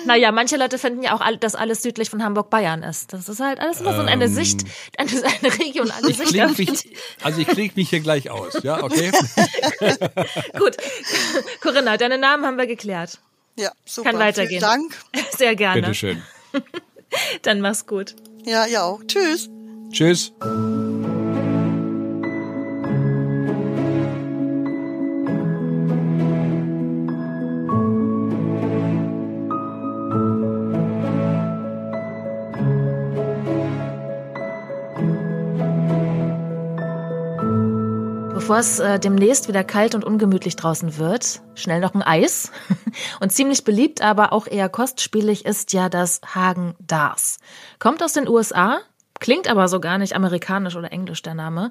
Naja, 0.05 0.33
manche 0.33 0.57
Leute 0.57 0.79
finden 0.79 1.03
ja 1.03 1.15
auch, 1.15 1.23
dass 1.39 1.55
alles 1.55 1.83
südlich 1.83 2.11
von 2.11 2.25
Hamburg-Bayern 2.25 2.83
ist. 2.83 3.13
Das 3.13 3.29
ist 3.29 3.41
halt 3.41 3.61
alles 3.61 3.81
immer 3.81 3.95
so 3.95 4.03
eine 4.03 4.25
ähm, 4.25 4.35
Sicht, 4.35 4.65
eine, 4.99 5.11
eine 5.11 5.59
regionale 5.59 6.13
Sicht. 6.13 6.59
Mich, 6.59 6.97
also 7.23 7.41
ich 7.41 7.47
klinge 7.47 7.73
mich 7.77 7.89
hier 7.89 8.01
gleich 8.01 8.31
aus, 8.31 8.63
ja, 8.63 8.83
okay? 8.83 9.13
Gut. 10.59 10.77
Corinna, 11.63 11.97
deine 11.97 12.19
Namen 12.19 12.45
haben 12.45 12.59
wir 12.59 12.67
geklärt. 12.67 13.21
Ja, 13.61 13.73
super. 13.85 14.11
Kann 14.11 14.19
weitergehen. 14.19 14.61
Vielen 14.61 14.89
Dank. 15.13 15.27
Sehr 15.37 15.55
gerne. 15.55 15.83
Bitteschön. 15.83 16.23
Dann 17.43 17.61
mach's 17.61 17.87
gut. 17.87 18.17
Ja, 18.45 18.67
ja 18.67 18.85
auch. 18.85 19.01
Tschüss. 19.07 19.51
Tschüss. 19.93 20.33
Bevor 38.41 38.57
es 38.57 38.79
äh, 38.79 38.99
demnächst 38.99 39.49
wieder 39.49 39.65
kalt 39.65 39.95
und 39.95 40.03
ungemütlich 40.03 40.57
draußen 40.57 40.97
wird, 40.97 41.43
schnell 41.55 41.79
noch 41.79 41.93
ein 41.93 42.01
Eis. 42.01 42.51
Und 43.21 43.31
ziemlich 43.33 43.65
beliebt, 43.65 44.01
aber 44.01 44.33
auch 44.33 44.47
eher 44.47 44.71
kostspielig 44.71 45.45
ist 45.45 45.75
ja 45.75 45.91
das 45.91 46.23
Hagen 46.35 46.75
Dars. 46.79 47.39
Kommt 47.79 48.03
aus 48.03 48.15
den 48.15 48.27
USA, 48.27 48.79
klingt 49.19 49.47
aber 49.47 49.69
so 49.69 49.79
gar 49.79 49.99
nicht 49.99 50.17
amerikanisch 50.17 50.75
oder 50.75 50.91
englisch 50.91 51.21
der 51.21 51.35
Name. 51.35 51.71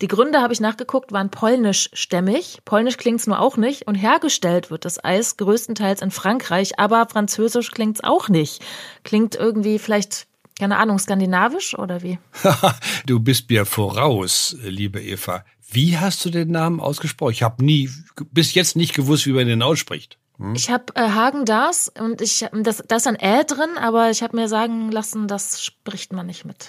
Die 0.00 0.08
Gründe 0.08 0.40
habe 0.40 0.54
ich 0.54 0.60
nachgeguckt, 0.60 1.12
waren 1.12 1.30
polnischstämmig. 1.30 2.60
Polnisch 2.64 2.96
klingt's 2.96 3.26
nur 3.26 3.38
auch 3.38 3.58
nicht 3.58 3.86
und 3.86 3.94
hergestellt 3.94 4.70
wird 4.70 4.86
das 4.86 5.04
Eis 5.04 5.36
größtenteils 5.36 6.00
in 6.00 6.10
Frankreich, 6.10 6.78
aber 6.78 7.06
französisch 7.10 7.72
klingt's 7.72 8.02
auch 8.02 8.30
nicht. 8.30 8.64
Klingt 9.04 9.34
irgendwie 9.34 9.78
vielleicht 9.78 10.28
keine 10.58 10.78
Ahnung, 10.78 10.98
skandinavisch 10.98 11.78
oder 11.78 12.02
wie? 12.02 12.18
du 13.06 13.20
bist 13.20 13.50
mir 13.50 13.66
voraus, 13.66 14.56
liebe 14.62 15.02
Eva. 15.02 15.44
Wie 15.70 15.98
hast 15.98 16.24
du 16.24 16.30
den 16.30 16.50
Namen 16.50 16.80
ausgesprochen? 16.80 17.32
Ich 17.32 17.42
habe 17.42 17.64
nie, 17.64 17.90
bis 18.30 18.54
jetzt 18.54 18.76
nicht 18.76 18.94
gewusst, 18.94 19.26
wie 19.26 19.32
man 19.32 19.46
den 19.46 19.62
ausspricht. 19.62 20.18
Hm? 20.38 20.54
Ich 20.54 20.70
habe 20.70 20.94
äh, 20.94 21.10
Hagen 21.10 21.44
das 21.44 21.88
und 21.98 22.20
ich 22.20 22.46
das, 22.52 22.82
da 22.86 22.96
ist 22.96 23.06
ein 23.06 23.16
Ä 23.16 23.44
drin, 23.44 23.78
aber 23.78 24.10
ich 24.10 24.22
habe 24.22 24.36
mir 24.36 24.48
sagen 24.48 24.90
lassen, 24.92 25.28
das 25.28 25.64
spricht 25.64 26.12
man 26.12 26.26
nicht 26.26 26.44
mit. 26.44 26.68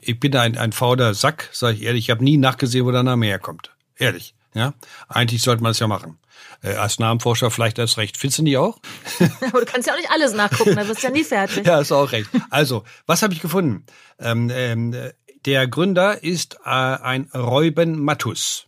Ich 0.00 0.18
bin 0.20 0.34
ein, 0.36 0.56
ein 0.56 0.72
fauler 0.72 1.14
Sack, 1.14 1.50
sage 1.52 1.76
ich 1.76 1.82
ehrlich. 1.82 2.06
Ich 2.06 2.10
habe 2.10 2.24
nie 2.24 2.36
nachgesehen, 2.36 2.86
wo 2.86 2.90
der 2.90 3.02
Name 3.02 3.26
herkommt. 3.26 3.72
Ehrlich. 3.96 4.34
Ja, 4.54 4.72
eigentlich 5.08 5.42
sollte 5.42 5.62
man 5.62 5.72
es 5.72 5.78
ja 5.78 5.86
machen. 5.86 6.18
Äh, 6.62 6.74
als 6.74 6.98
Namenforscher 6.98 7.50
vielleicht 7.50 7.78
erst 7.78 7.98
recht. 7.98 8.16
Findest 8.16 8.38
du 8.38 8.42
nicht 8.44 8.56
auch? 8.56 8.78
Aber 9.40 9.60
du 9.60 9.66
kannst 9.66 9.86
ja 9.86 9.92
auch 9.94 9.98
nicht 9.98 10.10
alles 10.10 10.32
nachgucken, 10.32 10.74
da 10.74 10.88
wirst 10.88 11.02
du 11.02 11.08
ja 11.08 11.12
nie 11.12 11.24
fertig. 11.24 11.66
ja, 11.66 11.80
ist 11.80 11.92
auch 11.92 12.10
recht. 12.10 12.30
Also, 12.50 12.84
was 13.06 13.22
habe 13.22 13.34
ich 13.34 13.40
gefunden? 13.40 13.84
Ähm, 14.18 14.50
ähm, 14.52 14.96
der 15.44 15.66
Gründer 15.68 16.22
ist 16.22 16.58
äh, 16.64 16.68
ein 16.68 17.28
Reuben 17.34 18.00
Mattus. 18.00 18.66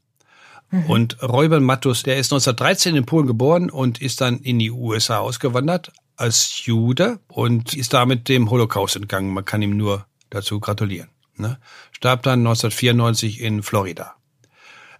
Mhm. 0.71 0.87
Und 0.87 1.23
Reuben 1.23 1.65
Mattus, 1.65 2.03
der 2.03 2.19
ist 2.19 2.33
1913 2.33 2.97
in 2.97 3.07
Polen 3.07 3.27
geboren 3.27 3.71
und 3.71 4.01
ist 4.01 4.21
dann 4.21 4.39
in 4.39 4.59
die 4.59 4.71
USA 4.71 5.19
ausgewandert 5.19 5.93
als 6.17 6.65
Jude 6.67 7.19
und 7.29 7.75
ist 7.75 7.95
damit 7.95 8.29
dem 8.29 8.51
Holocaust 8.51 8.97
entgangen. 8.97 9.33
Man 9.33 9.45
kann 9.45 9.63
ihm 9.63 9.77
nur 9.77 10.07
dazu 10.29 10.61
gratulieren. 10.61 11.09
Ne? 11.37 11.59
Starb 11.93 12.23
dann 12.23 12.41
1994 12.41 13.41
in 13.41 13.63
Florida. 13.63 14.15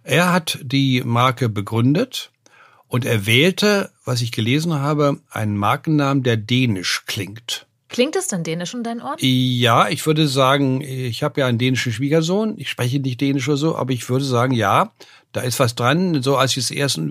Er 0.03 0.33
hat 0.33 0.59
die 0.63 1.03
Marke 1.05 1.47
begründet 1.47 2.31
und 2.87 3.05
er 3.05 3.25
wählte, 3.25 3.91
was 4.03 4.21
ich 4.21 4.31
gelesen 4.31 4.73
habe, 4.73 5.19
einen 5.29 5.55
Markennamen, 5.55 6.23
der 6.23 6.37
dänisch 6.37 7.03
klingt. 7.05 7.67
Klingt 7.91 8.15
es 8.15 8.27
denn 8.27 8.45
dänisch 8.45 8.73
in 8.73 8.83
deinem 8.83 9.01
Ort? 9.01 9.21
Ja, 9.21 9.89
ich 9.89 10.05
würde 10.05 10.25
sagen, 10.29 10.79
ich 10.79 11.23
habe 11.23 11.41
ja 11.41 11.47
einen 11.47 11.57
dänischen 11.57 11.91
Schwiegersohn. 11.91 12.55
Ich 12.57 12.69
spreche 12.69 13.01
nicht 13.01 13.19
dänisch 13.19 13.49
oder 13.49 13.57
so, 13.57 13.75
aber 13.75 13.91
ich 13.91 14.09
würde 14.09 14.23
sagen, 14.23 14.53
ja, 14.53 14.93
da 15.33 15.41
ist 15.41 15.59
was 15.59 15.75
dran. 15.75 16.23
So 16.23 16.37
als 16.37 16.51
ich 16.51 16.63
es 16.63 16.71
erst, 16.71 17.01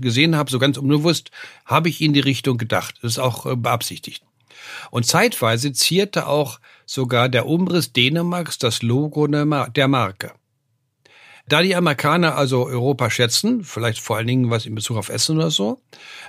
gesehen 0.00 0.34
habe, 0.34 0.50
so 0.50 0.58
ganz 0.58 0.78
unbewusst, 0.78 1.30
habe 1.66 1.90
ich 1.90 2.00
in 2.00 2.14
die 2.14 2.20
Richtung 2.20 2.56
gedacht. 2.56 2.94
Das 3.02 3.12
ist 3.12 3.18
auch 3.18 3.44
äh, 3.44 3.56
beabsichtigt. 3.56 4.24
Und 4.90 5.04
zeitweise 5.04 5.74
zierte 5.74 6.26
auch 6.26 6.60
sogar 6.86 7.28
der 7.28 7.46
Umriss 7.46 7.92
Dänemarks 7.92 8.56
das 8.56 8.80
Logo 8.80 9.26
der 9.26 9.88
Marke. 9.88 10.32
Da 11.48 11.62
die 11.62 11.74
Amerikaner 11.74 12.36
also 12.36 12.66
Europa 12.66 13.10
schätzen, 13.10 13.64
vielleicht 13.64 14.00
vor 14.00 14.16
allen 14.16 14.26
Dingen 14.26 14.50
was 14.50 14.66
in 14.66 14.74
Bezug 14.74 14.96
auf 14.96 15.08
Essen 15.08 15.36
oder 15.36 15.50
so, 15.50 15.80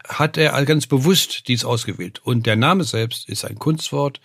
hat 0.07 0.37
er 0.37 0.63
ganz 0.65 0.87
bewusst 0.87 1.47
dies 1.47 1.65
ausgewählt. 1.65 2.19
Und 2.23 2.45
der 2.45 2.55
Name 2.55 2.83
selbst 2.83 3.29
ist 3.29 3.45
ein 3.45 3.59
Kunstwort 3.59 4.19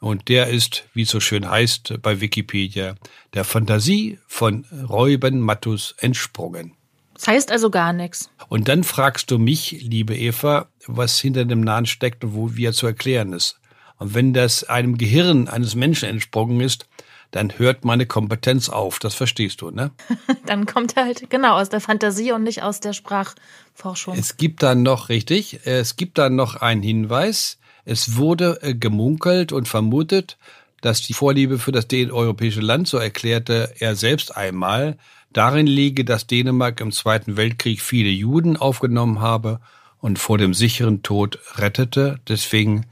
und 0.00 0.28
der 0.28 0.48
ist, 0.48 0.84
wie 0.94 1.02
es 1.02 1.10
so 1.10 1.20
schön 1.20 1.48
heißt 1.48 2.00
bei 2.02 2.20
Wikipedia, 2.20 2.96
der 3.34 3.44
Fantasie 3.44 4.18
von 4.26 4.64
Reuben 4.88 5.40
Mattus 5.40 5.94
entsprungen. 5.98 6.74
Das 7.14 7.28
heißt 7.28 7.52
also 7.52 7.70
gar 7.70 7.92
nichts. 7.92 8.30
Und 8.48 8.66
dann 8.66 8.82
fragst 8.82 9.30
du 9.30 9.38
mich, 9.38 9.70
liebe 9.82 10.16
Eva, 10.16 10.68
was 10.86 11.20
hinter 11.20 11.44
dem 11.44 11.60
Namen 11.60 11.86
steckt 11.86 12.24
und 12.24 12.34
wo 12.34 12.56
wir 12.56 12.72
zu 12.72 12.86
erklären 12.86 13.32
ist. 13.32 13.60
Und 13.98 14.14
wenn 14.14 14.32
das 14.32 14.64
einem 14.64 14.98
Gehirn 14.98 15.46
eines 15.46 15.76
Menschen 15.76 16.08
entsprungen 16.08 16.60
ist, 16.60 16.88
dann 17.32 17.58
hört 17.58 17.84
meine 17.84 18.06
Kompetenz 18.06 18.68
auf. 18.68 18.98
Das 19.00 19.14
verstehst 19.14 19.60
du, 19.62 19.70
ne? 19.70 19.90
dann 20.46 20.66
kommt 20.66 20.96
er 20.96 21.06
halt 21.06 21.28
genau 21.30 21.58
aus 21.58 21.70
der 21.70 21.80
Fantasie 21.80 22.30
und 22.30 22.44
nicht 22.44 22.62
aus 22.62 22.78
der 22.78 22.92
Sprachforschung. 22.92 24.16
Es 24.16 24.36
gibt 24.36 24.62
dann 24.62 24.82
noch, 24.82 25.08
richtig, 25.08 25.60
es 25.64 25.96
gibt 25.96 26.18
dann 26.18 26.36
noch 26.36 26.56
einen 26.56 26.82
Hinweis. 26.82 27.58
Es 27.84 28.16
wurde 28.16 28.58
äh, 28.62 28.74
gemunkelt 28.74 29.50
und 29.52 29.66
vermutet, 29.66 30.38
dass 30.82 31.00
die 31.00 31.14
Vorliebe 31.14 31.58
für 31.58 31.72
das 31.72 31.86
europäische 31.90 32.60
Land, 32.60 32.86
so 32.86 32.98
erklärte 32.98 33.72
er 33.78 33.96
selbst 33.96 34.36
einmal, 34.36 34.98
darin 35.32 35.66
liege, 35.66 36.04
dass 36.04 36.26
Dänemark 36.26 36.80
im 36.80 36.92
Zweiten 36.92 37.36
Weltkrieg 37.36 37.80
viele 37.80 38.10
Juden 38.10 38.56
aufgenommen 38.56 39.20
habe 39.20 39.60
und 39.98 40.18
vor 40.18 40.38
dem 40.38 40.52
sicheren 40.52 41.02
Tod 41.02 41.38
rettete. 41.54 42.20
Deswegen 42.28 42.86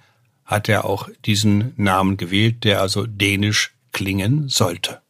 hat 0.44 0.68
er 0.68 0.84
auch 0.84 1.08
diesen 1.26 1.74
Namen 1.76 2.16
gewählt, 2.16 2.64
der 2.64 2.80
also 2.80 3.06
dänisch 3.06 3.74
klingen 3.92 4.48
sollte. 4.48 5.00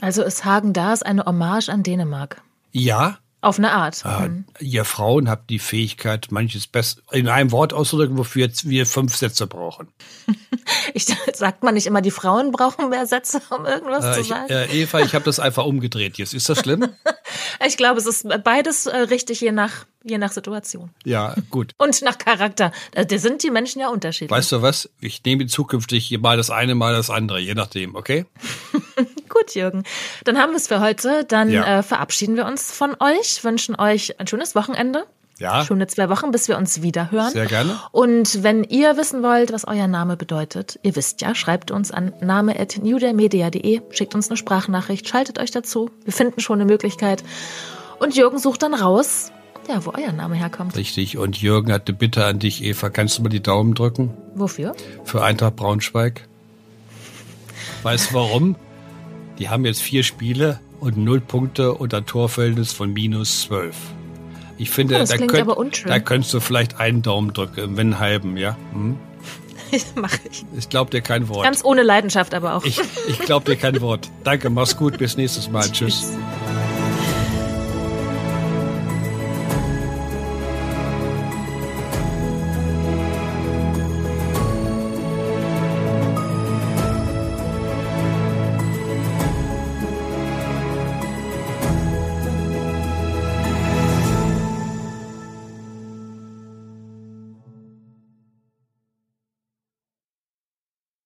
Also 0.00 0.22
ist 0.22 0.44
Hagen 0.44 0.72
Dars 0.72 1.02
eine 1.02 1.24
Hommage 1.24 1.68
an 1.68 1.82
Dänemark? 1.82 2.42
Ja. 2.72 3.18
Auf 3.42 3.56
eine 3.56 3.72
Art. 3.72 4.04
Äh, 4.04 4.28
mhm. 4.28 4.44
Ihr 4.60 4.84
Frauen 4.84 5.30
habt 5.30 5.48
die 5.48 5.58
Fähigkeit, 5.58 6.28
manches 6.30 6.66
best 6.66 7.02
in 7.10 7.26
einem 7.26 7.52
Wort 7.52 7.72
auszudrücken, 7.72 8.18
wofür 8.18 8.50
wir 8.64 8.84
fünf 8.84 9.16
Sätze 9.16 9.46
brauchen. 9.46 9.88
ich, 10.94 11.06
sagt 11.32 11.62
man 11.62 11.72
nicht 11.72 11.86
immer, 11.86 12.02
die 12.02 12.10
Frauen 12.10 12.50
brauchen 12.52 12.90
mehr 12.90 13.06
Sätze, 13.06 13.40
um 13.48 13.64
irgendwas 13.64 14.04
äh, 14.04 14.20
zu 14.20 14.28
sagen? 14.28 14.46
Ich, 14.46 14.54
äh, 14.54 14.82
Eva, 14.82 15.00
ich 15.00 15.14
habe 15.14 15.24
das 15.24 15.40
einfach 15.40 15.64
umgedreht 15.64 16.18
jetzt. 16.18 16.34
Ist 16.34 16.50
das 16.50 16.58
schlimm? 16.58 16.86
ich 17.66 17.78
glaube, 17.78 17.98
es 17.98 18.06
ist 18.06 18.26
beides 18.44 18.86
äh, 18.86 18.96
richtig, 18.96 19.40
je 19.40 19.52
nach 19.52 19.86
Je 20.02 20.16
nach 20.16 20.32
Situation. 20.32 20.90
Ja, 21.04 21.34
gut. 21.50 21.74
Und 21.78 22.00
nach 22.02 22.16
Charakter. 22.16 22.72
Da 22.92 23.18
sind 23.18 23.42
die 23.42 23.50
Menschen 23.50 23.80
ja 23.80 23.88
unterschiedlich. 23.88 24.30
Weißt 24.30 24.52
du 24.52 24.62
was? 24.62 24.88
Ich 25.00 25.22
nehme 25.24 25.46
zukünftig 25.46 26.18
mal 26.20 26.36
das 26.36 26.50
eine, 26.50 26.74
mal 26.74 26.94
das 26.94 27.10
andere, 27.10 27.38
je 27.38 27.54
nachdem, 27.54 27.94
okay? 27.94 28.24
gut, 29.28 29.54
Jürgen. 29.54 29.84
Dann 30.24 30.38
haben 30.38 30.52
wir 30.52 30.56
es 30.56 30.68
für 30.68 30.80
heute. 30.80 31.24
Dann 31.24 31.50
ja. 31.50 31.80
äh, 31.80 31.82
verabschieden 31.82 32.36
wir 32.36 32.46
uns 32.46 32.72
von 32.72 32.96
euch, 32.98 33.44
wünschen 33.44 33.74
euch 33.78 34.18
ein 34.18 34.26
schönes 34.26 34.54
Wochenende. 34.54 35.04
Ja. 35.40 35.64
Schöne 35.64 35.86
zwei 35.86 36.10
Wochen, 36.10 36.30
bis 36.30 36.48
wir 36.48 36.58
uns 36.58 36.82
wieder 36.82 37.10
hören. 37.10 37.32
Sehr 37.32 37.46
gerne. 37.46 37.80
Und 37.92 38.42
wenn 38.42 38.62
ihr 38.62 38.98
wissen 38.98 39.22
wollt, 39.22 39.52
was 39.52 39.66
euer 39.66 39.86
Name 39.86 40.18
bedeutet, 40.18 40.78
ihr 40.82 40.94
wisst 40.96 41.22
ja, 41.22 41.34
schreibt 41.34 41.70
uns 41.70 41.90
an 41.90 42.12
name.newdermedia.de, 42.20 43.80
schickt 43.90 44.14
uns 44.14 44.28
eine 44.28 44.36
Sprachnachricht, 44.36 45.08
schaltet 45.08 45.38
euch 45.38 45.50
dazu. 45.50 45.90
Wir 46.04 46.12
finden 46.12 46.40
schon 46.40 46.60
eine 46.60 46.70
Möglichkeit. 46.70 47.24
Und 47.98 48.16
Jürgen 48.16 48.38
sucht 48.38 48.62
dann 48.62 48.74
raus, 48.74 49.32
ja, 49.68 49.84
wo 49.84 49.92
euer 49.96 50.12
Name 50.12 50.34
herkommt. 50.36 50.76
Richtig. 50.76 51.16
Und 51.18 51.40
Jürgen 51.40 51.72
hat 51.72 51.88
eine 51.88 51.96
Bitte 51.96 52.24
an 52.24 52.38
dich, 52.38 52.62
Eva. 52.64 52.90
Kannst 52.90 53.18
du 53.18 53.22
mal 53.22 53.28
die 53.28 53.42
Daumen 53.42 53.74
drücken? 53.74 54.10
Wofür? 54.34 54.74
Für 55.04 55.22
Eintracht 55.22 55.56
Braunschweig. 55.56 56.26
Weißt 57.82 58.10
du 58.10 58.14
warum? 58.14 58.56
Die 59.38 59.48
haben 59.48 59.64
jetzt 59.64 59.80
vier 59.82 60.02
Spiele 60.02 60.60
und 60.80 60.96
null 60.96 61.20
Punkte 61.20 61.74
unter 61.74 62.04
Torverhältnis 62.04 62.72
von 62.72 62.92
minus 62.92 63.42
zwölf. 63.42 63.76
Ich 64.58 64.70
finde, 64.70 64.96
Oh, 65.00 65.04
da, 65.04 65.16
könnt, 65.16 65.86
da 65.86 65.98
könntest 66.00 66.34
du 66.34 66.40
vielleicht 66.40 66.78
einen 66.78 67.00
Daumen 67.00 67.32
drücken, 67.32 67.76
wenn 67.78 67.94
einen 67.94 67.98
halben, 67.98 68.36
ja? 68.36 68.56
Hm? 68.72 68.98
Mach 69.94 70.12
ich. 70.30 70.44
Ich 70.58 70.68
glaube 70.68 70.90
dir 70.90 71.00
kein 71.00 71.28
Wort. 71.28 71.44
Ganz 71.44 71.64
ohne 71.64 71.82
Leidenschaft 71.82 72.34
aber 72.34 72.54
auch. 72.54 72.64
Ich, 72.64 72.80
ich 73.08 73.18
glaube 73.20 73.46
dir 73.46 73.56
kein 73.56 73.80
Wort. 73.80 74.10
Danke, 74.24 74.50
mach's 74.50 74.76
gut, 74.76 74.98
bis 74.98 75.16
nächstes 75.16 75.50
Mal. 75.50 75.62
Tschüss. 75.72 76.00
Tschüss. 76.00 76.12